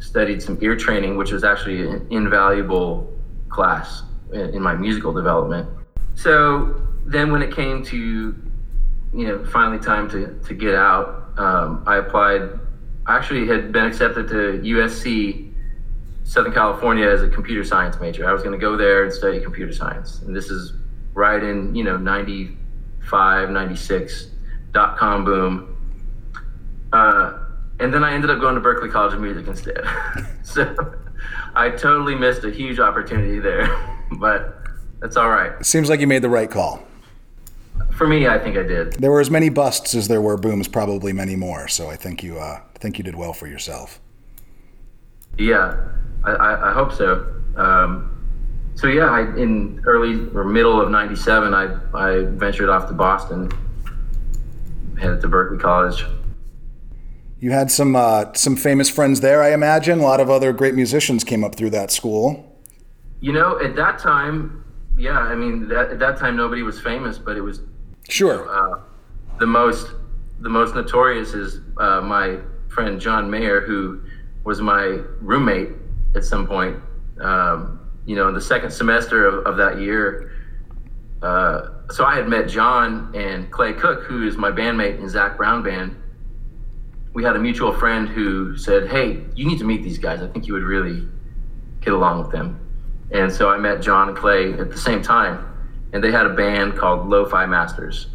studied 0.00 0.42
some 0.42 0.58
ear 0.60 0.76
training, 0.76 1.16
which 1.16 1.32
was 1.32 1.44
actually 1.44 1.86
an 1.88 2.06
invaluable 2.10 3.12
class 3.48 4.02
in, 4.32 4.54
in 4.54 4.62
my 4.62 4.74
musical 4.74 5.12
development. 5.12 5.68
So 6.14 6.82
then 7.04 7.30
when 7.30 7.42
it 7.42 7.54
came 7.54 7.84
to, 7.84 8.34
you 9.14 9.26
know, 9.26 9.44
finally 9.46 9.78
time 9.78 10.08
to, 10.10 10.38
to 10.46 10.54
get 10.54 10.74
out, 10.74 11.32
um, 11.38 11.84
I 11.86 11.96
applied. 11.96 12.58
I 13.06 13.16
actually 13.16 13.46
had 13.46 13.72
been 13.72 13.86
accepted 13.86 14.28
to 14.28 14.60
USC, 14.62 15.52
Southern 16.24 16.52
California, 16.52 17.08
as 17.08 17.22
a 17.22 17.28
computer 17.28 17.64
science 17.64 17.98
major. 18.00 18.28
I 18.28 18.32
was 18.32 18.42
going 18.42 18.52
to 18.52 18.60
go 18.60 18.76
there 18.76 19.04
and 19.04 19.12
study 19.12 19.40
computer 19.40 19.72
science. 19.72 20.20
And 20.22 20.36
this 20.36 20.50
is 20.50 20.74
right 21.14 21.42
in, 21.42 21.74
you 21.74 21.84
know, 21.84 21.96
95, 21.96 23.50
96, 23.50 24.30
dot 24.72 24.98
com 24.98 25.24
boom. 25.24 25.77
Uh, 26.92 27.38
and 27.80 27.92
then 27.92 28.02
I 28.02 28.12
ended 28.12 28.30
up 28.30 28.40
going 28.40 28.54
to 28.54 28.60
Berklee 28.60 28.90
College 28.90 29.14
of 29.14 29.20
Music 29.20 29.46
instead. 29.46 29.84
so 30.42 30.94
I 31.54 31.70
totally 31.70 32.14
missed 32.14 32.44
a 32.44 32.50
huge 32.50 32.78
opportunity 32.78 33.38
there, 33.38 33.68
but 34.18 34.62
that's 35.00 35.16
all 35.16 35.28
right. 35.28 35.64
Seems 35.64 35.88
like 35.88 36.00
you 36.00 36.06
made 36.06 36.22
the 36.22 36.28
right 36.28 36.50
call. 36.50 36.84
For 37.92 38.06
me, 38.06 38.26
I 38.26 38.38
think 38.38 38.56
I 38.56 38.62
did. 38.62 38.94
There 38.94 39.10
were 39.10 39.20
as 39.20 39.30
many 39.30 39.48
busts 39.48 39.94
as 39.94 40.08
there 40.08 40.20
were 40.20 40.36
booms, 40.36 40.68
probably 40.68 41.12
many 41.12 41.36
more. 41.36 41.68
So 41.68 41.88
I 41.88 41.96
think 41.96 42.22
you, 42.22 42.38
uh, 42.38 42.60
I 42.74 42.78
think 42.78 42.98
you 42.98 43.04
did 43.04 43.14
well 43.14 43.32
for 43.32 43.46
yourself. 43.46 44.00
Yeah, 45.36 45.76
I, 46.24 46.30
I, 46.30 46.70
I 46.70 46.72
hope 46.72 46.92
so. 46.92 47.26
Um, 47.56 48.14
so 48.74 48.86
yeah, 48.86 49.06
I, 49.06 49.22
in 49.36 49.82
early 49.86 50.28
or 50.34 50.44
middle 50.44 50.80
of 50.80 50.90
'97, 50.90 51.54
I 51.54 51.76
I 51.94 52.24
ventured 52.24 52.68
off 52.68 52.86
to 52.88 52.94
Boston, 52.94 53.50
headed 55.00 55.20
to 55.22 55.28
Berklee 55.28 55.60
College. 55.60 56.04
You 57.40 57.52
had 57.52 57.70
some 57.70 57.94
uh, 57.94 58.32
some 58.34 58.56
famous 58.56 58.90
friends 58.90 59.20
there, 59.20 59.42
I 59.42 59.52
imagine. 59.52 60.00
A 60.00 60.02
lot 60.02 60.20
of 60.20 60.28
other 60.28 60.52
great 60.52 60.74
musicians 60.74 61.22
came 61.22 61.44
up 61.44 61.54
through 61.54 61.70
that 61.70 61.90
school. 61.92 62.44
You 63.20 63.32
know, 63.32 63.60
at 63.60 63.76
that 63.76 63.98
time, 63.98 64.64
yeah, 64.96 65.18
I 65.18 65.34
mean, 65.34 65.68
that, 65.68 65.90
at 65.90 65.98
that 66.00 66.18
time 66.18 66.36
nobody 66.36 66.62
was 66.62 66.80
famous, 66.80 67.18
but 67.18 67.36
it 67.36 67.40
was 67.40 67.60
Sure. 68.08 68.48
uh, 68.48 68.80
the 69.38 69.46
most 69.46 69.92
the 70.40 70.48
most 70.48 70.74
notorious 70.74 71.34
is 71.34 71.60
uh, 71.78 72.00
my 72.00 72.38
friend 72.68 73.00
John 73.00 73.30
Mayer, 73.30 73.60
who 73.60 74.00
was 74.44 74.60
my 74.60 75.00
roommate 75.20 75.70
at 76.16 76.24
some 76.24 76.46
point. 76.46 76.76
Um, 77.20 77.80
you 78.06 78.16
know, 78.16 78.26
in 78.28 78.34
the 78.34 78.40
second 78.40 78.70
semester 78.70 79.26
of, 79.26 79.46
of 79.46 79.56
that 79.58 79.80
year. 79.80 80.32
Uh, 81.20 81.68
so 81.90 82.04
I 82.04 82.14
had 82.16 82.26
met 82.28 82.48
John 82.48 83.12
and 83.14 83.50
Clay 83.50 83.74
Cook, 83.74 84.04
who 84.04 84.26
is 84.26 84.36
my 84.36 84.50
bandmate 84.50 84.98
in 84.98 85.08
Zac 85.08 85.36
Brown 85.36 85.62
band. 85.62 85.94
We 87.18 87.24
had 87.24 87.34
a 87.34 87.40
mutual 87.40 87.72
friend 87.72 88.08
who 88.08 88.56
said, 88.56 88.86
"Hey, 88.86 89.24
you 89.34 89.44
need 89.44 89.58
to 89.58 89.64
meet 89.64 89.82
these 89.82 89.98
guys. 89.98 90.22
I 90.22 90.28
think 90.28 90.46
you 90.46 90.52
would 90.54 90.62
really 90.62 91.08
get 91.80 91.92
along 91.92 92.22
with 92.22 92.30
them." 92.30 92.60
And 93.10 93.32
so 93.32 93.50
I 93.50 93.58
met 93.58 93.82
John 93.82 94.10
and 94.10 94.16
Clay 94.16 94.52
at 94.52 94.70
the 94.70 94.78
same 94.78 95.02
time, 95.02 95.44
and 95.92 96.04
they 96.04 96.12
had 96.12 96.26
a 96.26 96.34
band 96.34 96.76
called 96.76 97.08
Lo-Fi 97.08 97.44
Masters. 97.46 98.06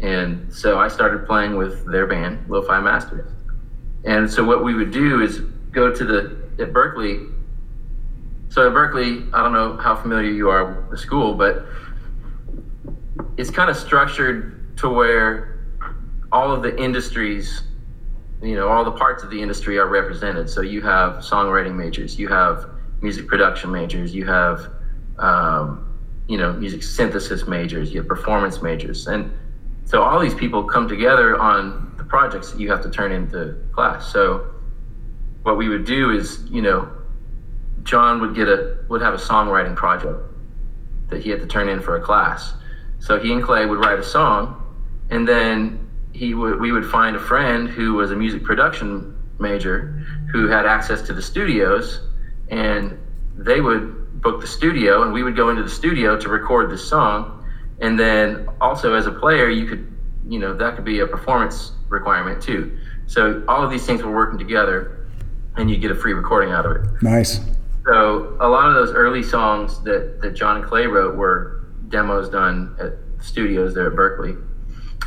And 0.00 0.52
so 0.52 0.78
I 0.78 0.88
started 0.88 1.24
playing 1.24 1.56
with 1.56 1.86
their 1.90 2.06
band, 2.06 2.44
Lo-Fi 2.46 2.78
Masters. 2.78 3.30
And 4.04 4.30
so 4.30 4.44
what 4.44 4.62
we 4.62 4.74
would 4.74 4.90
do 4.90 5.22
is 5.22 5.40
go 5.72 5.90
to 5.90 6.04
the 6.04 6.36
at 6.62 6.74
Berklee. 6.74 7.32
So 8.50 8.66
at 8.66 8.74
Berklee, 8.74 9.30
I 9.32 9.42
don't 9.42 9.54
know 9.54 9.78
how 9.78 9.94
familiar 9.96 10.30
you 10.30 10.50
are 10.50 10.74
with 10.74 10.90
the 10.90 10.98
school, 10.98 11.32
but 11.32 11.64
it's 13.38 13.48
kind 13.48 13.70
of 13.70 13.78
structured 13.78 14.76
to 14.76 14.90
where 14.90 15.58
all 16.30 16.52
of 16.52 16.62
the 16.62 16.78
industries, 16.78 17.62
you 18.42 18.54
know, 18.54 18.68
all 18.68 18.84
the 18.84 18.92
parts 18.92 19.22
of 19.22 19.30
the 19.30 19.40
industry 19.40 19.78
are 19.78 19.88
represented. 19.88 20.48
So 20.48 20.60
you 20.60 20.82
have 20.82 21.16
songwriting 21.16 21.74
majors, 21.74 22.18
you 22.18 22.28
have 22.28 22.68
music 23.00 23.26
production 23.26 23.70
majors, 23.70 24.14
you 24.14 24.26
have, 24.26 24.70
um, 25.18 25.98
you 26.28 26.36
know, 26.36 26.52
music 26.52 26.82
synthesis 26.82 27.46
majors, 27.46 27.92
you 27.92 28.00
have 28.00 28.08
performance 28.08 28.62
majors, 28.62 29.06
and 29.06 29.30
so 29.84 30.02
all 30.02 30.18
these 30.18 30.34
people 30.34 30.64
come 30.64 30.88
together 30.88 31.38
on 31.38 31.94
the 31.96 32.04
projects 32.04 32.50
that 32.50 32.60
you 32.60 32.70
have 32.70 32.82
to 32.82 32.90
turn 32.90 33.12
into 33.12 33.56
class. 33.72 34.12
So 34.12 34.52
what 35.42 35.56
we 35.56 35.68
would 35.68 35.84
do 35.84 36.10
is, 36.10 36.44
you 36.50 36.60
know, 36.60 36.90
John 37.84 38.20
would 38.20 38.34
get 38.34 38.48
a 38.48 38.78
would 38.88 39.00
have 39.00 39.14
a 39.14 39.18
songwriting 39.18 39.76
project 39.76 40.18
that 41.08 41.22
he 41.22 41.30
had 41.30 41.40
to 41.40 41.46
turn 41.46 41.68
in 41.68 41.80
for 41.80 41.96
a 41.96 42.00
class. 42.00 42.54
So 42.98 43.20
he 43.20 43.32
and 43.32 43.42
Clay 43.42 43.64
would 43.64 43.78
write 43.78 44.00
a 44.00 44.02
song, 44.02 44.60
and 45.10 45.26
then 45.26 45.85
he 46.16 46.34
would 46.34 46.60
we 46.60 46.72
would 46.72 46.86
find 46.86 47.14
a 47.14 47.20
friend 47.20 47.68
who 47.68 47.94
was 47.94 48.10
a 48.10 48.16
music 48.16 48.42
production 48.42 49.16
major 49.38 50.02
who 50.32 50.48
had 50.48 50.66
access 50.66 51.02
to 51.02 51.12
the 51.12 51.22
studios, 51.22 52.00
and 52.48 52.98
they 53.36 53.60
would 53.60 54.22
book 54.22 54.40
the 54.40 54.46
studio, 54.46 55.02
and 55.02 55.12
we 55.12 55.22
would 55.22 55.36
go 55.36 55.50
into 55.50 55.62
the 55.62 55.70
studio 55.70 56.18
to 56.18 56.28
record 56.28 56.70
the 56.70 56.78
song. 56.78 57.32
And 57.80 57.98
then 57.98 58.48
also 58.60 58.94
as 58.94 59.06
a 59.06 59.12
player, 59.12 59.50
you 59.50 59.66
could, 59.66 59.94
you 60.26 60.38
know, 60.38 60.54
that 60.54 60.76
could 60.76 60.84
be 60.84 61.00
a 61.00 61.06
performance 61.06 61.72
requirement 61.88 62.42
too. 62.42 62.78
So 63.06 63.44
all 63.46 63.62
of 63.62 63.70
these 63.70 63.84
things 63.84 64.02
were 64.02 64.14
working 64.14 64.38
together, 64.38 65.06
and 65.56 65.70
you 65.70 65.76
get 65.76 65.90
a 65.90 65.94
free 65.94 66.14
recording 66.14 66.52
out 66.52 66.64
of 66.64 66.76
it. 66.76 67.02
Nice. 67.02 67.40
So 67.84 68.36
a 68.40 68.48
lot 68.48 68.68
of 68.68 68.74
those 68.74 68.92
early 68.92 69.22
songs 69.22 69.82
that, 69.84 70.20
that 70.22 70.34
John 70.34 70.56
and 70.56 70.64
Clay 70.64 70.86
wrote 70.86 71.14
were 71.14 71.66
demos 71.88 72.28
done 72.28 72.74
at 72.80 72.94
studios 73.24 73.74
there 73.74 73.86
at 73.86 73.92
Berklee. 73.92 74.42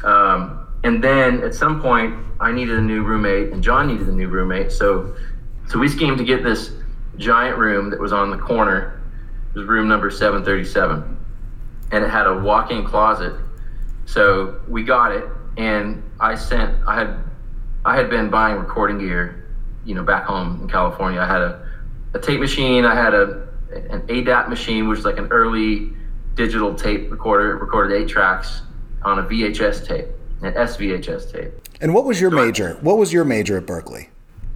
Um, 0.03 0.68
and 0.83 1.03
then 1.03 1.43
at 1.43 1.53
some 1.53 1.81
point, 1.81 2.15
I 2.39 2.51
needed 2.51 2.77
a 2.77 2.81
new 2.81 3.03
roommate, 3.03 3.51
and 3.51 3.63
John 3.63 3.87
needed 3.87 4.07
a 4.07 4.11
new 4.11 4.27
roommate. 4.27 4.71
So, 4.71 5.15
so 5.67 5.77
we 5.79 5.87
schemed 5.87 6.17
to 6.19 6.23
get 6.23 6.43
this 6.43 6.71
giant 7.17 7.57
room 7.57 7.89
that 7.89 7.99
was 7.99 8.13
on 8.13 8.31
the 8.31 8.37
corner. 8.37 9.01
It 9.53 9.59
was 9.59 9.67
room 9.67 9.87
number 9.87 10.09
737, 10.09 11.17
and 11.91 12.03
it 12.03 12.09
had 12.09 12.27
a 12.27 12.39
walk-in 12.39 12.85
closet. 12.85 13.33
So 14.05 14.61
we 14.67 14.83
got 14.83 15.11
it, 15.11 15.25
and 15.57 16.03
I 16.19 16.35
sent. 16.35 16.77
I 16.87 16.95
had, 16.95 17.17
I 17.85 17.95
had 17.95 18.09
been 18.09 18.29
buying 18.29 18.57
recording 18.57 18.99
gear, 18.99 19.47
you 19.85 19.95
know, 19.95 20.03
back 20.03 20.25
home 20.25 20.61
in 20.61 20.69
California. 20.69 21.19
I 21.19 21.27
had 21.27 21.41
a 21.41 21.69
a 22.13 22.19
tape 22.19 22.39
machine. 22.39 22.85
I 22.85 22.95
had 22.95 23.13
a 23.13 23.47
an 23.71 24.01
ADAT 24.07 24.49
machine, 24.49 24.87
which 24.87 24.99
is 24.99 25.05
like 25.05 25.19
an 25.19 25.27
early 25.27 25.93
digital 26.33 26.73
tape 26.73 27.11
recorder. 27.11 27.51
It 27.51 27.61
recorded 27.61 27.95
eight 27.95 28.07
tracks 28.07 28.61
on 29.03 29.19
a 29.19 29.23
VHS 29.23 29.85
tape, 29.85 30.07
an 30.41 30.53
SVHS 30.53 31.31
tape. 31.31 31.51
And 31.81 31.93
what 31.93 32.05
was 32.05 32.19
your 32.19 32.31
major? 32.31 32.77
What 32.81 32.97
was 32.97 33.11
your 33.11 33.23
major 33.23 33.57
at 33.57 33.65
Berklee? 33.65 34.07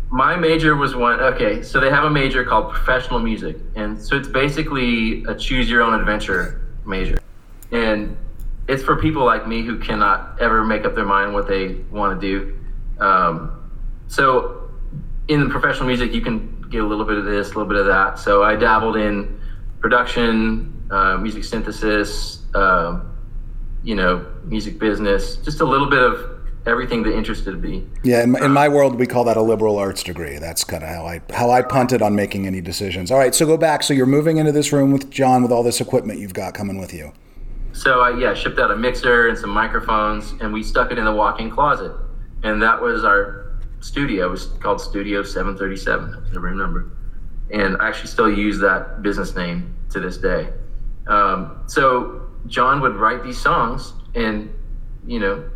My 0.09 0.35
major 0.35 0.75
was 0.75 0.95
one. 0.95 1.19
Okay, 1.19 1.63
so 1.63 1.79
they 1.79 1.89
have 1.89 2.03
a 2.03 2.09
major 2.09 2.43
called 2.43 2.71
professional 2.71 3.19
music, 3.19 3.57
and 3.75 4.01
so 4.01 4.15
it's 4.15 4.27
basically 4.27 5.23
a 5.23 5.35
choose 5.35 5.69
your 5.69 5.81
own 5.81 5.99
adventure 5.99 6.61
major, 6.85 7.19
and 7.71 8.15
it's 8.67 8.83
for 8.83 8.95
people 8.95 9.25
like 9.25 9.47
me 9.47 9.63
who 9.63 9.79
cannot 9.79 10.39
ever 10.39 10.63
make 10.63 10.85
up 10.85 10.93
their 10.93 11.05
mind 11.05 11.33
what 11.33 11.47
they 11.47 11.75
want 11.91 12.19
to 12.19 12.27
do. 12.27 12.57
Um, 13.03 13.71
so 14.07 14.69
in 15.27 15.39
the 15.39 15.49
professional 15.49 15.87
music, 15.87 16.13
you 16.13 16.21
can 16.21 16.61
get 16.69 16.81
a 16.81 16.85
little 16.85 17.05
bit 17.05 17.17
of 17.17 17.25
this, 17.25 17.47
a 17.47 17.49
little 17.49 17.65
bit 17.65 17.77
of 17.77 17.87
that. 17.87 18.19
So 18.19 18.43
I 18.43 18.55
dabbled 18.55 18.97
in 18.97 19.39
production, 19.79 20.87
uh, 20.91 21.17
music 21.17 21.43
synthesis, 21.43 22.43
um, 22.55 23.11
you 23.83 23.95
know, 23.95 24.25
music 24.45 24.79
business, 24.79 25.37
just 25.37 25.61
a 25.61 25.65
little 25.65 25.89
bit 25.89 26.01
of 26.01 26.33
everything 26.65 27.03
that 27.03 27.15
interested 27.15 27.61
me. 27.61 27.85
Yeah, 28.03 28.23
in 28.23 28.31
my, 28.31 28.45
in 28.45 28.51
my 28.51 28.69
world, 28.69 28.95
we 28.95 29.05
call 29.05 29.23
that 29.25 29.37
a 29.37 29.41
liberal 29.41 29.77
arts 29.77 30.03
degree. 30.03 30.37
That's 30.37 30.63
kind 30.63 30.83
of 30.83 30.89
how 30.89 31.05
I 31.05 31.21
how 31.31 31.51
I 31.51 31.61
punted 31.61 32.01
on 32.01 32.15
making 32.15 32.47
any 32.47 32.61
decisions. 32.61 33.11
All 33.11 33.17
right, 33.17 33.33
so 33.35 33.45
go 33.45 33.57
back. 33.57 33.83
So 33.83 33.93
you're 33.93 34.05
moving 34.05 34.37
into 34.37 34.51
this 34.51 34.71
room 34.71 34.91
with 34.91 35.09
John 35.09 35.41
with 35.43 35.51
all 35.51 35.63
this 35.63 35.81
equipment 35.81 36.19
you've 36.19 36.33
got 36.33 36.53
coming 36.53 36.79
with 36.79 36.93
you. 36.93 37.11
So 37.73 38.01
I 38.01 38.17
yeah 38.17 38.33
shipped 38.33 38.59
out 38.59 38.71
a 38.71 38.75
mixer 38.75 39.27
and 39.27 39.37
some 39.37 39.49
microphones, 39.49 40.33
and 40.41 40.53
we 40.53 40.63
stuck 40.63 40.91
it 40.91 40.97
in 40.97 41.05
the 41.05 41.13
walk-in 41.13 41.49
closet, 41.49 41.91
and 42.43 42.61
that 42.61 42.81
was 42.81 43.03
our 43.03 43.59
studio. 43.79 44.27
It 44.27 44.31
was 44.31 44.45
called 44.45 44.79
Studio 44.79 45.23
737. 45.23 46.31
I 46.35 46.39
remember, 46.39 46.91
and 47.51 47.77
I 47.81 47.87
actually 47.87 48.09
still 48.09 48.31
use 48.31 48.59
that 48.59 49.01
business 49.01 49.35
name 49.35 49.75
to 49.89 49.99
this 49.99 50.17
day. 50.17 50.49
Um, 51.07 51.63
so 51.67 52.29
John 52.47 52.81
would 52.81 52.95
write 52.95 53.23
these 53.23 53.39
songs, 53.39 53.93
and 54.15 54.53
you 55.05 55.19
know 55.19 55.49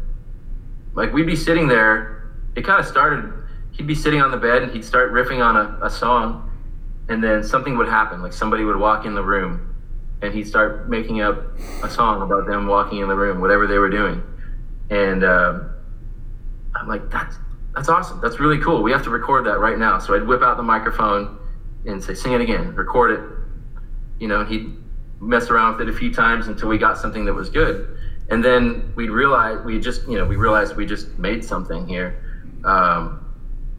like 0.97 1.13
we'd 1.13 1.27
be 1.27 1.35
sitting 1.35 1.67
there. 1.67 2.31
It 2.55 2.65
kind 2.65 2.79
of 2.79 2.87
started. 2.87 3.31
He'd 3.71 3.85
be 3.85 3.93
sitting 3.93 4.19
on 4.19 4.31
the 4.31 4.37
bed 4.37 4.63
and 4.63 4.71
he'd 4.71 4.83
start 4.83 5.13
riffing 5.13 5.45
on 5.45 5.55
a, 5.55 5.85
a 5.85 5.89
song, 5.91 6.51
and 7.07 7.23
then 7.23 7.43
something 7.43 7.77
would 7.77 7.87
happen. 7.87 8.23
Like 8.23 8.33
somebody 8.33 8.63
would 8.63 8.77
walk 8.77 9.05
in 9.05 9.13
the 9.13 9.23
room, 9.23 9.75
and 10.23 10.33
he'd 10.33 10.47
start 10.47 10.89
making 10.89 11.21
up 11.21 11.39
a 11.83 11.89
song 11.89 12.23
about 12.23 12.47
them 12.47 12.65
walking 12.65 12.99
in 12.99 13.07
the 13.07 13.15
room, 13.15 13.39
whatever 13.39 13.67
they 13.67 13.77
were 13.77 13.91
doing. 13.91 14.23
And 14.89 15.23
uh, 15.23 15.59
I'm 16.75 16.87
like, 16.87 17.11
that's 17.11 17.35
that's 17.75 17.89
awesome. 17.89 18.19
That's 18.19 18.39
really 18.39 18.57
cool. 18.57 18.81
We 18.81 18.91
have 18.91 19.03
to 19.03 19.11
record 19.11 19.45
that 19.45 19.59
right 19.59 19.77
now. 19.77 19.99
So 19.99 20.15
I'd 20.15 20.25
whip 20.25 20.41
out 20.41 20.57
the 20.57 20.63
microphone 20.63 21.37
and 21.85 22.03
say, 22.03 22.15
sing 22.15 22.33
it 22.33 22.41
again, 22.41 22.73
record 22.73 23.11
it. 23.11 23.19
You 24.19 24.27
know, 24.27 24.43
he'd 24.43 24.75
mess 25.19 25.51
around 25.51 25.77
with 25.77 25.87
it 25.87 25.93
a 25.93 25.95
few 25.95 26.11
times 26.11 26.47
until 26.47 26.69
we 26.69 26.79
got 26.79 26.97
something 26.97 27.23
that 27.25 27.35
was 27.35 27.49
good 27.49 27.96
and 28.29 28.43
then 28.43 28.93
we 28.95 29.09
realized 29.09 29.65
we 29.65 29.79
just 29.79 30.07
you 30.07 30.17
know 30.17 30.25
we 30.25 30.35
realized 30.35 30.75
we 30.75 30.85
just 30.85 31.17
made 31.17 31.43
something 31.43 31.87
here. 31.87 32.23
Um, 32.63 33.23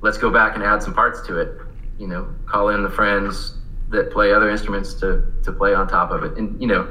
let's 0.01 0.18
go 0.18 0.30
back 0.30 0.55
and 0.55 0.62
add 0.62 0.82
some 0.82 0.94
parts 0.94 1.20
to 1.26 1.38
it 1.38 1.61
you 1.99 2.07
know 2.07 2.32
call 2.46 2.70
in 2.70 2.82
the 2.82 2.90
friends 2.90 3.55
that 3.90 4.11
play 4.11 4.32
other 4.32 4.51
instruments 4.51 4.94
to 4.94 5.24
to 5.42 5.53
play 5.53 5.74
on 5.74 5.88
top 5.88 6.11
of 6.11 6.22
it. 6.24 6.38
And 6.38 6.61
you 6.61 6.66
know 6.66 6.88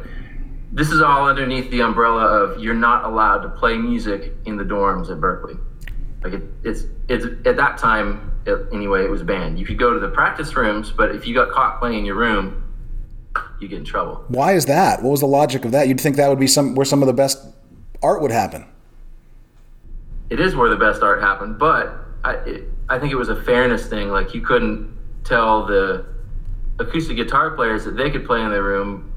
this 0.72 0.92
is 0.92 1.02
all 1.02 1.28
underneath 1.28 1.72
the 1.72 1.82
umbrella 1.82 2.26
of 2.26 2.62
you're 2.62 2.74
not 2.74 3.06
allowed 3.06 3.40
to 3.40 3.50
play 3.50 3.78
music 3.78 4.34
in 4.46 4.58
the 4.58 4.64
dorms 4.64 5.10
at 5.10 5.18
Berklee. 5.18 5.60
like 6.24 6.34
it, 6.34 6.44
it's 6.64 6.84
it's 7.08 7.26
at 7.48 7.56
that 7.56 7.78
time 7.78 8.34
it, 8.46 8.68
anyway 8.74 9.04
it 9.04 9.10
was 9.10 9.24
banned. 9.24 9.58
You 9.58 9.66
could 9.66 9.80
go 9.80 9.94
to 9.94 10.00
the 10.00 10.10
practice 10.10 10.56
rooms 10.56 10.92
but 10.92 11.16
if 11.16 11.26
you 11.26 11.34
got 11.34 11.52
caught 11.52 11.80
playing 11.80 12.00
in 12.00 12.06
your 12.06 12.16
room 12.16 12.64
you 13.60 13.68
get 13.68 13.80
in 13.80 13.86
trouble. 13.86 14.24
Why 14.28 14.54
is 14.54 14.66
that? 14.66 15.02
What 15.02 15.12
was 15.12 15.20
the 15.20 15.28
logic 15.28 15.66
of 15.66 15.72
that? 15.72 15.88
You'd 15.88 16.00
think 16.00 16.16
that 16.18 16.30
would 16.30 16.40
be 16.40 16.48
some 16.48 16.76
where 16.76 16.86
some 16.86 17.02
of 17.02 17.08
the 17.08 17.14
best 17.14 17.46
art 18.02 18.22
would 18.22 18.32
happen. 18.32 18.66
It 20.30 20.40
is 20.40 20.56
where 20.56 20.70
the 20.70 20.76
best 20.76 21.02
art 21.02 21.22
happened, 21.22 21.58
but 21.58 21.96
I 22.24 22.34
it, 22.34 22.64
I 22.90 23.00
think 23.00 23.12
it 23.12 23.16
was 23.16 23.30
a 23.30 23.42
fairness 23.44 23.88
thing. 23.88 24.10
Like 24.10 24.34
you 24.34 24.42
couldn't 24.42 24.96
tell 25.24 25.66
the 25.66 26.06
acoustic 26.80 27.18
guitar 27.18 27.52
players 27.52 27.84
that 27.86 27.98
they 27.98 28.10
could 28.10 28.26
play 28.26 28.42
in 28.42 28.50
their 28.50 28.64
room, 28.64 29.12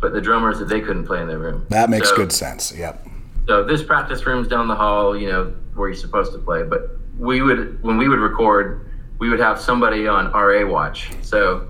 but 0.00 0.12
the 0.12 0.20
drummers 0.20 0.58
that 0.58 0.68
they 0.68 0.80
couldn't 0.80 1.06
play 1.06 1.20
in 1.20 1.28
their 1.28 1.38
room. 1.38 1.66
That 1.70 1.90
makes 1.90 2.10
so, 2.10 2.16
good 2.16 2.32
sense. 2.32 2.72
Yep. 2.76 3.06
So 3.46 3.64
this 3.64 3.82
practice 3.82 4.24
room's 4.26 4.48
down 4.48 4.68
the 4.68 4.74
hall, 4.74 5.16
you 5.16 5.30
know, 5.30 5.54
where 5.74 5.88
you're 5.88 5.96
supposed 5.96 6.32
to 6.32 6.38
play. 6.38 6.62
But 6.62 6.90
we 7.18 7.42
would 7.42 7.82
when 7.82 7.96
we 7.96 8.08
would 8.08 8.18
record, 8.18 8.90
we 9.18 9.28
would 9.28 9.40
have 9.40 9.60
somebody 9.60 10.08
on 10.08 10.32
RA 10.32 10.66
watch. 10.66 11.10
So 11.22 11.68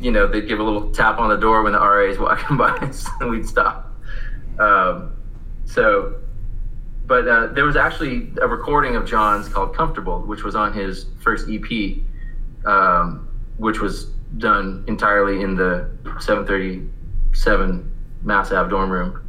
you 0.00 0.10
know, 0.10 0.26
they'd 0.26 0.46
give 0.46 0.60
a 0.60 0.62
little 0.62 0.90
tap 0.92 1.18
on 1.18 1.28
the 1.28 1.36
door 1.36 1.62
when 1.62 1.72
the 1.72 1.80
RAs 1.80 2.18
walking 2.18 2.56
by, 2.58 2.76
and 3.20 3.30
we'd 3.30 3.46
stop. 3.46 3.94
Um, 4.58 5.16
so, 5.64 6.20
but 7.06 7.26
uh, 7.26 7.46
there 7.48 7.64
was 7.64 7.76
actually 7.76 8.32
a 8.40 8.46
recording 8.46 8.96
of 8.96 9.06
John's 9.06 9.48
called 9.48 9.74
"Comfortable," 9.74 10.20
which 10.20 10.44
was 10.44 10.54
on 10.54 10.72
his 10.72 11.06
first 11.22 11.48
EP, 11.48 11.98
um, 12.64 13.28
which 13.56 13.80
was 13.80 14.06
done 14.36 14.84
entirely 14.86 15.42
in 15.42 15.56
the 15.56 15.90
737 16.20 17.92
Mass 18.22 18.52
Ave 18.52 18.68
dorm 18.70 18.90
room. 18.90 19.22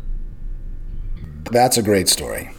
That's 1.52 1.78
a 1.78 1.82
great 1.82 2.10
story. 2.10 2.52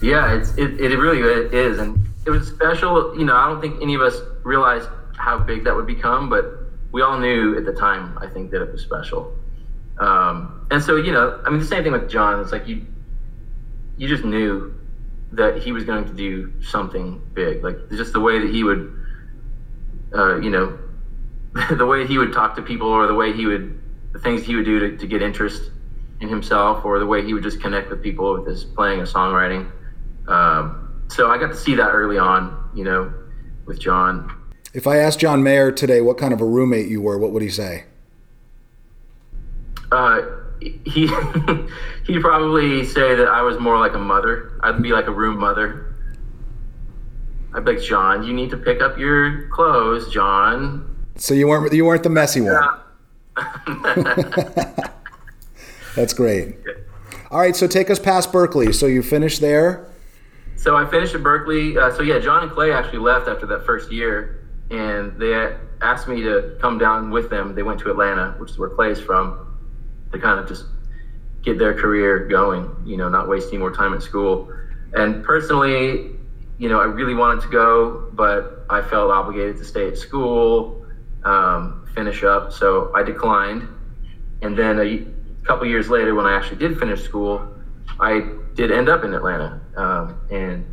Yeah, 0.00 0.34
it's, 0.34 0.50
it, 0.56 0.80
it 0.80 0.98
really 0.98 1.20
is. 1.20 1.78
And 1.78 2.06
it 2.26 2.30
was 2.30 2.48
special. 2.48 3.16
You 3.16 3.24
know, 3.24 3.36
I 3.36 3.48
don't 3.48 3.60
think 3.60 3.80
any 3.82 3.94
of 3.94 4.00
us 4.00 4.16
realized 4.42 4.88
how 5.16 5.38
big 5.38 5.64
that 5.64 5.74
would 5.74 5.86
become, 5.86 6.28
but 6.28 6.63
we 6.94 7.02
all 7.02 7.18
knew 7.18 7.58
at 7.58 7.64
the 7.64 7.72
time, 7.72 8.16
I 8.22 8.28
think, 8.28 8.52
that 8.52 8.62
it 8.62 8.70
was 8.70 8.80
special. 8.80 9.36
Um, 9.98 10.64
and 10.70 10.80
so, 10.80 10.94
you 10.94 11.10
know, 11.10 11.42
I 11.44 11.50
mean, 11.50 11.58
the 11.58 11.66
same 11.66 11.82
thing 11.82 11.90
with 11.90 12.08
John. 12.08 12.38
It's 12.38 12.52
like 12.52 12.68
you, 12.68 12.86
you 13.96 14.06
just 14.06 14.22
knew 14.22 14.72
that 15.32 15.60
he 15.60 15.72
was 15.72 15.82
going 15.82 16.04
to 16.04 16.12
do 16.12 16.52
something 16.62 17.20
big. 17.34 17.64
Like 17.64 17.90
just 17.90 18.12
the 18.12 18.20
way 18.20 18.38
that 18.38 18.48
he 18.48 18.62
would, 18.62 18.96
uh, 20.14 20.36
you 20.36 20.50
know, 20.50 20.78
the 21.76 21.84
way 21.84 22.06
he 22.06 22.16
would 22.16 22.32
talk 22.32 22.54
to 22.54 22.62
people, 22.62 22.86
or 22.86 23.08
the 23.08 23.14
way 23.14 23.32
he 23.32 23.44
would, 23.44 23.76
the 24.12 24.20
things 24.20 24.44
he 24.44 24.54
would 24.54 24.64
do 24.64 24.78
to, 24.78 24.96
to 24.96 25.06
get 25.08 25.20
interest 25.20 25.72
in 26.20 26.28
himself, 26.28 26.84
or 26.84 27.00
the 27.00 27.06
way 27.06 27.26
he 27.26 27.34
would 27.34 27.42
just 27.42 27.60
connect 27.60 27.90
with 27.90 28.04
people 28.04 28.34
with 28.34 28.46
his 28.46 28.62
playing 28.62 29.00
and 29.00 29.08
songwriting. 29.08 29.68
Um, 30.28 31.04
so 31.08 31.28
I 31.28 31.38
got 31.38 31.48
to 31.48 31.56
see 31.56 31.74
that 31.74 31.90
early 31.90 32.18
on, 32.18 32.70
you 32.72 32.84
know, 32.84 33.12
with 33.66 33.80
John. 33.80 34.43
If 34.74 34.88
I 34.88 34.96
asked 34.96 35.20
John 35.20 35.44
Mayer 35.44 35.70
today 35.70 36.00
what 36.00 36.18
kind 36.18 36.34
of 36.34 36.40
a 36.40 36.44
roommate 36.44 36.88
you 36.88 37.00
were, 37.00 37.16
what 37.16 37.30
would 37.30 37.42
he 37.42 37.48
say? 37.48 37.84
Uh, 39.92 40.22
he 40.60 41.06
he'd 42.06 42.20
probably 42.20 42.84
say 42.84 43.14
that 43.14 43.28
I 43.28 43.42
was 43.42 43.58
more 43.60 43.78
like 43.78 43.94
a 43.94 43.98
mother. 43.98 44.58
I'd 44.64 44.82
be 44.82 44.90
like 44.90 45.06
a 45.06 45.12
room 45.12 45.38
mother. 45.38 45.94
I'd 47.54 47.64
be 47.64 47.74
like, 47.74 47.82
John, 47.82 48.24
you 48.24 48.32
need 48.32 48.50
to 48.50 48.56
pick 48.56 48.82
up 48.82 48.98
your 48.98 49.48
clothes, 49.50 50.12
John. 50.12 50.90
So 51.14 51.34
you 51.34 51.46
weren't 51.46 51.72
you 51.72 51.84
weren't 51.84 52.02
the 52.02 52.10
messy 52.10 52.40
one. 52.40 52.60
Yeah. 53.36 54.74
That's 55.94 56.12
great. 56.12 56.56
All 57.30 57.38
right, 57.38 57.54
so 57.54 57.68
take 57.68 57.90
us 57.90 58.00
past 58.00 58.32
Berklee. 58.32 58.74
So 58.74 58.86
you 58.86 59.04
finished 59.04 59.40
there. 59.40 59.88
So 60.56 60.76
I 60.76 60.84
finished 60.90 61.14
at 61.14 61.20
Berklee. 61.20 61.76
Uh, 61.76 61.94
so 61.96 62.02
yeah, 62.02 62.18
John 62.18 62.42
and 62.42 62.50
Clay 62.50 62.72
actually 62.72 62.98
left 62.98 63.28
after 63.28 63.46
that 63.46 63.64
first 63.64 63.92
year 63.92 64.43
and 64.70 65.18
they 65.18 65.56
asked 65.80 66.08
me 66.08 66.22
to 66.22 66.56
come 66.60 66.78
down 66.78 67.10
with 67.10 67.30
them. 67.30 67.54
They 67.54 67.62
went 67.62 67.80
to 67.80 67.90
Atlanta, 67.90 68.34
which 68.38 68.50
is 68.50 68.58
where 68.58 68.70
Clay's 68.70 69.00
from, 69.00 69.58
to 70.12 70.18
kind 70.18 70.40
of 70.40 70.48
just 70.48 70.64
get 71.42 71.58
their 71.58 71.74
career 71.74 72.26
going, 72.26 72.74
you 72.84 72.96
know, 72.96 73.08
not 73.08 73.28
wasting 73.28 73.58
more 73.58 73.70
time 73.70 73.92
at 73.94 74.02
school. 74.02 74.50
And 74.94 75.22
personally, 75.22 76.12
you 76.58 76.68
know, 76.68 76.80
I 76.80 76.84
really 76.84 77.14
wanted 77.14 77.42
to 77.42 77.48
go, 77.48 78.10
but 78.12 78.64
I 78.70 78.80
felt 78.80 79.10
obligated 79.10 79.58
to 79.58 79.64
stay 79.64 79.88
at 79.88 79.98
school, 79.98 80.86
um, 81.24 81.86
finish 81.94 82.22
up. 82.24 82.52
So 82.52 82.92
I 82.94 83.02
declined. 83.02 83.68
And 84.42 84.56
then 84.56 84.78
a 84.78 85.06
couple 85.46 85.66
years 85.66 85.90
later, 85.90 86.14
when 86.14 86.26
I 86.26 86.34
actually 86.36 86.56
did 86.56 86.78
finish 86.78 87.02
school, 87.02 87.46
I 88.00 88.30
did 88.54 88.70
end 88.70 88.88
up 88.88 89.04
in 89.04 89.12
Atlanta. 89.12 89.60
Um, 89.76 90.20
and 90.30 90.64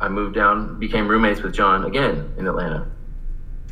I 0.00 0.08
moved 0.08 0.34
down, 0.34 0.78
became 0.78 1.08
roommates 1.08 1.42
with 1.42 1.52
John 1.54 1.84
again 1.84 2.32
in 2.38 2.46
Atlanta. 2.46 2.90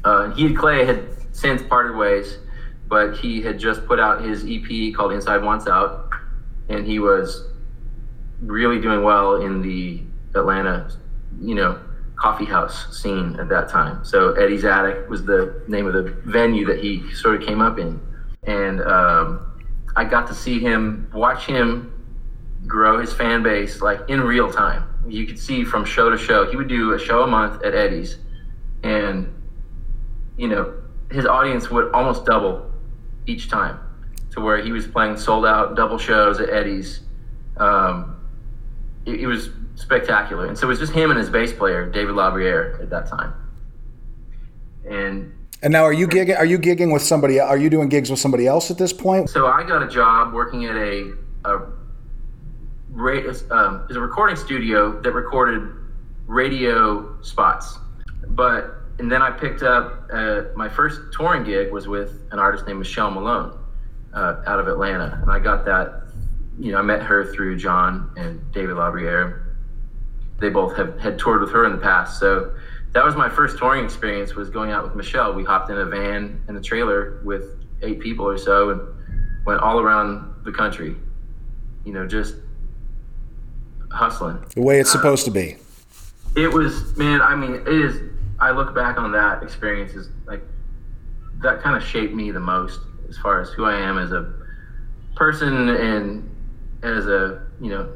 Uh, 0.04 0.30
he 0.34 0.46
and 0.46 0.56
Clay 0.56 0.84
had 0.84 1.04
since 1.32 1.62
parted 1.62 1.96
ways, 1.96 2.38
but 2.88 3.16
he 3.16 3.40
had 3.42 3.58
just 3.58 3.86
put 3.86 4.00
out 4.00 4.22
his 4.22 4.44
EP 4.46 4.94
called 4.94 5.12
Inside 5.12 5.42
Wants 5.42 5.66
Out, 5.66 6.10
and 6.68 6.86
he 6.86 6.98
was 6.98 7.48
really 8.40 8.80
doing 8.80 9.02
well 9.02 9.42
in 9.42 9.62
the 9.62 10.02
Atlanta, 10.34 10.90
you 11.40 11.54
know, 11.54 11.78
coffee 12.16 12.44
house 12.44 13.00
scene 13.00 13.38
at 13.40 13.48
that 13.48 13.68
time. 13.68 14.04
So 14.04 14.32
Eddie's 14.32 14.64
Attic 14.64 15.08
was 15.08 15.24
the 15.24 15.62
name 15.68 15.86
of 15.86 15.94
the 15.94 16.02
venue 16.24 16.66
that 16.66 16.78
he 16.78 17.12
sort 17.14 17.40
of 17.40 17.46
came 17.46 17.60
up 17.60 17.78
in, 17.78 18.00
and 18.44 18.80
um, 18.82 19.62
I 19.96 20.04
got 20.04 20.26
to 20.28 20.34
see 20.34 20.58
him, 20.58 21.10
watch 21.12 21.46
him 21.46 21.92
grow 22.66 23.00
his 23.00 23.12
fan 23.12 23.42
base 23.42 23.80
like 23.80 24.00
in 24.08 24.20
real 24.20 24.52
time. 24.52 24.84
You 25.08 25.26
could 25.26 25.38
see 25.38 25.64
from 25.64 25.84
show 25.84 26.10
to 26.10 26.18
show. 26.18 26.48
He 26.48 26.56
would 26.56 26.68
do 26.68 26.92
a 26.92 26.98
show 26.98 27.22
a 27.22 27.26
month 27.26 27.62
at 27.62 27.74
Eddie's, 27.74 28.18
and 28.82 29.32
you 30.40 30.48
know, 30.48 30.72
his 31.12 31.26
audience 31.26 31.70
would 31.70 31.92
almost 31.92 32.24
double 32.24 32.72
each 33.26 33.50
time 33.50 33.78
to 34.30 34.40
where 34.40 34.56
he 34.56 34.72
was 34.72 34.86
playing 34.86 35.18
sold 35.18 35.44
out 35.44 35.76
double 35.76 35.98
shows 35.98 36.40
at 36.40 36.48
Eddie's. 36.48 37.00
Um, 37.58 38.16
it, 39.04 39.20
it, 39.20 39.26
was 39.26 39.50
spectacular. 39.74 40.46
And 40.46 40.56
so 40.56 40.66
it 40.66 40.68
was 40.70 40.78
just 40.78 40.94
him 40.94 41.10
and 41.10 41.18
his 41.18 41.28
bass 41.28 41.52
player, 41.52 41.90
David 41.90 42.14
LaBruyere, 42.14 42.80
at 42.80 42.88
that 42.88 43.06
time. 43.06 43.34
And 44.88 45.34
and 45.62 45.74
now, 45.74 45.84
are 45.84 45.92
you 45.92 46.08
gigging? 46.08 46.38
Are 46.38 46.46
you 46.46 46.58
gigging 46.58 46.90
with 46.90 47.02
somebody? 47.02 47.38
Are 47.38 47.58
you 47.58 47.68
doing 47.68 47.90
gigs 47.90 48.08
with 48.08 48.18
somebody 48.18 48.46
else 48.46 48.70
at 48.70 48.78
this 48.78 48.94
point? 48.94 49.28
So 49.28 49.46
I 49.46 49.62
got 49.62 49.82
a 49.82 49.88
job 49.88 50.32
working 50.32 50.64
at 50.64 50.74
a 50.74 51.12
a, 51.44 51.56
um, 53.50 53.86
a 53.90 54.00
recording 54.00 54.36
studio 54.36 54.98
that 55.02 55.12
recorded 55.12 55.70
radio 56.26 57.20
spots, 57.20 57.78
but 58.28 58.79
and 58.98 59.10
then 59.10 59.22
I 59.22 59.30
picked 59.30 59.62
up 59.62 60.08
uh, 60.12 60.42
my 60.54 60.68
first 60.68 61.00
touring 61.12 61.44
gig 61.44 61.72
was 61.72 61.88
with 61.88 62.22
an 62.32 62.38
artist 62.38 62.66
named 62.66 62.80
Michelle 62.80 63.10
Malone 63.10 63.58
uh, 64.12 64.42
out 64.46 64.58
of 64.58 64.68
Atlanta, 64.68 65.18
and 65.22 65.30
I 65.30 65.38
got 65.38 65.64
that. 65.66 66.02
You 66.58 66.72
know, 66.72 66.78
I 66.78 66.82
met 66.82 67.00
her 67.02 67.32
through 67.32 67.56
John 67.56 68.12
and 68.18 68.40
David 68.52 68.76
LaBruyere, 68.76 69.50
they 70.40 70.48
both 70.48 70.76
have 70.76 70.98
had 70.98 71.18
toured 71.18 71.42
with 71.42 71.52
her 71.52 71.64
in 71.66 71.72
the 71.72 71.78
past. 71.78 72.18
So 72.18 72.54
that 72.92 73.04
was 73.04 73.14
my 73.14 73.28
first 73.28 73.58
touring 73.58 73.84
experience 73.84 74.34
was 74.34 74.50
going 74.50 74.72
out 74.72 74.82
with 74.82 74.96
Michelle. 74.96 75.32
We 75.32 75.44
hopped 75.44 75.70
in 75.70 75.78
a 75.78 75.84
van 75.84 76.42
and 76.48 76.56
a 76.56 76.60
trailer 76.60 77.20
with 77.24 77.62
eight 77.82 78.00
people 78.00 78.26
or 78.26 78.38
so 78.38 78.70
and 78.70 78.80
went 79.46 79.60
all 79.60 79.80
around 79.80 80.44
the 80.44 80.52
country. 80.52 80.96
You 81.84 81.92
know, 81.92 82.06
just 82.06 82.36
hustling. 83.92 84.44
The 84.54 84.62
way 84.62 84.80
it's 84.80 84.90
uh, 84.90 84.98
supposed 84.98 85.24
to 85.26 85.30
be. 85.30 85.56
It 86.36 86.52
was, 86.52 86.96
man. 86.96 87.20
I 87.22 87.34
mean, 87.36 87.54
it 87.54 87.68
is. 87.68 88.09
I 88.40 88.50
look 88.50 88.74
back 88.74 88.98
on 88.98 89.12
that 89.12 89.42
experience 89.42 89.94
as 89.94 90.08
like 90.26 90.42
that 91.42 91.62
kind 91.62 91.76
of 91.76 91.82
shaped 91.82 92.14
me 92.14 92.30
the 92.30 92.40
most 92.40 92.80
as 93.08 93.18
far 93.18 93.40
as 93.40 93.50
who 93.50 93.64
I 93.64 93.78
am 93.80 93.98
as 93.98 94.12
a 94.12 94.32
person 95.16 95.68
and 95.68 96.30
as 96.82 97.06
a 97.06 97.42
you 97.60 97.70
know 97.70 97.92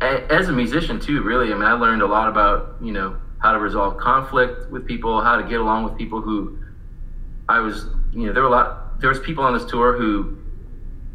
as 0.00 0.48
a 0.48 0.52
musician 0.52 1.00
too 1.00 1.22
really. 1.22 1.50
I 1.52 1.54
mean 1.54 1.64
i 1.64 1.72
learned 1.72 2.02
a 2.02 2.06
lot 2.06 2.28
about 2.28 2.76
you 2.80 2.92
know 2.92 3.16
how 3.38 3.52
to 3.52 3.58
resolve 3.58 3.98
conflict 3.98 4.70
with 4.70 4.86
people 4.86 5.20
how 5.20 5.36
to 5.36 5.42
get 5.48 5.60
along 5.60 5.84
with 5.84 5.96
people 5.98 6.20
who 6.20 6.58
i 7.48 7.58
was 7.58 7.86
you 8.12 8.26
know 8.26 8.32
there 8.32 8.42
were 8.42 8.48
a 8.48 8.52
lot 8.52 9.00
there 9.00 9.10
was 9.10 9.18
people 9.20 9.44
on 9.44 9.52
this 9.52 9.64
tour 9.66 9.96
who 9.96 10.38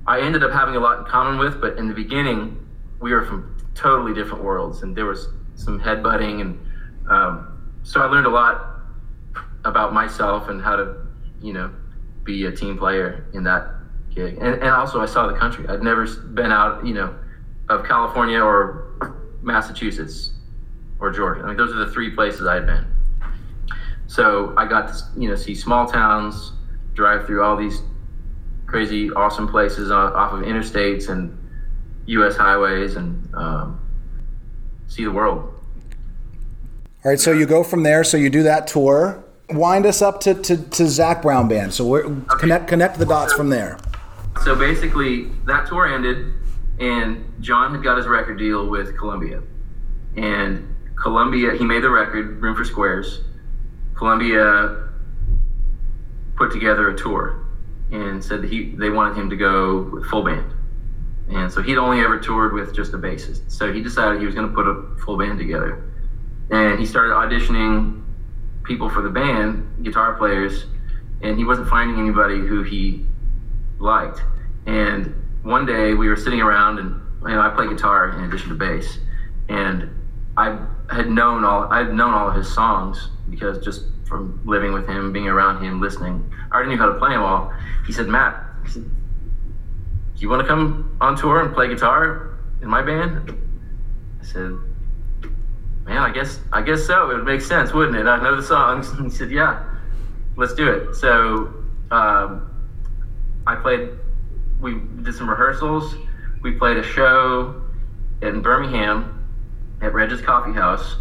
i 0.05 0.21
ended 0.21 0.43
up 0.43 0.51
having 0.51 0.75
a 0.75 0.79
lot 0.79 0.99
in 0.99 1.05
common 1.05 1.39
with 1.39 1.59
but 1.59 1.77
in 1.77 1.87
the 1.87 1.93
beginning 1.93 2.55
we 2.99 3.11
were 3.11 3.25
from 3.25 3.57
totally 3.73 4.13
different 4.13 4.43
worlds 4.43 4.83
and 4.83 4.95
there 4.95 5.05
was 5.05 5.29
some 5.55 5.79
headbutting 5.79 6.41
and 6.41 6.59
um, 7.09 7.77
so 7.83 8.01
i 8.01 8.05
learned 8.05 8.27
a 8.27 8.29
lot 8.29 8.81
about 9.65 9.93
myself 9.93 10.49
and 10.49 10.61
how 10.61 10.75
to 10.75 10.95
you 11.41 11.53
know 11.53 11.71
be 12.23 12.45
a 12.45 12.51
team 12.51 12.77
player 12.77 13.25
in 13.33 13.43
that 13.43 13.75
gig 14.13 14.37
and, 14.37 14.55
and 14.55 14.69
also 14.69 15.01
i 15.01 15.05
saw 15.05 15.27
the 15.27 15.37
country 15.37 15.67
i'd 15.67 15.83
never 15.83 16.05
been 16.05 16.51
out 16.51 16.85
you 16.85 16.93
know 16.93 17.13
of 17.69 17.85
California 17.85 18.39
or 18.39 19.35
Massachusetts 19.41 20.31
or 20.99 21.11
Georgia. 21.11 21.43
I 21.43 21.47
mean, 21.47 21.57
those 21.57 21.71
are 21.71 21.85
the 21.85 21.91
three 21.91 22.09
places 22.09 22.45
I'd 22.45 22.65
been. 22.65 22.85
So 24.07 24.53
I 24.57 24.65
got 24.65 24.87
to 24.87 25.03
you 25.15 25.29
know 25.29 25.35
see 25.35 25.55
small 25.55 25.85
towns, 25.85 26.53
drive 26.93 27.25
through 27.25 27.43
all 27.43 27.55
these 27.55 27.81
crazy, 28.65 29.11
awesome 29.11 29.47
places 29.47 29.91
off 29.91 30.33
of 30.33 30.41
interstates 30.41 31.09
and 31.09 31.37
U.S. 32.07 32.35
highways, 32.35 32.95
and 32.95 33.33
um, 33.35 33.79
see 34.87 35.03
the 35.03 35.11
world. 35.11 35.53
All 37.03 37.11
right, 37.11 37.19
so 37.19 37.31
you 37.31 37.45
go 37.45 37.63
from 37.63 37.83
there. 37.83 38.03
So 38.03 38.17
you 38.17 38.29
do 38.29 38.43
that 38.43 38.67
tour. 38.67 39.23
Wind 39.51 39.85
us 39.85 40.01
up 40.01 40.19
to, 40.21 40.33
to, 40.33 40.57
to 40.57 40.87
Zac 40.87 41.21
Brown 41.21 41.47
Band. 41.47 41.73
So 41.73 41.85
we're, 41.85 42.05
okay. 42.05 42.23
connect 42.39 42.67
connect 42.67 42.99
the 42.99 43.05
dots 43.05 43.33
from 43.33 43.49
there. 43.49 43.77
So 44.43 44.55
basically, 44.55 45.25
that 45.45 45.67
tour 45.67 45.87
ended 45.87 46.33
and 46.79 47.25
John 47.41 47.73
had 47.73 47.83
got 47.83 47.97
his 47.97 48.07
record 48.07 48.37
deal 48.37 48.69
with 48.69 48.97
Columbia, 48.97 49.41
and 50.15 50.75
Columbia 51.01 51.55
he 51.57 51.65
made 51.65 51.83
the 51.83 51.89
record 51.89 52.41
Room 52.41 52.55
for 52.55 52.63
Squares. 52.63 53.21
Columbia 53.95 54.89
put 56.37 56.51
together 56.51 56.89
a 56.89 56.97
tour 56.97 57.45
and 57.91 58.23
said 58.23 58.45
he 58.45 58.71
they 58.77 58.89
wanted 58.89 59.17
him 59.17 59.29
to 59.29 59.35
go 59.35 59.89
with 59.93 60.05
full 60.05 60.23
band. 60.23 60.53
And 61.29 61.51
so 61.51 61.61
he'd 61.61 61.77
only 61.77 61.99
ever 61.99 62.17
toured 62.17 62.53
with 62.53 62.73
just 62.73 62.93
a 62.93 62.97
bassist. 62.97 63.51
So 63.51 63.71
he 63.71 63.83
decided 63.83 64.19
he 64.19 64.25
was 64.25 64.33
going 64.33 64.49
to 64.49 64.55
put 64.55 64.65
a 64.65 64.95
full 65.05 65.17
band 65.17 65.37
together. 65.37 65.88
And 66.51 66.79
he 66.79 66.85
started 66.85 67.13
auditioning 67.13 68.03
people 68.63 68.89
for 68.89 69.01
the 69.01 69.09
band, 69.09 69.83
guitar 69.83 70.15
players, 70.15 70.65
and 71.21 71.37
he 71.37 71.43
wasn't 71.43 71.67
finding 71.67 71.99
anybody 71.99 72.39
who 72.39 72.63
he 72.63 73.05
liked. 73.79 74.21
And 74.65 75.13
one 75.43 75.65
day 75.65 75.93
we 75.93 76.07
were 76.07 76.15
sitting 76.15 76.41
around 76.41 76.79
and 76.79 77.01
you 77.23 77.35
know 77.35 77.41
I 77.41 77.49
play 77.49 77.67
guitar 77.67 78.09
in 78.17 78.23
addition 78.23 78.49
to 78.49 78.55
bass, 78.55 78.99
and 79.49 79.89
I 80.37 80.59
had 80.89 81.09
known 81.09 81.43
all 81.43 81.63
I'd 81.71 81.93
known 81.93 82.13
all 82.13 82.29
of 82.29 82.35
his 82.35 82.53
songs 82.53 83.09
because 83.29 83.63
just 83.63 83.85
from 84.07 84.41
living 84.45 84.73
with 84.73 84.87
him, 84.87 85.11
being 85.11 85.27
around 85.27 85.63
him, 85.63 85.81
listening, 85.81 86.31
I 86.51 86.55
already 86.55 86.71
knew 86.71 86.77
how 86.77 86.87
to 86.87 86.97
play 86.97 87.11
them 87.11 87.21
all. 87.21 87.53
He 87.85 87.93
said, 87.93 88.07
Matt, 88.07 88.43
he 88.63 88.69
said, 88.69 88.83
"Do 88.83 90.21
you 90.21 90.29
want 90.29 90.41
to 90.41 90.47
come 90.47 90.97
on 91.01 91.15
tour 91.15 91.41
and 91.41 91.53
play 91.53 91.67
guitar 91.67 92.37
in 92.61 92.69
my 92.69 92.81
band?" 92.81 93.35
I 94.21 94.25
said, 94.25 94.57
"Man, 95.89 95.97
I 95.97 96.11
guess 96.11 96.39
I 96.53 96.61
guess 96.61 96.85
so. 96.85 97.09
It 97.09 97.15
would 97.15 97.25
make 97.25 97.41
sense, 97.41 97.73
wouldn't 97.73 97.97
it? 97.97 98.05
I 98.05 98.21
know 98.21 98.35
the 98.35 98.43
songs." 98.43 98.89
And 98.91 99.03
he 99.11 99.17
said, 99.17 99.31
"Yeah, 99.31 99.63
let's 100.37 100.53
do 100.53 100.71
it." 100.71 100.95
So 100.95 101.53
um, 101.91 102.49
I 103.47 103.55
played 103.55 103.89
we 104.61 104.79
did 105.01 105.15
some 105.15 105.29
rehearsals. 105.29 105.95
We 106.41 106.51
played 106.51 106.77
a 106.77 106.83
show 106.83 107.61
in 108.21 108.41
Birmingham 108.41 109.27
at 109.81 109.93
Reg's 109.93 110.21
Coffee 110.21 110.53
House, 110.53 110.97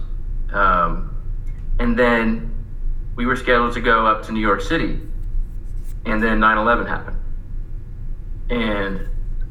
um, 0.52 1.14
and 1.78 1.98
then 1.98 2.54
we 3.16 3.26
were 3.26 3.36
scheduled 3.36 3.74
to 3.74 3.80
go 3.80 4.06
up 4.06 4.24
to 4.26 4.32
New 4.32 4.40
York 4.40 4.60
City, 4.60 5.00
and 6.06 6.22
then 6.22 6.40
9/11 6.40 6.86
happened, 6.86 7.16
and 8.48 9.00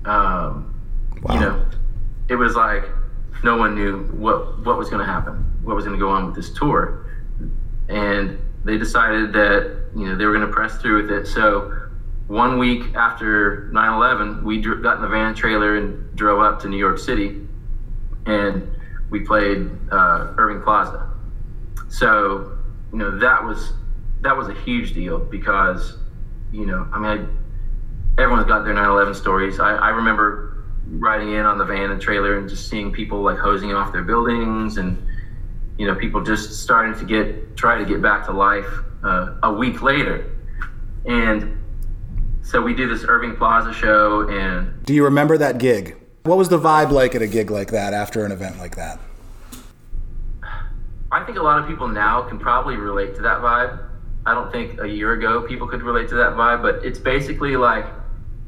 um, 0.06 0.74
wow. 1.22 1.34
you 1.34 1.40
know, 1.40 1.66
it 2.30 2.36
was 2.36 2.56
like 2.56 2.86
no 3.44 3.58
one 3.58 3.76
knew 3.76 4.04
what 4.06 4.66
what 4.66 4.78
was 4.78 4.90
going 4.90 5.06
to 5.06 5.12
happen, 5.12 5.36
what 5.64 5.76
was 5.76 5.86
going 5.86 5.98
to 5.98 6.04
go 6.04 6.10
on 6.10 6.26
with 6.28 6.36
this 6.36 6.52
tour, 6.54 7.06
and 7.90 8.40
they 8.64 8.78
decided 8.78 9.34
that 9.34 9.90
you 9.96 10.06
know 10.06 10.16
they 10.16 10.26
were 10.26 10.34
going 10.34 10.46
to 10.48 10.54
press 10.54 10.78
through 10.78 11.04
with 11.04 11.12
it. 11.12 11.28
So 11.28 11.88
one 12.28 12.58
week 12.58 12.94
after 12.96 13.70
9/11, 13.74 14.44
we 14.44 14.62
got 14.62 14.98
in 14.98 15.02
the 15.02 15.08
van 15.08 15.34
trailer 15.34 15.78
and 15.78 16.16
drove 16.16 16.42
up 16.42 16.62
to 16.62 16.68
New 16.68 16.78
York 16.78 17.00
City, 17.00 17.48
and 18.26 18.70
we 19.10 19.22
played 19.22 19.70
uh, 19.92 20.34
Irving 20.38 20.62
Plaza. 20.62 21.10
So, 21.90 22.58
you 22.92 22.98
know, 22.98 23.18
that 23.20 23.44
was 23.44 23.72
that 24.22 24.36
was 24.36 24.50
a 24.50 24.54
huge 24.54 24.94
deal 24.94 25.20
because, 25.20 25.98
you 26.52 26.66
know, 26.66 26.88
I 26.92 27.00
mean, 27.00 27.38
I, 28.18 28.22
everyone's 28.22 28.48
got 28.48 28.66
their 28.66 28.74
9/11 28.74 29.16
stories. 29.16 29.60
I, 29.60 29.76
I 29.76 29.90
remember 29.90 30.47
riding 30.92 31.34
in 31.34 31.46
on 31.46 31.58
the 31.58 31.66
van 31.66 31.92
and 31.92 32.02
trailer 32.02 32.38
and 32.38 32.50
just 32.50 32.70
seeing 32.70 32.92
people 32.92 33.22
like 33.22 33.38
hosing 33.38 33.74
off 33.74 33.92
their 33.92 34.04
buildings 34.04 34.78
and 34.78 35.02
you 35.78 35.86
know 35.86 35.96
people 35.96 36.24
just 36.24 36.64
starting 36.64 36.98
to 36.98 37.06
get 37.06 37.56
try 37.58 37.78
to 37.78 37.86
get 37.86 38.02
back 38.02 38.26
to 38.26 38.32
life 38.32 38.68
uh, 39.04 39.36
a 39.44 39.54
week 39.54 39.82
later 39.82 40.32
and 41.06 41.58
so 42.48 42.62
we 42.62 42.74
do 42.74 42.88
this 42.88 43.04
Irving 43.06 43.36
Plaza 43.36 43.74
show, 43.74 44.30
and 44.30 44.86
do 44.86 44.94
you 44.94 45.04
remember 45.04 45.38
that 45.38 45.58
gig? 45.58 45.98
What 46.24 46.38
was 46.38 46.48
the 46.48 46.58
vibe 46.58 46.92
like 46.92 47.14
at 47.14 47.22
a 47.22 47.28
gig 47.28 47.52
like 47.52 47.72
that 47.72 47.94
after 47.94 48.26
an 48.26 48.32
event 48.32 48.58
like 48.58 48.78
that? 48.78 49.02
I 51.12 51.26
think 51.26 51.38
a 51.38 51.42
lot 51.42 51.60
of 51.60 51.68
people 51.68 51.90
now 51.90 52.22
can 52.22 52.40
probably 52.40 52.78
relate 52.78 53.16
to 53.16 53.22
that 53.22 53.42
vibe. 53.42 53.86
I 54.26 54.34
don't 54.34 54.50
think 54.50 54.80
a 54.80 54.88
year 54.88 55.12
ago 55.12 55.42
people 55.42 55.68
could 55.68 55.84
relate 55.84 56.08
to 56.08 56.16
that 56.16 56.36
vibe, 56.36 56.62
but 56.62 56.86
it's 56.86 57.00
basically 57.00 57.58
like 57.58 57.86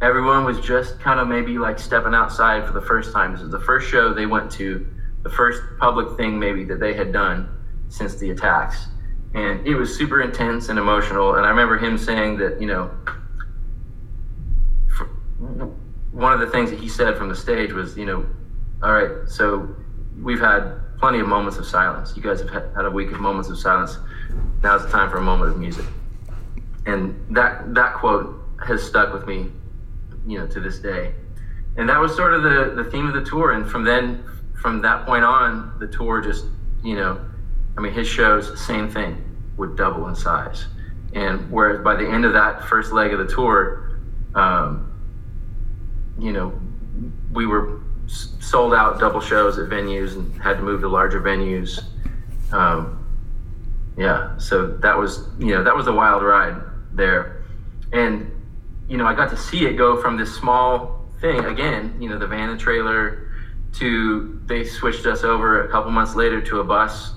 everyone 0.01 0.45
was 0.45 0.59
just 0.59 0.99
kind 0.99 1.19
of 1.19 1.27
maybe 1.27 1.57
like 1.57 1.79
stepping 1.79 2.13
outside 2.13 2.65
for 2.65 2.73
the 2.73 2.81
first 2.81 3.11
time. 3.11 3.33
This 3.33 3.41
is 3.41 3.51
the 3.51 3.59
first 3.59 3.89
show 3.89 4.13
they 4.13 4.25
went 4.25 4.51
to, 4.53 4.87
the 5.23 5.29
first 5.29 5.61
public 5.79 6.17
thing 6.17 6.39
maybe 6.39 6.63
that 6.65 6.79
they 6.79 6.93
had 6.93 7.11
done 7.11 7.49
since 7.89 8.15
the 8.15 8.31
attacks. 8.31 8.87
And 9.33 9.65
it 9.67 9.75
was 9.75 9.95
super 9.95 10.21
intense 10.21 10.69
and 10.69 10.79
emotional. 10.79 11.35
And 11.35 11.45
I 11.45 11.49
remember 11.49 11.77
him 11.77 11.97
saying 11.97 12.37
that, 12.37 12.61
you 12.61 12.67
know, 12.67 12.91
one 16.11 16.33
of 16.33 16.39
the 16.39 16.47
things 16.47 16.69
that 16.69 16.79
he 16.79 16.89
said 16.89 17.17
from 17.17 17.29
the 17.29 17.35
stage 17.35 17.71
was, 17.71 17.97
you 17.97 18.05
know, 18.05 18.25
all 18.81 18.93
right, 18.93 19.27
so 19.27 19.75
we've 20.21 20.39
had 20.39 20.79
plenty 20.97 21.19
of 21.19 21.27
moments 21.27 21.57
of 21.57 21.65
silence. 21.65 22.13
You 22.15 22.23
guys 22.23 22.41
have 22.41 22.49
had 22.49 22.85
a 22.85 22.91
week 22.91 23.11
of 23.11 23.19
moments 23.19 23.49
of 23.49 23.57
silence. 23.57 23.97
Now's 24.63 24.83
the 24.83 24.89
time 24.89 25.09
for 25.09 25.17
a 25.17 25.21
moment 25.21 25.51
of 25.51 25.57
music. 25.57 25.85
And 26.85 27.15
that 27.35 27.73
that 27.75 27.93
quote 27.95 28.35
has 28.65 28.81
stuck 28.83 29.13
with 29.13 29.27
me, 29.27 29.51
you 30.29 30.37
know, 30.37 30.47
to 30.47 30.59
this 30.59 30.77
day. 30.77 31.13
And 31.75 31.89
that 31.89 31.99
was 31.99 32.15
sort 32.15 32.33
of 32.33 32.43
the, 32.43 32.73
the 32.75 32.89
theme 32.89 33.07
of 33.07 33.13
the 33.13 33.23
tour. 33.27 33.53
And 33.53 33.67
from 33.67 33.83
then, 33.83 34.23
from 34.61 34.81
that 34.83 35.05
point 35.05 35.23
on, 35.23 35.73
the 35.79 35.87
tour 35.87 36.21
just, 36.21 36.45
you 36.83 36.95
know, 36.95 37.19
I 37.77 37.81
mean, 37.81 37.93
his 37.93 38.07
shows, 38.07 38.59
same 38.65 38.89
thing, 38.89 39.23
would 39.57 39.75
double 39.75 40.07
in 40.07 40.15
size. 40.15 40.67
And 41.13 41.49
whereas 41.51 41.83
by 41.83 41.95
the 41.95 42.07
end 42.07 42.25
of 42.25 42.33
that 42.33 42.63
first 42.65 42.91
leg 42.91 43.11
of 43.11 43.19
the 43.19 43.33
tour, 43.33 43.99
um, 44.35 44.91
you 46.19 46.31
know, 46.31 46.53
we 47.31 47.47
were 47.47 47.81
sold 48.07 48.73
out 48.73 48.99
double 48.99 49.21
shows 49.21 49.57
at 49.57 49.69
venues 49.69 50.15
and 50.15 50.39
had 50.41 50.57
to 50.57 50.63
move 50.63 50.81
to 50.81 50.87
larger 50.87 51.21
venues. 51.21 51.83
Um, 52.51 52.95
yeah, 53.97 54.37
so 54.37 54.67
that 54.77 54.97
was 54.97 55.27
you 55.39 55.53
know 55.53 55.63
that 55.63 55.75
was 55.75 55.87
a 55.87 55.93
wild 55.93 56.23
ride 56.23 56.55
there, 56.93 57.43
and 57.91 58.31
you 58.89 58.97
know 58.97 59.05
I 59.05 59.13
got 59.13 59.29
to 59.29 59.37
see 59.37 59.65
it 59.65 59.73
go 59.73 60.01
from 60.01 60.17
this 60.17 60.35
small 60.35 61.05
thing 61.21 61.45
again, 61.45 61.95
you 61.99 62.09
know 62.09 62.17
the 62.17 62.27
van 62.27 62.49
and 62.49 62.59
trailer, 62.59 63.31
to 63.73 64.41
they 64.45 64.65
switched 64.65 65.05
us 65.05 65.23
over 65.23 65.65
a 65.65 65.71
couple 65.71 65.91
months 65.91 66.15
later 66.15 66.41
to 66.41 66.59
a 66.59 66.63
bus, 66.63 67.13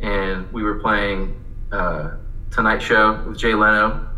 and 0.00 0.50
we 0.52 0.62
were 0.62 0.78
playing 0.78 1.42
uh, 1.72 2.16
Tonight 2.50 2.80
Show 2.80 3.24
with 3.26 3.38
Jay 3.38 3.54
Leno. 3.54 4.08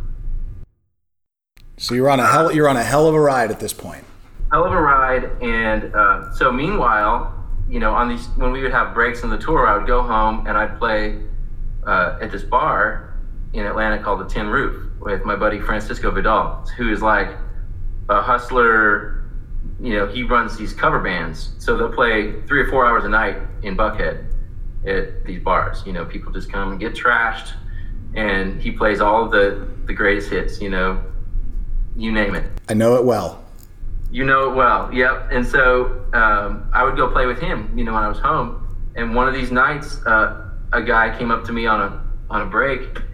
So 1.78 1.94
you're 1.94 2.10
on 2.10 2.20
a 2.20 2.26
hell 2.26 2.52
you're 2.52 2.68
on 2.68 2.76
a 2.76 2.82
hell 2.82 3.06
of 3.06 3.14
a 3.14 3.20
ride 3.20 3.50
at 3.50 3.60
this 3.60 3.72
point. 3.72 4.04
Hell 4.50 4.64
of 4.64 4.72
a 4.72 4.80
ride, 4.80 5.24
and 5.42 5.94
uh, 5.94 6.32
so 6.34 6.50
meanwhile, 6.50 7.32
you 7.68 7.78
know, 7.78 7.94
on 7.94 8.08
these 8.08 8.26
when 8.36 8.50
we 8.50 8.62
would 8.62 8.72
have 8.72 8.92
breaks 8.92 9.22
in 9.22 9.30
the 9.30 9.38
tour, 9.38 9.68
I 9.68 9.76
would 9.76 9.86
go 9.86 10.02
home 10.02 10.46
and 10.48 10.58
I'd 10.58 10.78
play 10.78 11.22
uh, 11.86 12.18
at 12.20 12.32
this 12.32 12.42
bar 12.42 13.14
in 13.52 13.64
Atlanta 13.64 14.02
called 14.02 14.20
the 14.20 14.28
Tin 14.28 14.48
Roof 14.48 14.85
with 15.06 15.24
my 15.24 15.36
buddy 15.36 15.60
Francisco 15.60 16.10
Vidal, 16.10 16.66
who 16.76 16.90
is 16.90 17.00
like 17.00 17.30
a 18.08 18.20
hustler. 18.20 19.22
You 19.80 19.94
know, 19.94 20.06
he 20.08 20.24
runs 20.24 20.56
these 20.56 20.72
cover 20.72 20.98
bands, 20.98 21.52
so 21.58 21.76
they'll 21.76 21.92
play 21.92 22.40
three 22.42 22.60
or 22.60 22.68
four 22.68 22.84
hours 22.84 23.04
a 23.04 23.08
night 23.08 23.36
in 23.62 23.76
Buckhead 23.76 24.26
at 24.84 25.24
these 25.24 25.40
bars. 25.40 25.84
You 25.86 25.92
know, 25.92 26.04
people 26.04 26.32
just 26.32 26.50
come 26.50 26.72
and 26.72 26.80
get 26.80 26.94
trashed, 26.94 27.52
and 28.14 28.60
he 28.60 28.72
plays 28.72 29.00
all 29.00 29.24
of 29.24 29.30
the 29.30 29.68
the 29.84 29.92
greatest 29.92 30.28
hits. 30.28 30.60
You 30.60 30.70
know, 30.70 31.04
you 31.94 32.10
name 32.10 32.34
it. 32.34 32.50
I 32.68 32.74
know 32.74 32.96
it 32.96 33.04
well. 33.04 33.44
You 34.10 34.24
know 34.24 34.50
it 34.50 34.56
well. 34.56 34.92
Yep. 34.92 35.28
And 35.30 35.46
so 35.46 36.04
um, 36.14 36.68
I 36.74 36.82
would 36.82 36.96
go 36.96 37.08
play 37.12 37.26
with 37.26 37.38
him. 37.38 37.72
You 37.78 37.84
know, 37.84 37.94
when 37.94 38.02
I 38.02 38.08
was 38.08 38.18
home, 38.18 38.76
and 38.96 39.14
one 39.14 39.28
of 39.28 39.34
these 39.34 39.52
nights, 39.52 40.04
uh, 40.04 40.50
a 40.72 40.82
guy 40.82 41.16
came 41.16 41.30
up 41.30 41.44
to 41.44 41.52
me 41.52 41.66
on 41.66 41.80
a 41.80 42.02
on 42.28 42.42
a 42.42 42.46
break 42.46 43.05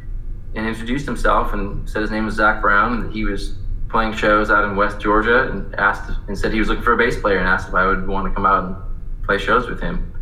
and 0.54 0.66
introduced 0.66 1.06
himself 1.06 1.52
and 1.52 1.88
said 1.88 2.02
his 2.02 2.10
name 2.10 2.26
was 2.26 2.34
Zac 2.34 2.60
Brown 2.60 3.00
and 3.00 3.12
he 3.12 3.24
was 3.24 3.54
playing 3.88 4.14
shows 4.14 4.50
out 4.50 4.64
in 4.64 4.76
West 4.76 5.00
Georgia 5.00 5.50
and 5.50 5.74
asked 5.76 6.10
and 6.28 6.38
said 6.38 6.52
he 6.52 6.58
was 6.58 6.68
looking 6.68 6.84
for 6.84 6.92
a 6.92 6.96
bass 6.96 7.20
player 7.20 7.38
and 7.38 7.46
asked 7.46 7.68
if 7.68 7.74
I 7.74 7.86
would 7.86 8.06
want 8.06 8.26
to 8.26 8.34
come 8.34 8.46
out 8.46 8.64
and 8.64 8.76
play 9.24 9.38
shows 9.38 9.68
with 9.68 9.80
him. 9.80 10.12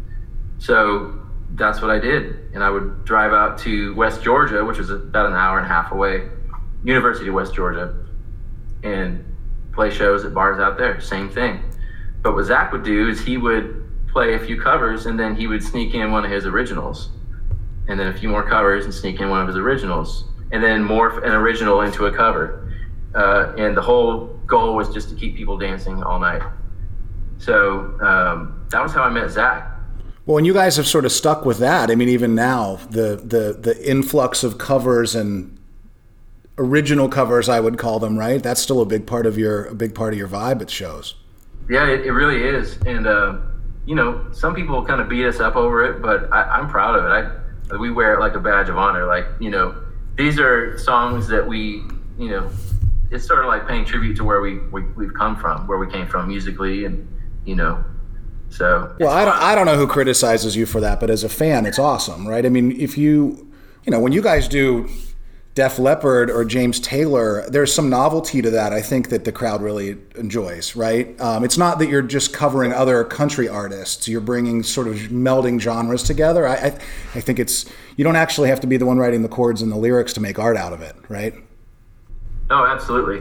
So 0.59 1.20
that's 1.55 1.81
what 1.81 1.91
I 1.91 1.99
did, 1.99 2.51
and 2.55 2.62
I 2.62 2.70
would 2.70 3.05
drive 3.05 3.33
out 3.33 3.59
to 3.61 3.95
West 3.95 4.22
Georgia, 4.22 4.64
which 4.64 4.78
was 4.78 4.91
about 4.91 5.26
an 5.26 5.33
hour 5.33 5.59
and 5.59 5.66
a 5.66 5.68
half 5.68 5.91
away, 5.91 6.28
University 6.85 7.28
of 7.28 7.35
West 7.35 7.55
Georgia, 7.55 7.95
and 8.83 9.24
play 9.72 9.91
shows 9.91 10.24
at 10.24 10.35
bars 10.35 10.61
out 10.61 10.78
there. 10.78 11.01
Same 11.01 11.28
thing. 11.28 11.62
But 12.22 12.35
what 12.35 12.45
Zac 12.45 12.72
would 12.72 12.85
do 12.85 13.09
is 13.09 13.20
he 13.20 13.37
would 13.37 14.09
play 14.09 14.35
a 14.35 14.39
few 14.39 14.61
covers 14.61 15.07
and 15.07 15.18
then 15.18 15.35
he 15.35 15.47
would 15.47 15.62
sneak 15.62 15.95
in 15.95 16.11
one 16.11 16.24
of 16.24 16.31
his 16.31 16.45
originals 16.45 17.11
and 17.89 17.99
then 17.99 18.09
a 18.09 18.16
few 18.16 18.28
more 18.28 18.49
covers 18.49 18.85
and 18.85 18.95
sneak 18.95 19.20
in 19.20 19.28
one 19.28 19.41
of 19.41 19.49
his 19.49 19.57
originals, 19.57 20.24
and 20.53 20.62
then 20.62 20.85
morph 20.85 21.24
an 21.24 21.33
original 21.33 21.81
into 21.83 22.07
a 22.07 22.12
cover. 22.12 22.72
Uh, 23.14 23.53
and 23.59 23.76
the 23.76 23.83
whole 23.83 24.26
goal 24.47 24.76
was 24.76 24.93
just 24.93 25.09
to 25.09 25.14
keep 25.14 25.37
people 25.37 25.59
dancing 25.59 26.03
all 26.03 26.18
night. 26.18 26.43
So 27.39 27.99
um, 28.01 28.66
that 28.70 28.83
was 28.83 28.93
how 28.93 29.03
I 29.03 29.11
met 29.11 29.31
Zac. 29.31 29.66
Well, 30.26 30.37
and 30.37 30.47
you 30.47 30.53
guys 30.53 30.76
have 30.76 30.87
sort 30.87 31.05
of 31.05 31.12
stuck 31.12 31.45
with 31.45 31.59
that. 31.59 31.91
I 31.91 31.95
mean, 31.95 32.09
even 32.09 32.35
now, 32.35 32.76
the 32.91 33.16
the 33.16 33.57
the 33.59 33.76
influx 33.89 34.45
of 34.45 34.59
covers 34.59 35.14
and 35.14 35.59
original 36.59 37.09
covers, 37.09 37.49
I 37.49 37.59
would 37.59 37.78
call 37.78 37.99
them, 37.99 38.18
right? 38.18 38.41
That's 38.41 38.61
still 38.61 38.81
a 38.81 38.87
big 38.87 39.07
part 39.07 39.26
of 39.26 39.39
your 39.39 39.64
a 39.64 39.74
big 39.74 39.95
part 39.95 40.12
of 40.12 40.18
your 40.18 40.28
vibe 40.28 40.61
at 40.61 40.70
shows. 40.70 41.14
Yeah, 41.68 41.89
it, 41.89 42.07
it 42.07 42.12
really 42.12 42.43
is, 42.43 42.78
and 42.87 43.07
uh, 43.07 43.39
you 43.87 43.95
know, 43.95 44.24
some 44.33 44.55
people 44.55 44.85
kind 44.85 45.01
of 45.01 45.09
beat 45.09 45.26
us 45.26 45.41
up 45.41 45.57
over 45.57 45.85
it, 45.85 46.03
but 46.03 46.33
I, 46.33 46.43
I'm 46.43 46.68
proud 46.68 46.97
of 46.97 47.05
it. 47.07 47.09
I 47.09 47.39
we 47.78 47.90
wear 47.90 48.14
it 48.14 48.20
like 48.20 48.34
a 48.34 48.40
badge 48.40 48.68
of 48.68 48.76
honor. 48.76 49.06
Like 49.06 49.26
you 49.38 49.50
know, 49.50 49.74
these 50.16 50.38
are 50.38 50.78
songs 50.78 51.28
that 51.28 51.46
we 51.46 51.82
you 52.18 52.28
know, 52.28 52.50
it's 53.10 53.26
sort 53.26 53.40
of 53.40 53.46
like 53.46 53.66
paying 53.66 53.84
tribute 53.84 54.16
to 54.16 54.24
where 54.24 54.40
we, 54.40 54.58
we 54.58 54.82
we've 54.82 55.14
come 55.14 55.36
from, 55.36 55.66
where 55.66 55.78
we 55.78 55.90
came 55.90 56.06
from 56.06 56.28
musically, 56.28 56.84
and 56.84 57.08
you 57.44 57.56
know, 57.56 57.82
so. 58.50 58.94
Well, 59.00 59.10
I 59.10 59.24
don't 59.24 59.36
I 59.36 59.54
don't 59.54 59.66
know 59.66 59.76
who 59.76 59.86
criticizes 59.86 60.54
you 60.54 60.66
for 60.66 60.80
that, 60.80 61.00
but 61.00 61.10
as 61.10 61.24
a 61.24 61.28
fan, 61.28 61.66
it's 61.66 61.78
awesome, 61.78 62.28
right? 62.28 62.44
I 62.44 62.48
mean, 62.48 62.78
if 62.78 62.98
you 62.98 63.50
you 63.84 63.90
know 63.90 64.00
when 64.00 64.12
you 64.12 64.22
guys 64.22 64.48
do 64.48 64.88
Def 65.61 65.78
Leppard 65.78 66.30
or 66.30 66.42
James 66.42 66.80
Taylor, 66.80 67.44
there's 67.50 67.70
some 67.70 67.90
novelty 67.90 68.40
to 68.40 68.48
that. 68.48 68.72
I 68.72 68.80
think 68.80 69.11
that 69.11 69.26
the 69.26 69.30
crowd 69.30 69.61
really 69.61 69.98
enjoys. 70.16 70.74
Right? 70.74 71.20
Um, 71.20 71.44
it's 71.44 71.58
not 71.58 71.78
that 71.80 71.90
you're 71.90 72.00
just 72.00 72.32
covering 72.32 72.72
other 72.72 73.04
country 73.04 73.46
artists; 73.46 74.08
you're 74.08 74.22
bringing 74.22 74.62
sort 74.62 74.88
of 74.88 74.94
melding 75.11 75.61
genres 75.61 76.02
together. 76.02 76.48
I, 76.48 76.54
I, 76.54 76.66
I 77.14 77.20
think 77.20 77.38
it's 77.38 77.66
you 77.98 78.04
don't 78.04 78.16
actually 78.16 78.48
have 78.48 78.61
to 78.61 78.66
be 78.66 78.78
the 78.78 78.86
one 78.86 78.96
writing 78.96 79.20
the 79.20 79.28
chords 79.28 79.61
and 79.61 79.70
the 79.70 79.76
lyrics 79.76 80.14
to 80.14 80.20
make 80.22 80.38
art 80.38 80.56
out 80.56 80.72
of 80.72 80.80
it, 80.80 80.96
right? 81.11 81.34
Oh, 82.48 82.64
absolutely. 82.64 83.18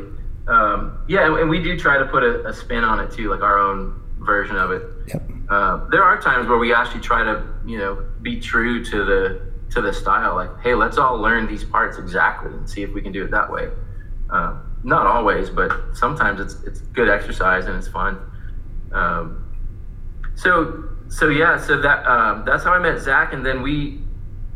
Um, 0.47 0.97
yeah, 1.09 1.41
and 1.41 1.49
we 1.49 1.61
do 1.61 1.77
try 1.77 1.97
to 1.97 2.05
put 2.05 2.23
a, 2.23 2.47
a, 2.47 2.53
spin 2.53 2.85
on 2.85 3.01
it 3.01 3.11
too, 3.11 3.29
like 3.29 3.41
our 3.41 3.59
own 3.59 4.01
version 4.19 4.55
of 4.55 4.71
it. 4.71 4.83
Yep. 5.07 5.29
Uh, 5.49 5.89
there 5.89 6.03
are 6.03 6.21
times 6.21 6.47
where 6.47 6.57
we 6.57 6.73
actually 6.73 7.01
try 7.01 7.21
to, 7.21 7.43
you 7.65 7.77
know, 7.77 8.01
be 8.21 8.39
true 8.39 8.81
to 8.85 9.03
the 9.03 9.48
to 9.72 9.82
the 9.82 9.93
style. 9.93 10.36
Like, 10.36 10.59
hey, 10.61 10.76
let's 10.76 10.97
all 10.97 11.17
learn 11.17 11.47
these 11.47 11.63
parts 11.63 11.97
exactly 11.97 12.51
and 12.51 12.70
see 12.70 12.82
if 12.82 12.93
we 12.93 13.01
can 13.01 13.11
do 13.11 13.24
it 13.24 13.32
that 13.32 13.51
way. 13.51 13.70
Uh, 14.30 14.57
not 14.84 15.05
always, 15.07 15.49
but 15.49 15.72
sometimes 15.93 16.39
it's 16.39 16.55
it's 16.63 16.82
good 16.82 17.09
exercise 17.09 17.65
and 17.65 17.76
it's 17.76 17.88
fun. 17.88 18.20
Um, 18.91 19.45
so 20.36 20.86
so 21.09 21.30
yeah, 21.30 21.59
so 21.59 21.82
that 21.82 22.05
um, 22.05 22.43
that's 22.45 22.63
how 22.63 22.72
I 22.72 22.80
met 22.80 22.99
zac 22.99 23.34
and 23.34 23.45
then 23.45 23.61
we 23.61 24.01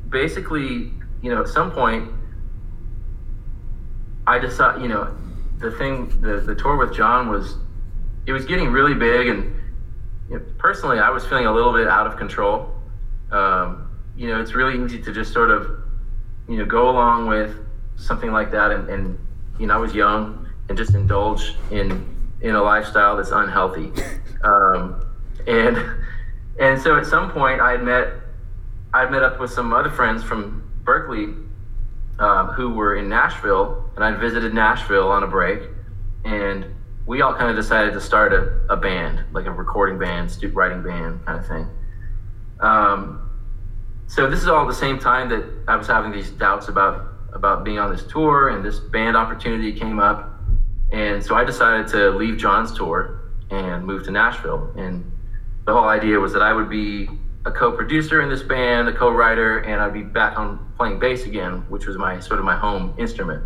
basically, 0.10 0.92
you 1.22 1.34
know, 1.34 1.42
at 1.42 1.48
some 1.48 1.72
point, 1.72 2.10
I 4.26 4.40
decided, 4.40 4.82
you 4.82 4.88
know, 4.88 5.14
the 5.58 5.72
thing, 5.72 6.08
the 6.22 6.40
the 6.40 6.56
tour 6.56 6.78
with 6.78 6.96
John 6.96 7.30
was, 7.30 7.58
it 8.26 8.32
was 8.32 8.46
getting 8.46 8.72
really 8.72 8.94
big, 8.94 9.28
and 9.28 9.56
you 10.30 10.38
know, 10.38 10.46
personally, 10.58 11.00
I 11.00 11.10
was 11.10 11.26
feeling 11.26 11.46
a 11.46 11.54
little 11.54 11.74
bit 11.74 11.88
out 11.88 12.08
of 12.08 12.16
control. 12.16 12.74
Um, 13.32 13.83
you 14.16 14.28
know, 14.28 14.40
it's 14.42 14.54
really 14.54 14.84
easy 14.84 15.02
to 15.02 15.12
just 15.12 15.34
sort 15.34 15.52
of, 15.52 15.84
you 16.48 16.58
know, 16.58 16.66
go 16.66 16.90
along 16.90 17.28
with 17.28 17.58
something 17.96 18.32
like 18.32 18.52
that. 18.52 18.72
And, 18.72 18.90
and 18.90 19.20
you 19.60 19.68
know, 19.68 19.76
I 19.76 19.78
was 19.78 19.94
young 19.94 20.48
and 20.70 20.78
just 20.78 20.94
indulge 20.94 21.56
in 21.72 22.10
in 22.42 22.56
a 22.56 22.62
lifestyle 22.62 23.18
that's 23.18 23.32
unhealthy. 23.32 23.92
Um, 24.44 25.02
and 25.48 25.78
and 26.60 26.82
so 26.82 26.98
at 26.98 27.06
some 27.06 27.32
point, 27.32 27.62
I 27.62 27.72
had 27.72 27.82
met 27.82 28.10
I 28.94 29.02
had 29.02 29.12
met 29.12 29.24
up 29.24 29.40
with 29.40 29.52
some 29.52 29.72
other 29.72 29.90
friends 29.90 30.22
from 30.22 30.70
Berklee 30.84 31.48
uh, 32.20 32.52
who 32.52 32.72
were 32.72 32.96
in 32.98 33.08
Nashville, 33.08 33.90
and 33.96 34.04
I'd 34.04 34.20
visited 34.20 34.54
Nashville 34.54 35.08
on 35.08 35.24
a 35.24 35.28
break, 35.28 35.62
and 36.26 36.66
we 37.06 37.22
all 37.22 37.34
kind 37.34 37.50
of 37.50 37.56
decided 37.56 37.94
to 37.94 38.02
start 38.02 38.34
a, 38.34 38.60
a 38.70 38.78
band, 38.78 39.24
like 39.34 39.46
a 39.46 39.52
recording 39.52 39.98
band, 39.98 40.38
writing 40.54 40.84
band 40.84 41.26
kind 41.26 41.40
of 41.40 41.48
thing. 41.48 41.68
Um, 42.60 43.30
so 44.08 44.30
this 44.30 44.42
is 44.42 44.48
all 44.48 44.66
the 44.66 44.74
same 44.74 45.00
time 45.00 45.30
that 45.30 45.44
I 45.68 45.76
was 45.76 45.88
having 45.88 46.12
these 46.12 46.30
doubts 46.32 46.68
about 46.68 47.10
about 47.34 47.64
being 47.64 47.80
on 47.80 47.92
this 47.92 48.04
tour, 48.06 48.50
and 48.50 48.64
this 48.64 48.80
band 48.80 49.18
opportunity 49.18 49.74
came 49.74 50.00
up, 50.00 50.40
and 50.92 51.24
so 51.24 51.36
I 51.36 51.44
decided 51.44 51.88
to 51.90 52.12
leave 52.12 52.38
John's 52.38 52.72
tour 52.72 53.32
and 53.50 53.86
move 53.86 54.04
to 54.04 54.12
Nashville. 54.12 54.72
And 54.78 55.12
the 55.66 55.74
whole 55.74 55.88
idea 55.88 56.20
was 56.20 56.32
that 56.34 56.42
I 56.42 56.54
would 56.54 56.70
be 56.70 57.10
a 57.46 57.52
co-producer 57.52 58.22
in 58.22 58.30
this 58.30 58.44
band, 58.44 58.88
a 58.88 58.94
co-writer, 58.94 59.60
and 59.60 59.82
I'd 59.82 59.94
be 59.94 60.04
back 60.04 60.38
on 60.38 60.74
playing 60.78 61.00
bass 61.00 61.26
again, 61.26 61.66
which 61.70 61.88
was 61.88 61.98
my 61.98 62.20
sort 62.20 62.40
of 62.40 62.46
my 62.46 62.56
home 62.56 62.94
instrument. 62.98 63.44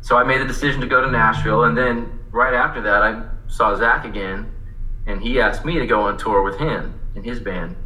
So 0.00 0.16
I 0.16 0.24
made 0.24 0.40
the 0.40 0.46
decision 0.46 0.80
to 0.80 0.86
go 0.86 1.00
to 1.00 1.10
Nashville, 1.10 1.64
and 1.64 1.76
then 1.76 2.18
right 2.30 2.54
after 2.54 2.80
that, 2.82 3.02
I 3.02 3.22
saw 3.46 3.76
Zac 3.76 4.04
again, 4.04 4.52
and 5.06 5.22
he 5.22 5.40
asked 5.40 5.64
me 5.64 5.78
to 5.78 5.86
go 5.86 6.00
on 6.00 6.16
tour 6.18 6.42
with 6.42 6.58
him 6.58 6.98
in 7.14 7.22
his 7.22 7.40
band, 7.40 7.76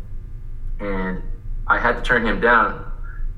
and 0.80 1.22
I 1.68 1.78
had 1.78 1.96
to 1.96 2.02
turn 2.02 2.26
him 2.26 2.40
down. 2.40 2.84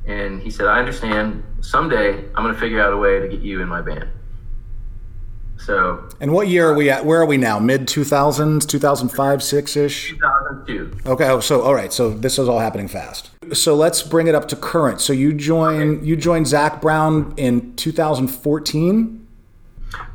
And 0.07 0.41
he 0.41 0.51
said, 0.51 0.67
I 0.67 0.79
understand. 0.79 1.45
Someday 1.61 2.25
I'm 2.35 2.43
going 2.43 2.55
to 2.55 2.61
figure 2.61 2.81
out 2.81 2.93
a 2.93 2.97
way 2.97 3.21
to 3.21 3.29
get 3.29 3.41
you 3.41 3.61
in 3.61 3.69
my 3.69 3.83
band. 3.83 4.09
So. 5.59 6.09
And 6.21 6.33
what 6.33 6.49
year 6.49 6.69
are 6.69 6.75
we 6.75 6.89
at? 6.89 7.05
Where 7.05 7.21
are 7.21 7.27
we 7.27 7.37
now? 7.37 7.59
Mid 7.59 7.87
2000s, 7.87 8.67
2005, 8.67 9.43
6 9.43 9.77
ish? 9.77 10.11
2002. 10.11 11.11
Okay. 11.11 11.29
Oh, 11.29 11.41
so, 11.41 11.61
all 11.61 11.75
right. 11.75 11.93
So 11.93 12.11
this 12.11 12.39
is 12.39 12.49
all 12.49 12.61
happening 12.61 12.89
fast. 12.89 13.31
So 13.53 13.75
let's 13.75 14.03
bring 14.03 14.27
it 14.27 14.35
up 14.35 14.49
to 14.49 14.57
current. 14.57 15.01
So 15.01 15.13
you 15.13 15.35
join, 15.35 15.97
okay. 15.97 16.07
you 16.07 16.17
joined 16.17 16.49
Zac 16.49 16.81
Brown 16.81 17.35
in 17.37 17.77
2014? 17.77 19.27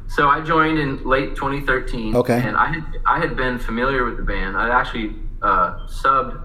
So 0.07 0.28
I 0.28 0.41
joined 0.41 0.80
in 0.80 1.03
late 1.03 1.36
2013. 1.36 2.16
Okay. 2.16 2.41
And 2.41 2.55
I 2.57 2.68
had, 2.74 2.84
I 3.05 3.20
had 3.20 3.36
been 3.36 3.59
familiar 3.59 4.03
with 4.03 4.18
the 4.18 4.24
band. 4.24 4.57
I'd 4.57 4.72
actually 4.72 5.13
uh, 5.41 5.86
subbed 5.88 6.41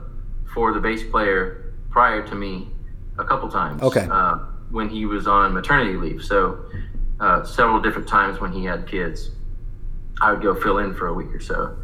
for 0.53 0.73
the 0.73 0.81
bass 0.81 1.03
player 1.03 1.75
prior 1.91 2.27
to 2.27 2.35
me 2.35 2.69
a 3.19 3.25
couple 3.25 3.49
times. 3.49 3.83
Okay. 3.83 4.07
Uh, 4.11 4.39
when 4.71 4.89
he 4.89 5.05
was 5.05 5.27
on 5.27 5.53
maternity 5.53 5.97
leave. 5.97 6.23
So 6.23 6.65
uh, 7.19 7.45
several 7.45 7.81
different 7.81 8.09
times 8.09 8.41
when 8.41 8.53
he 8.53 8.65
had 8.65 8.87
kids, 8.87 9.31
I 10.23 10.33
would 10.33 10.43
go 10.43 10.55
fill 10.55 10.79
in 10.79 10.95
for 10.95 11.09
a 11.09 11.15
week 11.15 11.35
or 11.35 11.41
so. 11.41 11.77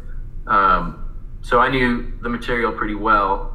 Um, 0.47 1.03
so 1.41 1.59
I 1.59 1.69
knew 1.69 2.13
the 2.21 2.29
material 2.29 2.71
pretty 2.71 2.95
well. 2.95 3.53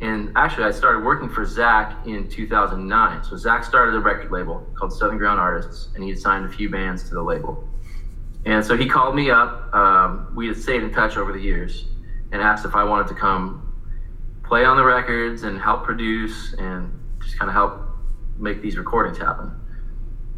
And 0.00 0.32
actually, 0.36 0.64
I 0.64 0.70
started 0.72 1.04
working 1.04 1.30
for 1.30 1.46
Zac 1.46 2.06
in 2.06 2.28
2009. 2.28 3.24
So 3.24 3.36
Zac 3.36 3.64
started 3.64 3.94
a 3.94 4.00
record 4.00 4.30
label 4.30 4.66
called 4.74 4.92
Southern 4.92 5.18
Ground 5.18 5.40
Artists, 5.40 5.88
and 5.94 6.02
he 6.02 6.10
had 6.10 6.18
signed 6.18 6.44
a 6.44 6.48
few 6.48 6.68
bands 6.68 7.08
to 7.08 7.14
the 7.14 7.22
label. 7.22 7.66
And 8.44 8.62
so 8.64 8.76
he 8.76 8.86
called 8.86 9.14
me 9.14 9.30
up. 9.30 9.72
Um, 9.72 10.32
we 10.34 10.48
had 10.48 10.56
stayed 10.56 10.82
in 10.82 10.92
touch 10.92 11.16
over 11.16 11.32
the 11.32 11.38
years 11.38 11.86
and 12.32 12.42
asked 12.42 12.66
if 12.66 12.74
I 12.74 12.84
wanted 12.84 13.08
to 13.08 13.14
come 13.14 13.63
play 14.46 14.64
on 14.64 14.76
the 14.76 14.84
records 14.84 15.42
and 15.42 15.60
help 15.60 15.84
produce 15.84 16.54
and 16.58 16.92
just 17.22 17.38
kind 17.38 17.48
of 17.48 17.54
help 17.54 17.80
make 18.38 18.62
these 18.62 18.76
recordings 18.76 19.18
happen. 19.18 19.52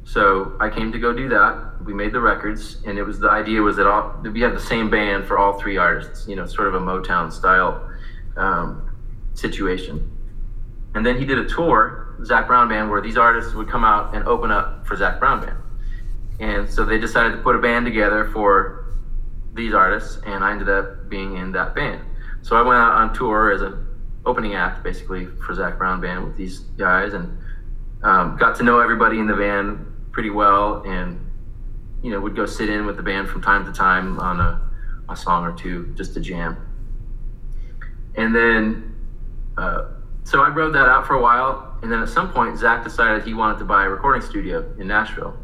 So 0.04 0.56
I 0.60 0.70
came 0.70 0.92
to 0.92 0.98
go 0.98 1.12
do 1.12 1.28
that. 1.30 1.84
We 1.84 1.92
made 1.92 2.12
the 2.12 2.20
records, 2.20 2.80
and 2.86 2.96
it 2.96 3.02
was 3.02 3.18
the 3.18 3.28
idea 3.28 3.60
was 3.60 3.76
that 3.76 3.86
all 3.86 4.14
that 4.22 4.32
we 4.32 4.40
had 4.40 4.54
the 4.54 4.60
same 4.60 4.88
band 4.88 5.26
for 5.26 5.36
all 5.36 5.58
three 5.58 5.76
artists. 5.76 6.28
You 6.28 6.36
know, 6.36 6.46
sort 6.46 6.68
of 6.68 6.74
a 6.74 6.80
Motown 6.80 7.32
style 7.32 7.90
um, 8.36 8.88
situation. 9.34 10.12
And 10.94 11.04
then 11.04 11.18
he 11.18 11.26
did 11.26 11.38
a 11.38 11.44
tour, 11.44 12.16
Zac 12.24 12.46
Brown 12.46 12.68
Band, 12.68 12.88
where 12.88 13.02
these 13.02 13.18
artists 13.18 13.52
would 13.54 13.68
come 13.68 13.84
out 13.84 14.14
and 14.14 14.26
open 14.26 14.50
up 14.50 14.86
for 14.86 14.96
Zac 14.96 15.18
Brown 15.18 15.40
Band. 15.44 15.58
And 16.38 16.70
so 16.70 16.84
they 16.84 16.98
decided 16.98 17.32
to 17.32 17.38
put 17.38 17.56
a 17.56 17.58
band 17.58 17.84
together 17.84 18.30
for 18.32 18.94
these 19.54 19.74
artists, 19.74 20.18
and 20.24 20.44
I 20.44 20.52
ended 20.52 20.68
up 20.68 21.08
being 21.08 21.36
in 21.36 21.52
that 21.52 21.74
band. 21.74 22.02
So 22.42 22.56
I 22.56 22.62
went 22.62 22.78
out 22.78 22.92
on 22.92 23.12
tour 23.12 23.50
as 23.50 23.62
an 23.62 23.85
opening 24.26 24.54
act, 24.54 24.82
basically, 24.82 25.26
for 25.46 25.54
Zac 25.54 25.78
Brown 25.78 26.00
Band 26.00 26.24
with 26.24 26.36
these 26.36 26.58
guys, 26.76 27.14
and 27.14 27.38
um, 28.02 28.36
got 28.36 28.56
to 28.56 28.64
know 28.64 28.80
everybody 28.80 29.18
in 29.18 29.26
the 29.26 29.34
band 29.34 29.86
pretty 30.12 30.30
well, 30.30 30.82
and 30.84 31.18
you 32.02 32.10
know 32.10 32.20
would 32.20 32.36
go 32.36 32.44
sit 32.44 32.68
in 32.68 32.84
with 32.84 32.96
the 32.96 33.02
band 33.02 33.28
from 33.28 33.40
time 33.40 33.64
to 33.64 33.72
time 33.72 34.18
on 34.18 34.40
a, 34.40 34.60
a 35.08 35.16
song 35.16 35.44
or 35.44 35.52
two 35.52 35.92
just 35.96 36.12
to 36.14 36.20
jam. 36.20 36.56
And 38.16 38.34
then, 38.34 38.94
uh, 39.56 39.86
so 40.24 40.42
I 40.42 40.48
wrote 40.48 40.72
that 40.72 40.88
out 40.88 41.06
for 41.06 41.14
a 41.14 41.22
while, 41.22 41.78
and 41.82 41.90
then 41.90 42.00
at 42.02 42.08
some 42.08 42.32
point, 42.32 42.58
Zac 42.58 42.82
decided 42.82 43.22
he 43.22 43.34
wanted 43.34 43.58
to 43.58 43.64
buy 43.64 43.84
a 43.84 43.88
recording 43.88 44.22
studio 44.22 44.74
in 44.78 44.88
Nashville, 44.88 45.36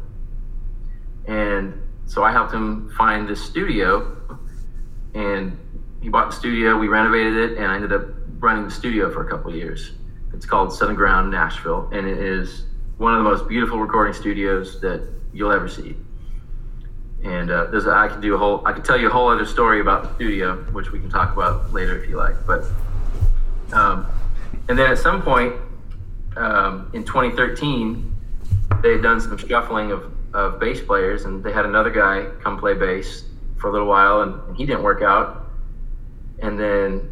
and 1.25 1.79
so 2.05 2.23
I 2.23 2.31
helped 2.31 2.53
him 2.53 2.91
find 2.97 3.29
this 3.29 3.41
studio, 3.41 4.17
and 5.13 5.57
he 6.01 6.09
bought 6.09 6.31
the 6.31 6.35
studio. 6.35 6.77
We 6.77 6.89
renovated 6.89 7.37
it, 7.37 7.57
and 7.57 7.65
I 7.65 7.75
ended 7.75 7.93
up 7.93 8.07
running 8.43 8.65
the 8.65 8.71
studio 8.71 9.09
for 9.09 9.25
a 9.25 9.29
couple 9.29 9.55
years. 9.55 9.93
It's 10.33 10.45
called 10.45 10.73
Southern 10.73 10.95
Ground 10.95 11.31
Nashville, 11.31 11.89
and 11.93 12.05
it 12.05 12.17
is 12.17 12.65
one 12.97 13.13
of 13.13 13.23
the 13.23 13.29
most 13.29 13.47
beautiful 13.47 13.79
recording 13.79 14.13
studios 14.13 14.81
that 14.81 15.07
you'll 15.33 15.53
ever 15.53 15.69
see. 15.69 15.95
And 17.23 17.49
uh, 17.49 17.67
there's 17.71 17.87
I 17.87 18.09
can 18.09 18.19
do 18.19 18.35
a 18.35 18.37
whole 18.37 18.61
I 18.67 18.73
could 18.73 18.83
tell 18.83 18.99
you 18.99 19.07
a 19.07 19.09
whole 19.09 19.29
other 19.29 19.45
story 19.45 19.79
about 19.79 20.03
the 20.03 20.15
studio, 20.15 20.57
which 20.73 20.91
we 20.91 20.99
can 20.99 21.09
talk 21.09 21.31
about 21.31 21.71
later 21.71 21.97
if 21.97 22.09
you 22.09 22.17
like. 22.17 22.35
But 22.45 22.65
um, 23.71 24.05
and 24.67 24.77
then 24.77 24.91
at 24.91 24.97
some 24.97 25.21
point 25.21 25.55
um, 26.35 26.91
in 26.93 27.05
2013, 27.05 28.13
they 28.81 28.91
had 28.91 29.01
done 29.01 29.21
some 29.21 29.37
shuffling 29.37 29.91
of, 29.91 30.11
of 30.33 30.59
bass 30.59 30.81
players, 30.81 31.23
and 31.23 31.41
they 31.41 31.53
had 31.53 31.65
another 31.65 31.89
guy 31.89 32.27
come 32.41 32.59
play 32.59 32.73
bass 32.73 33.23
for 33.57 33.69
a 33.69 33.71
little 33.71 33.87
while, 33.87 34.21
and, 34.21 34.49
and 34.49 34.57
he 34.57 34.65
didn't 34.65 34.83
work 34.83 35.01
out. 35.01 35.47
And 36.39 36.59
then 36.59 37.09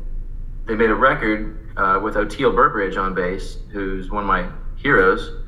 they 0.65 0.75
made 0.75 0.89
a 0.89 0.95
record 0.95 1.73
uh, 1.77 1.99
with 2.01 2.15
Oteil 2.15 2.55
Burbridge 2.55 2.97
on 2.97 3.13
bass, 3.13 3.57
who's 3.71 4.11
one 4.11 4.23
of 4.23 4.27
my 4.27 4.49
heroes. 4.75 5.43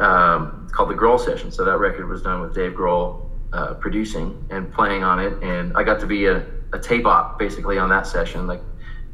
Um, 0.00 0.62
it's 0.64 0.72
called 0.72 0.90
the 0.90 0.94
Grohl 0.94 1.22
Session. 1.22 1.50
So 1.50 1.64
that 1.64 1.78
record 1.78 2.08
was 2.08 2.22
done 2.22 2.40
with 2.40 2.54
Dave 2.54 2.72
Grohl 2.72 3.28
uh, 3.52 3.74
producing 3.74 4.44
and 4.50 4.72
playing 4.72 5.04
on 5.04 5.18
it, 5.20 5.32
and 5.42 5.76
I 5.76 5.84
got 5.84 6.00
to 6.00 6.06
be 6.06 6.26
a, 6.26 6.46
a 6.72 6.78
tape 6.78 7.06
op 7.06 7.38
basically 7.38 7.78
on 7.78 7.88
that 7.90 8.06
session, 8.06 8.46
like 8.46 8.60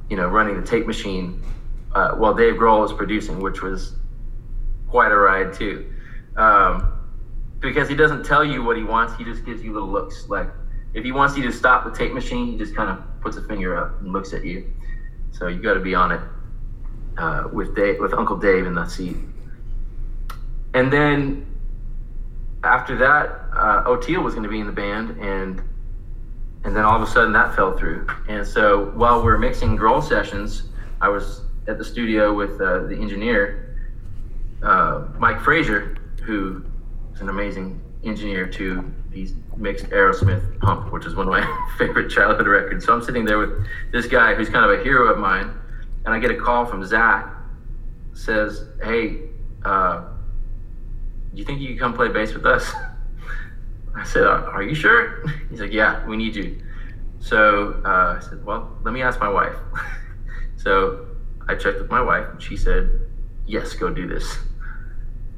you 0.08 0.16
know, 0.16 0.28
running 0.28 0.58
the 0.58 0.66
tape 0.66 0.86
machine 0.86 1.42
uh, 1.94 2.12
while 2.12 2.34
Dave 2.34 2.54
Grohl 2.54 2.80
was 2.80 2.92
producing, 2.92 3.40
which 3.40 3.62
was 3.62 3.96
quite 4.88 5.12
a 5.12 5.16
ride 5.16 5.52
too. 5.52 5.92
Um, 6.36 6.94
because 7.60 7.88
he 7.88 7.96
doesn't 7.96 8.24
tell 8.24 8.44
you 8.44 8.62
what 8.62 8.76
he 8.76 8.84
wants, 8.84 9.14
he 9.16 9.24
just 9.24 9.44
gives 9.44 9.62
you 9.62 9.72
little 9.72 9.88
looks. 9.88 10.28
Like 10.28 10.48
if 10.94 11.04
he 11.04 11.12
wants 11.12 11.36
you 11.36 11.42
to 11.42 11.52
stop 11.52 11.84
the 11.84 11.90
tape 11.90 12.12
machine, 12.12 12.46
he 12.46 12.56
just 12.56 12.74
kind 12.74 12.90
of 12.90 13.20
puts 13.20 13.36
a 13.36 13.42
finger 13.42 13.76
up 13.76 14.00
and 14.00 14.12
looks 14.12 14.32
at 14.32 14.44
you. 14.44 14.72
So 15.33 15.49
you 15.49 15.61
got 15.61 15.74
to 15.74 15.81
be 15.81 15.95
on 15.95 16.12
it 16.12 16.20
uh, 17.16 17.49
with 17.53 17.74
Dave, 17.74 18.01
with 18.01 18.12
Uncle 18.14 18.37
Dave 18.37 18.66
in 18.66 18.74
the 18.74 18.87
seat. 18.87 19.16
And 20.74 20.93
then 20.93 21.47
after 22.64 22.97
that, 22.97 23.41
uh, 23.57 23.85
Oteil 23.85 24.22
was 24.22 24.35
going 24.35 24.45
to 24.45 24.49
be 24.49 24.61
in 24.61 24.66
the 24.66 24.72
band, 24.72 25.18
and 25.20 25.62
and 26.64 26.76
then 26.76 26.85
all 26.85 27.01
of 27.01 27.03
a 27.03 27.11
sudden 27.11 27.33
that 27.33 27.55
fell 27.55 27.76
through. 27.76 28.07
And 28.29 28.47
so 28.47 28.87
while 28.97 29.22
we 29.22 29.31
are 29.31 29.39
mixing 29.39 29.79
Grohl 29.79 30.03
sessions, 30.07 30.64
I 31.01 31.09
was 31.09 31.43
at 31.68 31.79
the 31.79 31.85
studio 31.85 32.35
with 32.35 32.61
uh, 32.61 32.81
the 32.87 32.97
engineer, 32.97 33.76
uh, 34.62 35.05
Mike 35.18 35.41
Fraser, 35.41 35.97
who 36.24 36.64
is 37.14 37.20
an 37.20 37.29
amazing 37.29 37.81
engineer 38.05 38.47
too. 38.47 38.93
He's 39.12 39.34
mixed 39.56 39.86
Aerosmith 39.86 40.59
Pump, 40.61 40.92
which 40.92 41.06
is 41.06 41.14
one 41.14 41.26
of 41.26 41.32
my 41.32 41.68
favorite 41.78 42.11
childhood 42.11 42.46
records. 42.46 42.84
So 42.84 42.92
I'm 42.92 43.02
sitting 43.02 43.24
there 43.24 43.38
with 43.38 43.66
this 43.92 44.06
guy 44.06 44.34
who's 44.34 44.48
kind 44.48 44.64
of 44.64 44.78
a 44.78 44.82
hero 44.82 45.12
of 45.12 45.18
mine, 45.18 45.52
and 46.04 46.14
I 46.14 46.18
get 46.18 46.30
a 46.30 46.36
call 46.36 46.66
from 46.66 46.84
Zac, 46.84 47.28
says, 48.14 48.64
"Hey, 48.82 49.22
uh, 49.64 50.04
do 51.32 51.38
you 51.38 51.44
think 51.44 51.61
you 51.61 51.68
can 51.68 51.78
come 51.78 51.94
play 51.94 52.09
bass 52.09 52.34
with 52.34 52.46
us?" 52.46 52.70
I 53.96 54.04
said, 54.04 54.24
"Are 54.24 54.62
you 54.62 54.74
sure?" 54.74 55.26
He's 55.50 55.61
like, 55.61 55.72
"Yeah, 55.72 56.06
we 56.06 56.16
need 56.16 56.36
you." 56.36 56.61
So 57.20 57.82
uh, 57.84 58.18
I 58.18 58.20
said, 58.20 58.44
"Well, 58.44 58.70
let 58.84 58.92
me 58.92 59.02
ask 59.02 59.18
my 59.20 59.28
wife." 59.28 59.56
so 60.56 61.06
I 61.48 61.54
checked 61.54 61.80
with 61.80 61.90
my 61.90 62.02
wife, 62.02 62.26
and 62.30 62.42
she 62.42 62.56
said, 62.56 63.00
"Yes, 63.46 63.72
go 63.74 63.90
do 63.90 64.06
this." 64.06 64.38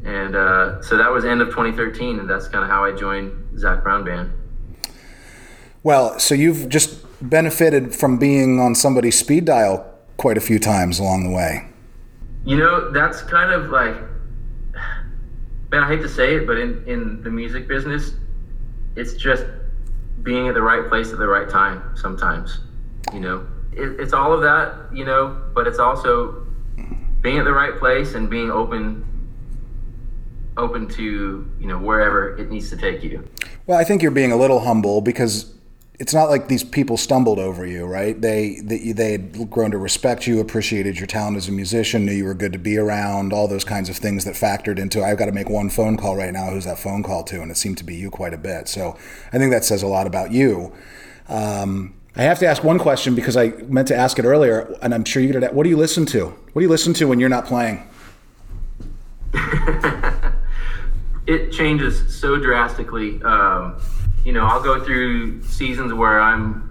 And 0.05 0.35
uh, 0.35 0.83
so 0.83 0.97
that 0.97 1.11
was 1.11 1.25
end 1.25 1.41
of 1.41 1.49
2013, 1.49 2.19
and 2.19 2.29
that's 2.29 2.49
kind 2.49 2.65
of 2.65 2.71
how 2.71 2.85
I 2.85 2.93
joined 2.93 3.33
Zac 3.59 3.83
Brown 3.83 4.05
Band. 4.05 4.33
Well, 5.83 6.19
so 6.19 6.35
you've 6.35 6.69
just 6.69 7.05
benefited 7.23 7.95
from 7.95 8.19
being 8.19 8.61
on 8.61 8.75
somebody's 8.75 9.19
speed 9.19 9.47
dial 9.47 9.87
quite 10.17 10.37
a 10.37 10.41
few 10.41 10.59
times 10.59 10.99
along 10.99 11.25
the 11.25 11.31
way. 11.31 11.67
You 12.45 12.57
know, 12.57 12.91
that's 12.91 13.23
kind 13.23 13.51
of 13.53 13.71
like, 13.71 13.95
man, 15.71 15.83
I 15.83 15.89
hate 15.89 16.03
to 16.03 16.09
say 16.09 16.37
it, 16.37 16.47
but 16.47 16.59
in, 16.59 16.85
in 16.87 17.23
the 17.23 17.31
music 17.31 17.69
business, 17.69 18.13
it's 18.97 19.15
just 19.15 19.45
being 20.23 20.49
at 20.49 20.55
the 20.55 20.63
right 20.63 20.89
place 20.89 21.13
at 21.13 21.19
the 21.19 21.29
right 21.29 21.49
time 21.49 21.97
sometimes. 21.97 22.61
You 23.13 23.21
know, 23.21 23.47
it, 23.73 24.01
it's 24.01 24.13
all 24.13 24.33
of 24.33 24.43
that, 24.43 24.95
you 24.95 25.05
know, 25.05 25.43
but 25.55 25.67
it's 25.67 25.79
also 25.79 26.47
being 27.23 27.39
at 27.39 27.45
the 27.45 27.53
right 27.53 27.79
place 27.79 28.15
and 28.15 28.29
being 28.29 28.51
open 28.51 29.05
open 30.57 30.89
to 30.89 31.51
you 31.61 31.67
know 31.67 31.79
wherever 31.79 32.37
it 32.37 32.51
needs 32.51 32.71
to 32.71 32.77
take 32.77 33.03
you. 33.03 33.27
Well, 33.67 33.79
I 33.79 33.85
think 33.85 34.03
you're 34.03 34.11
being 34.11 34.33
a 34.33 34.37
little 34.37 34.61
humble 34.61 35.01
because 35.01 35.55
it's 36.01 36.15
not 36.15 36.31
like 36.31 36.49
these 36.49 36.65
people 36.65 36.97
stumbled 36.97 37.39
over 37.39 37.67
you, 37.67 37.85
right? 37.85 38.19
They 38.19 38.61
they 38.63 38.93
they 38.93 39.13
had 39.13 39.51
grown 39.51 39.71
to 39.73 39.79
respect 39.79 40.27
you, 40.27 40.41
appreciated 40.41 40.99
your 40.99 41.07
talent 41.07 41.37
as 41.37 41.47
a 41.47 41.53
musician, 41.53 42.07
knew 42.07 42.13
you 42.13 42.25
were 42.25 42.35
good 42.35 42.55
to 42.55 42.59
be 42.59 42.79
around, 42.79 43.35
all 43.35 43.47
those 43.47 43.65
kinds 43.65 43.91
of 43.91 43.99
things 43.99 44.25
that 44.25 44.35
factored 44.35 44.79
into. 44.79 45.05
I've 45.05 45.19
got 45.19 45.27
to 45.27 45.33
make 45.33 45.51
one 45.51 45.69
phone 45.69 45.99
call 45.99 46.17
right 46.17 46.33
now. 46.33 46.51
Who's 46.51 46.65
that 46.65 46.79
phone 46.79 47.03
call 47.03 47.23
to? 47.25 47.43
And 47.43 47.51
it 47.51 47.59
seemed 47.59 47.77
to 47.79 47.85
be 47.85 47.95
you 47.95 48.11
quite 48.11 48.33
a 48.33 48.39
bit. 48.39 48.67
So 48.67 48.97
I 49.33 49.39
think 49.39 49.53
that 49.53 49.65
says 49.65 49.83
a 49.83 49.87
lot 49.87 50.07
about 50.07 50.33
you. 50.33 50.73
Um, 51.29 51.95
I 52.17 52.23
have 52.23 52.39
to 52.41 52.47
ask 52.47 52.65
one 52.65 52.79
question 52.79 53.15
because 53.15 53.37
I 53.37 53.49
meant 53.69 53.89
to 53.89 53.97
ask 53.97 54.19
it 54.19 54.25
earlier, 54.25 54.75
and 54.81 54.95
I'm 54.95 55.05
sure 55.05 55.23
you 55.23 55.31
get 55.33 55.43
it. 55.43 55.53
What 55.53 55.65
do 55.65 55.71
you 55.71 55.77
listen 55.77 56.07
to? 56.07 56.29
What 56.29 56.61
do 56.61 56.63
you 56.63 56.69
listen 56.71 56.95
to 56.95 57.05
when 57.07 57.21
you're 57.21 57.29
not 57.29 57.45
playing? 57.45 57.87
it 61.31 61.53
changes 61.53 62.13
so 62.13 62.37
drastically. 62.37 63.23
Um, 63.23 63.81
you 64.25 64.33
know, 64.33 64.45
I'll 64.45 64.63
go 64.63 64.85
through 64.85 65.43
seasons 65.45 65.93
where 65.93 66.21
I'm 66.21 66.67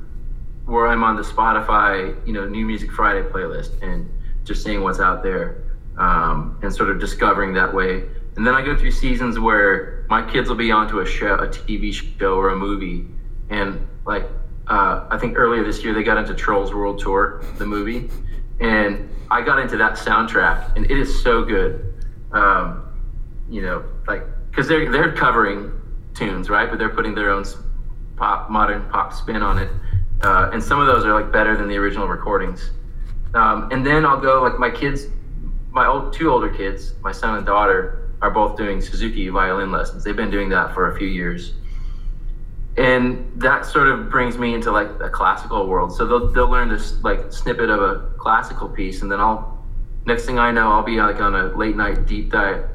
where 0.66 0.88
I'm 0.88 1.04
on 1.04 1.16
the 1.16 1.24
Spotify, 1.24 2.16
you 2.28 2.34
know, 2.34 2.48
New 2.48 2.66
Music 2.66 2.92
Friday 2.92 3.28
playlist 3.28 3.82
and 3.82 4.08
just 4.44 4.64
seeing 4.64 4.84
what's 4.84 5.00
out 5.00 5.24
there 5.24 5.64
um, 5.98 6.60
and 6.62 6.72
sort 6.72 6.90
of 6.92 7.00
discovering 7.00 7.54
that 7.54 7.74
way. 7.74 8.04
And 8.36 8.46
then 8.46 8.54
I 8.54 8.62
go 8.62 8.78
through 8.78 8.92
seasons 8.92 9.40
where 9.40 10.06
my 10.10 10.30
kids 10.30 10.48
will 10.50 10.58
be 10.58 10.72
onto 10.72 11.00
a 11.00 11.06
show, 11.06 11.36
a 11.36 11.48
TV 11.48 11.92
show 11.94 12.36
or 12.36 12.50
a 12.50 12.56
movie, 12.56 13.08
and 13.50 13.88
like 14.06 14.26
uh, 14.68 15.08
I 15.10 15.18
think 15.18 15.38
earlier 15.38 15.64
this 15.64 15.84
year 15.84 15.94
they 15.94 16.04
got 16.04 16.18
into 16.18 16.36
Trolls 16.36 16.74
World 16.74 17.00
Tour, 17.00 17.44
the 17.58 17.66
movie, 17.66 18.10
and 18.60 19.10
I 19.32 19.42
got 19.42 19.60
into 19.60 19.78
that 19.78 19.94
soundtrack, 19.94 20.76
and 20.76 20.86
it 20.86 20.98
is 20.98 21.24
so 21.24 21.46
good. 21.46 21.86
Um, 22.34 22.86
you 23.50 23.64
know, 23.64 23.84
like 24.06 24.24
because 24.50 24.68
they're 24.68 24.92
they're 24.92 25.14
covering 25.14 25.72
tunes, 26.14 26.50
right? 26.50 26.70
But 26.70 26.80
they're 26.80 26.90
putting 26.90 27.16
their 27.16 27.32
own 27.32 27.46
pop, 28.16 28.50
modern 28.50 28.90
pop 28.90 29.14
spin 29.14 29.42
on 29.42 29.58
it, 29.58 29.70
uh, 30.22 30.50
and 30.52 30.64
some 30.64 30.80
of 30.80 30.88
those 30.88 31.06
are 31.06 31.14
like 31.14 31.32
better 31.32 31.56
than 31.56 31.68
the 31.68 31.78
original 31.78 32.08
recordings. 32.08 32.72
Um, 33.34 33.72
and 33.72 33.86
then 33.86 34.06
I'll 34.06 34.20
go 34.20 34.42
like 34.42 34.60
my 34.60 34.70
kids, 34.70 35.06
my 35.72 35.86
old 35.86 36.14
two 36.14 36.32
older 36.32 36.50
kids, 36.50 36.94
my 37.02 37.12
son 37.12 37.36
and 37.36 37.46
daughter, 37.46 38.10
are 38.22 38.32
both 38.32 38.58
doing 38.58 38.82
Suzuki 38.82 39.30
violin 39.30 39.72
lessons. 39.72 40.04
They've 40.04 40.16
been 40.16 40.32
doing 40.32 40.50
that 40.50 40.74
for 40.74 40.92
a 40.92 40.98
few 40.98 41.08
years, 41.08 41.54
and 42.78 43.32
that 43.40 43.66
sort 43.66 43.88
of 43.88 44.10
brings 44.10 44.38
me 44.38 44.54
into 44.54 44.72
like 44.72 44.90
a 45.00 45.10
classical 45.10 45.68
world. 45.68 45.96
So 45.96 46.06
they'll 46.06 46.28
they'll 46.32 46.50
learn 46.50 46.70
this 46.70 47.02
like 47.04 47.32
snippet 47.32 47.70
of 47.70 47.82
a 47.82 48.10
classical 48.18 48.68
piece, 48.68 49.02
and 49.02 49.12
then 49.12 49.20
I'll 49.20 49.58
next 50.06 50.26
thing 50.26 50.40
I 50.40 50.52
know, 50.52 50.72
I'll 50.72 50.84
be 50.84 50.98
like 50.98 51.22
on 51.22 51.36
a 51.36 51.56
late 51.56 51.78
night 51.78 52.06
deep 52.06 52.32
dive 52.32 52.68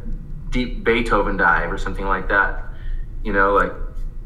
deep 0.55 0.85
Beethoven 0.85 1.37
dive 1.37 1.71
or 1.71 1.77
something 1.77 2.07
like 2.07 2.29
that. 2.29 2.65
You 3.25 3.33
know, 3.33 3.53
like 3.53 3.73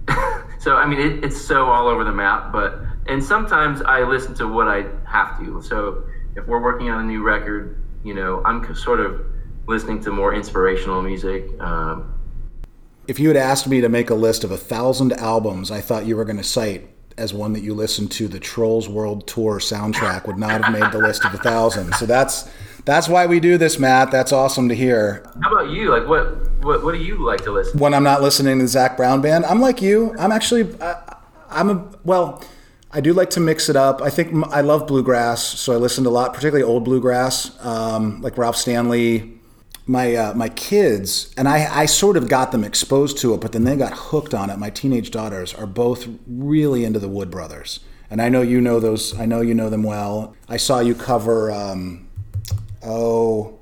so. 0.61 0.77
I 0.77 0.87
mean, 0.87 1.01
it, 1.01 1.25
it's 1.25 1.41
so 1.41 1.67
all 1.67 1.89
over 1.89 2.05
the 2.05 2.13
map. 2.13 2.53
But 2.53 2.79
and 3.07 3.25
sometimes 3.25 3.81
I 3.83 4.03
listen 4.03 4.35
to 4.35 4.47
what 4.47 4.69
I 4.69 4.85
have 5.07 5.41
to. 5.41 5.63
So 5.63 6.05
if 6.37 6.47
we're 6.47 6.63
working 6.63 6.91
on 6.91 7.01
a 7.01 7.05
new 7.05 7.23
record, 7.23 7.83
you 8.05 8.15
know, 8.15 8.43
I'm 8.45 8.75
sort 8.75 9.01
of 9.01 9.25
listening 9.67 10.03
to 10.03 10.11
more 10.11 10.35
inspirational 10.35 11.03
music. 11.03 11.49
Um, 11.61 12.15
if 13.09 13.19
you 13.19 13.29
had 13.29 13.39
asked 13.39 13.67
me 13.67 13.81
to 13.81 13.89
make 13.89 14.11
a 14.11 14.15
list 14.15 14.45
of 14.45 14.51
a 14.51 14.59
thousand 14.59 15.15
albums, 15.15 15.71
I 15.71 15.81
thought 15.81 16.05
you 16.05 16.15
were 16.17 16.27
going 16.27 16.37
to 16.37 16.45
cite 16.45 16.91
as 17.17 17.33
one 17.33 17.55
that 17.55 17.63
you 17.63 17.75
listened 17.75 18.11
to 18.13 18.29
the 18.29 18.39
Trolls 18.39 18.89
World 18.89 19.27
Tour 19.27 19.59
soundtrack 19.59 20.27
would 20.27 20.39
not 20.39 20.63
have 20.63 20.73
made 20.73 20.93
the 20.93 20.99
list 20.99 21.25
of 21.25 21.35
a 21.35 21.39
thousand. 21.39 21.95
So 21.95 22.07
that's 22.07 22.49
that's 22.89 23.07
why 23.07 23.27
we 23.27 23.39
do 23.39 23.59
this, 23.59 23.79
Matt. 23.79 24.11
That's 24.11 24.33
awesome 24.33 24.71
to 24.71 24.75
hear. 24.75 25.23
How 25.43 25.53
about 25.53 25.69
you? 25.69 25.91
Like, 25.91 26.09
what 26.09 26.51
what 26.63 26.83
what 26.83 26.93
do 26.93 26.99
you 26.99 27.19
like 27.19 27.45
to 27.45 27.53
listen? 27.53 27.77
to? 27.77 27.83
When 27.83 27.93
I'm 27.93 28.03
not 28.03 28.23
listening 28.23 28.57
to 28.57 28.65
the 28.65 28.69
Zac 28.69 28.97
Brown 28.97 29.21
band, 29.21 29.45
I'm 29.45 29.61
like 29.61 29.83
you. 29.83 30.17
I'm 30.19 30.33
actually 30.33 30.75
I, 30.81 31.17
I'm 31.51 31.69
a 31.69 31.89
well. 32.05 32.43
I 32.91 33.03
do 33.03 33.13
like 33.13 33.29
to 33.31 33.41
mix 33.41 33.69
it 33.69 33.77
up. 33.77 34.01
I 34.01 34.09
think 34.09 34.47
I 34.47 34.63
love 34.63 34.87
bluegrass, 34.87 35.43
so 35.43 35.75
I 35.75 35.77
listened 35.77 36.07
a 36.07 36.11
lot, 36.11 36.33
particularly 36.33 36.63
old 36.63 36.87
bluegrass, 36.87 37.63
um, 37.63 38.23
like 38.23 38.39
Ralph 38.39 38.57
Stanley. 38.57 39.35
My 39.85 40.15
uh, 40.15 40.33
my 40.33 40.49
kids 40.49 41.35
and 41.37 41.47
I, 41.47 41.83
I 41.83 41.85
sort 41.85 42.17
of 42.17 42.27
got 42.27 42.53
them 42.53 42.65
exposed 42.65 43.19
to 43.19 43.35
it, 43.35 43.43
but 43.43 43.53
then 43.53 43.65
they 43.65 43.77
got 43.77 43.93
hooked 43.93 44.33
on 44.33 44.49
it. 44.49 44.57
My 44.57 44.71
teenage 44.71 45.11
daughters 45.11 45.53
are 45.53 45.67
both 45.67 46.09
really 46.27 46.87
into 46.87 46.99
the 46.99 47.09
Wood 47.09 47.31
Brothers, 47.31 47.81
and 48.11 48.23
I 48.23 48.31
know 48.31 48.41
you 48.41 48.63
know 48.63 48.81
those. 48.81 49.19
I 49.19 49.27
know 49.27 49.43
you 49.43 49.53
know 49.53 49.69
them 49.69 49.83
well. 49.83 50.35
I 50.49 50.57
saw 50.57 50.81
you 50.81 50.95
cover. 50.95 51.51
Um, 51.51 52.08
oh, 52.83 53.59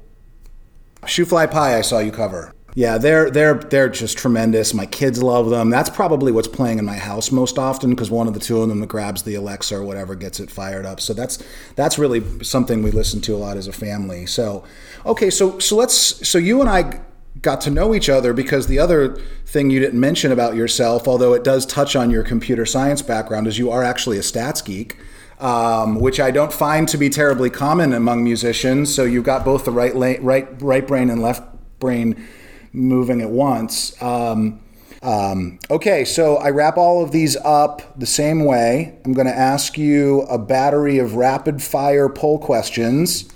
Shoofly 1.02 1.50
Pie. 1.50 1.78
I 1.78 1.80
saw 1.82 1.98
you 1.98 2.12
cover. 2.12 2.52
Yeah, 2.76 2.98
they're 2.98 3.30
they're 3.30 3.54
they're 3.54 3.88
just 3.88 4.18
tremendous. 4.18 4.74
My 4.74 4.84
kids 4.84 5.22
love 5.22 5.48
them. 5.48 5.70
That's 5.70 5.88
probably 5.88 6.30
what's 6.30 6.46
playing 6.46 6.78
in 6.78 6.84
my 6.84 6.98
house 6.98 7.32
most 7.32 7.58
often 7.58 7.88
because 7.88 8.10
one 8.10 8.28
of 8.28 8.34
the 8.34 8.40
two 8.40 8.60
of 8.60 8.68
them 8.68 8.84
grabs 8.84 9.22
the 9.22 9.34
Alexa 9.34 9.74
or 9.76 9.82
whatever 9.82 10.14
gets 10.14 10.40
it 10.40 10.50
fired 10.50 10.84
up. 10.84 11.00
So 11.00 11.14
that's 11.14 11.42
that's 11.74 11.98
really 11.98 12.22
something 12.44 12.82
we 12.82 12.90
listen 12.90 13.22
to 13.22 13.34
a 13.34 13.38
lot 13.38 13.56
as 13.56 13.66
a 13.66 13.72
family. 13.72 14.26
So 14.26 14.62
okay, 15.06 15.30
so 15.30 15.58
so 15.58 15.74
let's 15.74 16.28
so 16.28 16.36
you 16.36 16.60
and 16.60 16.68
I 16.68 17.00
got 17.40 17.62
to 17.62 17.70
know 17.70 17.94
each 17.94 18.10
other 18.10 18.34
because 18.34 18.66
the 18.66 18.78
other 18.78 19.16
thing 19.46 19.70
you 19.70 19.80
didn't 19.80 19.98
mention 19.98 20.30
about 20.30 20.54
yourself, 20.54 21.08
although 21.08 21.32
it 21.32 21.44
does 21.44 21.64
touch 21.64 21.96
on 21.96 22.10
your 22.10 22.22
computer 22.22 22.66
science 22.66 23.00
background, 23.00 23.46
is 23.46 23.58
you 23.58 23.70
are 23.70 23.82
actually 23.82 24.18
a 24.18 24.22
stats 24.22 24.62
geek. 24.62 24.98
Um, 25.38 26.00
which 26.00 26.18
I 26.18 26.30
don't 26.30 26.52
find 26.52 26.88
to 26.88 26.96
be 26.96 27.10
terribly 27.10 27.50
common 27.50 27.92
among 27.92 28.24
musicians. 28.24 28.94
So 28.94 29.04
you've 29.04 29.24
got 29.24 29.44
both 29.44 29.66
the 29.66 29.70
right 29.70 29.94
la- 29.94 30.14
right 30.20 30.48
right 30.62 30.86
brain 30.86 31.10
and 31.10 31.20
left 31.20 31.42
brain 31.78 32.26
moving 32.72 33.20
at 33.20 33.28
once. 33.28 34.00
Um, 34.02 34.60
um, 35.02 35.58
okay, 35.70 36.04
so 36.04 36.36
I 36.36 36.50
wrap 36.50 36.76
all 36.76 37.02
of 37.02 37.12
these 37.12 37.36
up 37.36 37.98
the 37.98 38.06
same 38.06 38.44
way. 38.44 38.98
I'm 39.04 39.12
going 39.12 39.26
to 39.26 39.36
ask 39.36 39.76
you 39.78 40.22
a 40.22 40.38
battery 40.38 40.98
of 40.98 41.14
rapid 41.14 41.62
fire 41.62 42.08
poll 42.08 42.38
questions, 42.38 43.28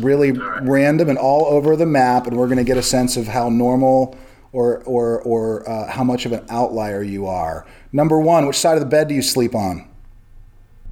really 0.00 0.32
random 0.32 1.08
and 1.08 1.18
all 1.18 1.46
over 1.46 1.76
the 1.76 1.86
map, 1.86 2.26
and 2.26 2.36
we're 2.36 2.46
going 2.46 2.58
to 2.58 2.64
get 2.64 2.76
a 2.76 2.82
sense 2.82 3.16
of 3.16 3.26
how 3.26 3.48
normal 3.48 4.16
or 4.52 4.82
or 4.84 5.22
or 5.22 5.68
uh, 5.68 5.90
how 5.90 6.04
much 6.04 6.26
of 6.26 6.32
an 6.32 6.44
outlier 6.48 7.02
you 7.02 7.26
are. 7.26 7.66
Number 7.90 8.20
one, 8.20 8.46
which 8.46 8.58
side 8.58 8.74
of 8.74 8.80
the 8.80 8.86
bed 8.86 9.08
do 9.08 9.14
you 9.14 9.22
sleep 9.22 9.54
on? 9.54 9.88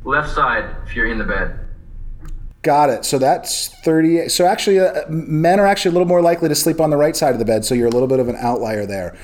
Left 0.05 0.30
side, 0.30 0.74
if 0.86 0.96
you're 0.96 1.07
in 1.07 1.18
the 1.18 1.24
bed. 1.24 1.59
Got 2.62 2.90
it. 2.90 3.05
So 3.05 3.18
that's 3.18 3.68
38. 3.68 4.30
So 4.30 4.46
actually, 4.46 4.80
uh, 4.80 5.09
men 5.09 5.59
are 5.59 5.66
actually 5.66 5.90
a 5.90 5.92
little 5.92 6.09
more 6.09 6.20
likely 6.20 6.48
to 6.48 6.55
sleep 6.55 6.80
on 6.80 6.90
the 6.90 6.96
right 6.96 7.16
side 7.16 7.32
of 7.32 7.38
the 7.38 7.44
bed. 7.44 7.64
So 7.64 7.74
you're 7.74 7.88
a 7.88 7.90
little 7.90 8.09
bit 8.09 8.18
of 8.18 8.28
an 8.28 8.36
outlier 8.36 8.84
there. 8.84 9.16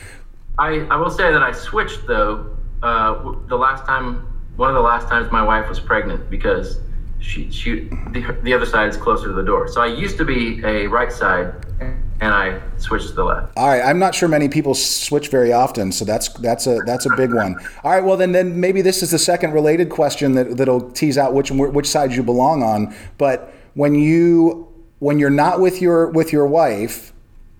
I, 0.58 0.80
I 0.90 0.96
will 0.96 1.10
say 1.10 1.30
that 1.30 1.42
I 1.42 1.52
switched 1.52 2.06
though. 2.06 2.56
Uh, 2.82 3.34
the 3.48 3.56
last 3.56 3.84
time, 3.84 4.26
one 4.56 4.70
of 4.70 4.74
the 4.74 4.80
last 4.80 5.08
times 5.08 5.30
my 5.30 5.42
wife 5.42 5.68
was 5.68 5.78
pregnant 5.78 6.30
because 6.30 6.78
she 7.20 7.50
she 7.50 7.88
the, 8.10 8.36
the 8.42 8.52
other 8.52 8.66
side 8.66 8.88
is 8.88 8.96
closer 8.96 9.26
to 9.26 9.32
the 9.32 9.42
door. 9.42 9.68
So 9.68 9.80
I 9.80 9.86
used 9.86 10.16
to 10.18 10.24
be 10.24 10.62
a 10.64 10.86
right 10.86 11.12
side, 11.12 11.54
and 11.80 12.32
I 12.34 12.60
switched 12.78 13.08
to 13.08 13.14
the 13.14 13.24
left. 13.24 13.56
All 13.56 13.68
right, 13.68 13.82
I'm 13.82 13.98
not 13.98 14.14
sure 14.14 14.28
many 14.28 14.48
people 14.48 14.74
switch 14.74 15.28
very 15.28 15.52
often, 15.52 15.92
so 15.92 16.04
that's 16.04 16.28
that's 16.34 16.66
a 16.66 16.78
that's 16.86 17.06
a 17.06 17.16
big 17.16 17.32
one. 17.32 17.56
All 17.84 17.90
right, 17.90 18.04
well 18.04 18.16
then 18.16 18.32
then 18.32 18.60
maybe 18.60 18.82
this 18.82 19.02
is 19.02 19.10
the 19.10 19.18
second 19.18 19.52
related 19.52 19.90
question 19.90 20.34
that 20.34 20.56
that'll 20.56 20.90
tease 20.92 21.18
out 21.18 21.34
which 21.34 21.50
which 21.50 21.86
side 21.86 22.12
you 22.12 22.22
belong 22.22 22.62
on. 22.62 22.94
But 23.18 23.52
when 23.74 23.94
you 23.94 24.68
when 24.98 25.18
you're 25.18 25.30
not 25.30 25.60
with 25.60 25.80
your 25.82 26.08
with 26.08 26.32
your 26.32 26.46
wife, 26.46 27.12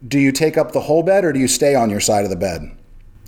do 0.06 0.18
you 0.18 0.32
take 0.32 0.56
up 0.56 0.72
the 0.72 0.80
whole 0.80 1.02
bed 1.02 1.24
or 1.24 1.32
do 1.32 1.38
you 1.40 1.48
stay 1.48 1.74
on 1.74 1.90
your 1.90 2.00
side 2.00 2.24
of 2.24 2.30
the 2.30 2.36
bed? 2.36 2.76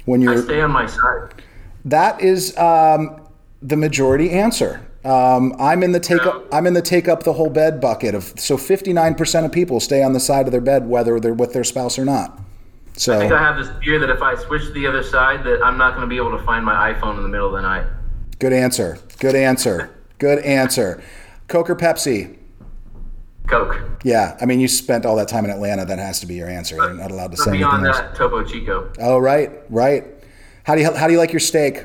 When 0.05 0.26
I 0.26 0.33
you're 0.33 0.43
stay 0.43 0.61
on 0.61 0.70
my 0.70 0.87
side. 0.87 1.43
that 1.85 2.20
is 2.20 2.57
um, 2.57 3.20
the 3.61 3.76
majority 3.76 4.31
answer. 4.31 4.88
Um, 5.05 5.55
I'm 5.61 5.83
in 5.83 5.93
the 5.93 6.01
take 6.01 6.27
up. 6.27 6.47
I'm 6.53 6.67
in 6.67 6.75
the 6.75 6.83
take 6.83 7.09
up 7.09 7.23
the 7.23 7.33
whole 7.33 7.51
bed 7.51 7.81
bucket 7.81 8.15
of. 8.15 8.25
So 8.39 8.57
59% 8.57 9.45
of 9.45 9.53
people 9.53 9.81
stay 9.81 10.03
on 10.03 10.13
the 10.13 10.21
side 10.21 10.47
of 10.47 10.53
their 10.53 10.61
bed 10.61 10.89
whether 10.89 11.21
they're 11.21 11.35
with 11.35 11.53
their 11.53 11.65
spouse 11.65 11.99
or 11.99 12.05
not. 12.05 12.41
So 12.95 13.15
I 13.15 13.19
think 13.21 13.33
I 13.33 13.39
have 13.39 13.57
this 13.57 13.69
fear 13.83 14.01
that 14.01 14.11
if 14.11 14.23
I 14.23 14.35
switch 14.35 14.63
to 14.65 14.73
the 14.73 14.87
other 14.87 15.05
side, 15.05 15.45
that 15.45 15.63
I'm 15.65 15.79
not 15.79 15.95
going 15.95 16.03
to 16.03 16.09
be 16.09 16.17
able 16.17 16.37
to 16.37 16.43
find 16.45 16.65
my 16.65 16.93
iPhone 16.93 17.17
in 17.17 17.23
the 17.23 17.29
middle 17.29 17.47
of 17.47 17.53
the 17.53 17.63
night. 17.63 17.87
good 18.41 18.53
answer. 18.53 18.99
Good 19.21 19.37
answer. 19.37 19.95
Good 20.19 20.41
answer. 20.41 21.01
Coke 21.47 21.71
or 21.71 21.77
Pepsi? 21.77 22.37
Coke. 23.47 23.81
Yeah, 24.03 24.37
I 24.41 24.47
mean 24.47 24.61
you 24.61 24.69
spent 24.69 25.07
all 25.07 25.17
that 25.17 25.29
time 25.29 25.45
in 25.45 25.51
Atlanta. 25.51 25.85
That 25.85 25.99
has 25.99 26.21
to 26.21 26.27
be 26.27 26.35
your 26.35 26.49
answer. 26.49 26.77
You're 26.77 26.95
not 26.95 27.11
allowed 27.13 27.31
to 27.31 27.37
say 27.37 27.51
anything 27.51 27.61
beyond 27.69 27.87
else. 27.87 27.99
that, 27.99 28.15
Topo 28.15 28.45
Chico, 28.45 28.93
Oh 28.99 29.19
right, 29.19 29.51
right. 29.71 30.05
How 30.65 30.75
do 30.75 30.83
you 30.83 30.93
how 30.93 31.07
do 31.07 31.13
you 31.15 31.19
like 31.19 31.33
your 31.33 31.41
steak? 31.41 31.85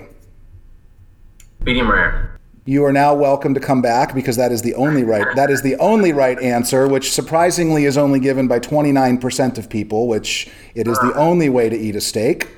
medium 1.61 1.89
rare. 1.89 2.38
You 2.66 2.86
are 2.86 2.93
now 2.93 3.14
welcome 3.14 3.53
to 3.55 3.59
come 3.59 3.82
back 3.82 4.16
because 4.16 4.38
that 4.38 4.53
is 4.53 4.61
the 4.61 4.74
only 4.76 5.03
right 5.03 5.36
that 5.36 5.49
is 5.49 5.61
the 5.61 5.76
only 5.78 6.14
right 6.14 6.41
answer, 6.41 6.88
which 6.88 7.11
surprisingly 7.11 7.84
is 7.84 7.97
only 7.97 8.22
given 8.22 8.47
by 8.47 8.59
29% 8.59 9.57
of 9.57 9.70
people, 9.70 10.07
which 10.07 10.49
it 10.74 10.88
is 10.88 10.97
the 10.99 11.14
only 11.16 11.49
way 11.49 11.68
to 11.68 11.76
eat 11.76 11.97
a 11.97 12.01
steak. 12.01 12.55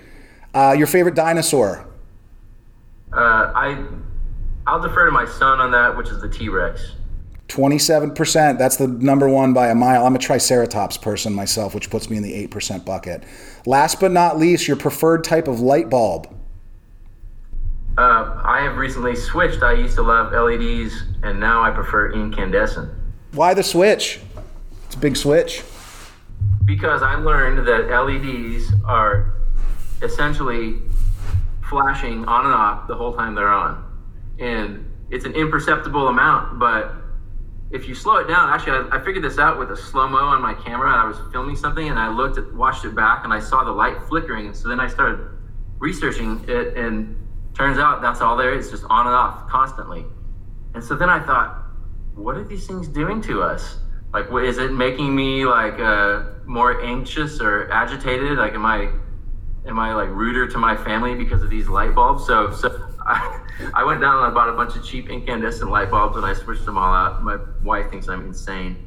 Uh, 0.53 0.75
your 0.77 0.85
favorite 0.85 1.15
dinosaur? 1.15 1.87
Uh, 3.11 3.51
I 3.55 3.83
I'll 4.67 4.81
defer 4.81 5.05
to 5.05 5.11
my 5.11 5.25
son 5.25 5.59
on 5.59 5.71
that, 5.71 5.97
which 5.97 6.09
is 6.09 6.21
the 6.21 6.29
T 6.29 6.49
Rex. 6.49 6.93
27%. 7.47 8.57
That's 8.57 8.77
the 8.77 8.87
number 8.87 9.29
one 9.29 9.53
by 9.53 9.69
a 9.69 9.75
mile. 9.75 10.05
I'm 10.05 10.15
a 10.15 10.19
Triceratops 10.19 10.97
person 10.97 11.33
myself, 11.33 11.75
which 11.75 11.89
puts 11.89 12.09
me 12.09 12.17
in 12.17 12.23
the 12.23 12.47
8% 12.47 12.83
bucket. 12.83 13.23
Last 13.67 13.99
but 13.99 14.11
not 14.11 14.39
least, 14.39 14.67
your 14.67 14.77
preferred 14.77 15.23
type 15.23 15.47
of 15.47 15.59
light 15.59 15.89
bulb. 15.89 16.27
Uh, 17.97 18.41
I 18.43 18.61
have 18.61 18.77
recently 18.77 19.15
switched. 19.15 19.63
I 19.63 19.73
used 19.73 19.95
to 19.95 20.01
love 20.01 20.33
LEDs, 20.33 21.03
and 21.23 21.39
now 21.39 21.63
I 21.63 21.71
prefer 21.71 22.11
incandescent 22.11 22.91
Why 23.31 23.53
the 23.53 23.63
switch? 23.63 24.19
It's 24.85 24.95
a 24.95 24.99
big 24.99 25.15
switch. 25.15 25.63
because 26.65 27.01
I 27.01 27.15
learned 27.15 27.65
that 27.67 27.89
LEDs 27.89 28.73
are 28.85 29.35
essentially 30.01 30.79
flashing 31.69 32.25
on 32.25 32.45
and 32.45 32.53
off 32.53 32.87
the 32.87 32.95
whole 32.95 33.13
time 33.15 33.33
they're 33.33 33.47
on, 33.47 33.81
and 34.39 34.85
it's 35.09 35.23
an 35.25 35.33
imperceptible 35.33 36.09
amount. 36.09 36.59
But 36.59 36.91
if 37.71 37.87
you 37.87 37.95
slow 37.95 38.17
it 38.17 38.27
down, 38.27 38.49
actually, 38.49 38.89
I, 38.91 38.97
I 38.97 39.05
figured 39.05 39.23
this 39.23 39.39
out 39.39 39.57
with 39.57 39.71
a 39.71 39.77
slow 39.77 40.07
mo 40.09 40.17
on 40.17 40.41
my 40.41 40.53
camera. 40.53 40.91
I 40.91 41.05
was 41.07 41.17
filming 41.31 41.55
something, 41.55 41.87
and 41.87 41.97
I 41.97 42.09
looked 42.09 42.37
at, 42.37 42.53
watched 42.53 42.83
it 42.83 42.93
back, 42.93 43.23
and 43.23 43.31
I 43.31 43.39
saw 43.39 43.63
the 43.63 43.71
light 43.71 43.97
flickering. 44.09 44.53
So 44.53 44.67
then 44.67 44.81
I 44.81 44.87
started 44.87 45.29
researching 45.79 46.43
it, 46.49 46.75
and 46.75 47.15
turns 47.55 47.79
out 47.79 48.01
that's 48.01 48.21
all 48.21 48.37
there 48.37 48.53
is, 48.53 48.69
just 48.69 48.83
on 48.89 49.07
and 49.07 49.15
off 49.15 49.47
constantly. 49.49 50.05
And 50.73 50.83
so 50.83 50.95
then 50.95 51.09
I 51.09 51.25
thought, 51.25 51.63
what 52.13 52.35
are 52.35 52.43
these 52.43 52.67
things 52.67 52.87
doing 52.87 53.21
to 53.23 53.41
us? 53.41 53.77
Like, 54.13 54.31
what, 54.31 54.43
is 54.43 54.57
it 54.57 54.71
making 54.71 55.15
me 55.15 55.45
like 55.45 55.79
uh, 55.79 56.23
more 56.45 56.81
anxious 56.81 57.41
or 57.41 57.69
agitated? 57.71 58.37
Like, 58.37 58.53
am 58.53 58.65
I 58.65 58.89
am 59.67 59.79
I 59.79 59.93
like 59.93 60.09
ruder 60.09 60.47
to 60.47 60.57
my 60.57 60.75
family 60.75 61.15
because 61.15 61.41
of 61.41 61.49
these 61.49 61.67
light 61.67 61.95
bulbs? 61.95 62.25
So, 62.25 62.51
so 62.51 62.89
I, 63.05 63.41
I 63.73 63.83
went 63.83 64.01
down 64.01 64.17
and 64.17 64.25
I 64.25 64.29
bought 64.29 64.49
a 64.49 64.53
bunch 64.53 64.75
of 64.75 64.85
cheap 64.85 65.09
incandescent 65.09 65.69
light 65.69 65.91
bulbs 65.91 66.17
and 66.17 66.25
I 66.25 66.33
switched 66.33 66.65
them 66.65 66.77
all 66.77 66.93
out. 66.93 67.23
My 67.23 67.37
wife 67.63 67.89
thinks 67.89 68.07
I'm 68.07 68.25
insane. 68.25 68.84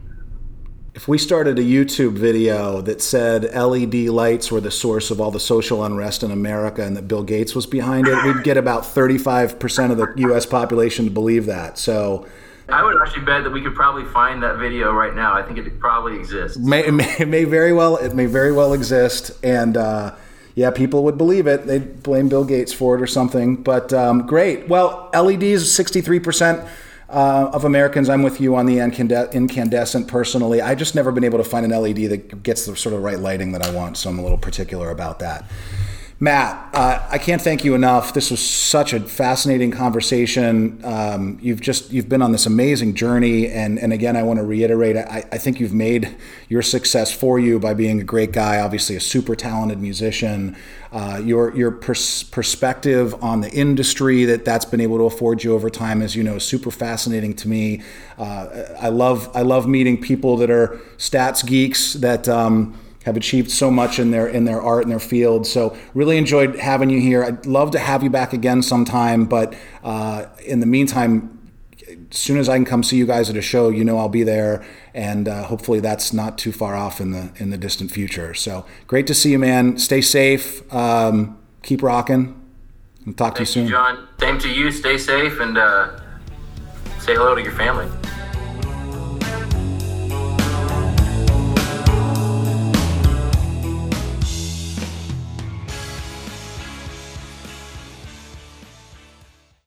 If 0.99 1.07
we 1.07 1.17
started 1.17 1.61
a 1.61 1.63
YouTube 1.63 2.15
video 2.15 2.81
that 2.81 3.01
said 3.01 3.55
LED 3.55 4.09
lights 4.09 4.51
were 4.51 4.61
the 4.61 4.73
source 4.73 5.13
of 5.13 5.21
all 5.21 5.31
the 5.31 5.39
social 5.39 5.85
unrest 5.85 6.25
in 6.25 6.33
America 6.33 6.83
and 6.83 6.97
that 6.97 7.07
Bill 7.07 7.23
Gates 7.23 7.55
was 7.55 7.67
behind 7.67 8.09
it, 8.09 8.19
we'd 8.25 8.43
get 8.43 8.57
about 8.57 8.83
35% 8.83 9.93
of 9.93 9.97
the 9.97 10.13
US 10.29 10.45
population 10.45 11.05
to 11.05 11.11
believe 11.13 11.47
that. 11.47 11.79
So 11.79 12.27
I 12.69 12.83
would 12.83 12.97
actually 13.01 13.25
bet 13.25 13.45
that 13.45 13.51
we 13.51 13.63
could 13.63 13.77
probably 13.77 14.07
find 14.07 14.43
that 14.43 14.57
video 14.57 14.93
right 14.93 15.15
now. 15.15 15.35
I 15.35 15.43
think 15.45 15.59
it 15.61 15.79
probably 15.79 16.17
exists. 16.17 16.59
may, 16.59 16.85
it 16.85 16.91
may, 16.91 17.17
it 17.21 17.29
may 17.29 17.45
very 17.45 17.73
well 17.73 17.97
it 17.99 18.17
may 18.17 18.27
very 18.27 18.51
well 18.51 18.73
exist 18.73 19.31
and 19.45 19.77
uh, 19.77 20.17
yeah 20.57 20.73
people 20.73 21.05
would 21.05 21.17
believe 21.17 21.47
it 21.47 21.65
they'd 21.69 22.03
blame 22.03 22.29
bill 22.29 22.45
gates 22.45 22.73
for 22.73 22.97
it 22.97 23.01
or 23.01 23.07
something 23.07 23.55
but 23.55 23.93
um, 23.93 24.27
great 24.27 24.67
well 24.67 25.09
leds 25.15 25.79
63% 25.79 26.69
uh, 27.09 27.51
of 27.53 27.65
americans 27.65 28.09
i'm 28.09 28.23
with 28.23 28.41
you 28.41 28.55
on 28.55 28.67
the 28.67 28.77
incande- 28.77 29.33
incandescent 29.33 30.09
personally. 30.09 30.61
I 30.61 30.75
just 30.75 30.95
never 30.95 31.11
been 31.13 31.25
able 31.25 31.39
to 31.39 31.45
find 31.45 31.65
an 31.65 31.71
led 31.71 31.97
that 31.97 32.43
gets 32.43 32.67
the 32.67 32.77
sort 32.77 32.95
of 32.95 33.03
right 33.03 33.19
lighting 33.19 33.53
that 33.53 33.65
i 33.65 33.71
want 33.71 33.97
so 33.97 34.11
i'm 34.11 34.19
a 34.19 34.23
little 34.23 34.39
particular 34.39 34.91
about 34.91 35.19
that 35.21 35.45
Matt, 36.21 36.75
uh, 36.75 37.01
I 37.09 37.19
can't 37.19 37.41
thank 37.41 37.65
you 37.65 37.77
enough. 37.77 38.13
This 38.13 38.33
was 38.33 38.41
such 38.45 38.93
a 38.93 38.99
fascinating 38.99 39.71
conversation. 39.71 40.81
Um, 40.85 41.39
you've 41.41 41.61
just 41.61 41.93
you've 41.93 42.09
been 42.09 42.23
on 42.23 42.33
this 42.33 42.45
amazing 42.45 42.95
journey, 42.95 43.47
and 43.47 43.79
and 43.79 43.93
again, 43.93 44.17
I 44.17 44.25
want 44.25 44.41
to 44.41 44.45
reiterate. 44.45 44.97
I, 44.97 45.25
I 45.31 45.39
think 45.39 45.61
you've 45.61 45.73
made 45.73 46.17
your 46.49 46.61
success 46.63 47.13
for 47.13 47.39
you 47.39 47.61
by 47.61 47.73
being 47.73 48.01
a 48.01 48.05
great 48.05 48.33
guy. 48.33 48.59
Obviously, 48.59 48.97
a 48.97 49.01
super 49.01 49.37
talented 49.37 49.79
musician. 49.79 50.57
Uh, 50.91 51.21
your 51.25 51.57
your 51.57 51.71
pers- 51.71 52.25
perspective 52.25 53.15
on 53.23 53.41
the 53.41 53.51
industry 53.53 54.25
that 54.25 54.45
that's 54.45 54.65
been 54.65 54.81
able 54.81 54.99
to 54.99 55.05
afford 55.05 55.45
you 55.45 55.55
over 55.55 55.71
time, 55.71 56.03
as 56.03 56.17
you 56.17 56.25
know, 56.25 56.35
is 56.35 56.43
super 56.43 56.73
fascinating 56.73 57.33
to 57.33 57.47
me. 57.47 57.81
Uh, 58.19 58.65
I 58.81 58.89
love 58.89 59.31
I 59.37 59.43
love 59.43 59.69
meeting 59.69 60.01
people 60.01 60.37
that 60.39 60.51
are 60.51 60.81
stats 60.97 61.47
geeks 61.47 61.93
that. 61.93 62.29
Um, 62.29 62.77
have 63.05 63.17
achieved 63.17 63.51
so 63.51 63.71
much 63.71 63.99
in 63.99 64.11
their 64.11 64.27
in 64.27 64.45
their 64.45 64.61
art 64.61 64.83
and 64.83 64.91
their 64.91 65.01
field. 65.01 65.47
So 65.47 65.77
really 65.95 66.17
enjoyed 66.17 66.57
having 66.57 66.91
you 66.91 67.01
here. 67.01 67.25
I'd 67.25 67.47
love 67.47 67.71
to 67.73 67.79
have 67.79 68.03
you 68.03 68.11
back 68.11 68.33
again 68.33 68.63
sometime, 68.63 69.25
but 69.27 69.55
uh, 69.83 70.27
in 70.45 70.61
the 70.61 70.67
meantime. 70.67 71.35
As 72.11 72.17
soon 72.17 72.39
as 72.39 72.49
I 72.49 72.57
can 72.57 72.65
come 72.65 72.83
see 72.83 72.97
you 72.97 73.07
guys 73.07 73.29
at 73.29 73.37
a 73.37 73.43
show, 73.43 73.69
you 73.69 73.85
know 73.85 73.99
I'll 73.99 74.09
be 74.09 74.23
there, 74.23 74.65
and 74.95 75.29
uh, 75.29 75.45
hopefully 75.45 75.81
that's 75.81 76.13
not 76.13 76.39
too 76.39 76.53
far 76.53 76.75
off 76.75 77.03
in 77.03 77.11
the 77.11 77.31
in 77.37 77.51
the 77.51 77.59
distant 77.59 77.91
future. 77.91 78.33
So 78.33 78.65
great 78.87 79.07
to 79.09 79.15
see 79.15 79.33
you, 79.33 79.39
man. 79.39 79.77
Stay 79.79 80.01
safe. 80.01 80.73
Um, 80.73 81.39
keep 81.63 81.83
rocking. 81.83 82.35
And 83.05 83.17
talk 83.17 83.37
Thank 83.37 83.37
to 83.37 83.41
you 83.43 83.47
soon, 83.47 83.65
you, 83.67 83.73
John. 83.73 84.09
Same 84.21 84.39
to 84.39 84.49
you. 84.49 84.71
Stay 84.71 84.99
safe 84.99 85.41
and 85.41 85.57
uh, 85.59 86.01
say 86.99 87.15
hello 87.15 87.35
to 87.35 87.43
your 87.43 87.53
family. 87.53 87.89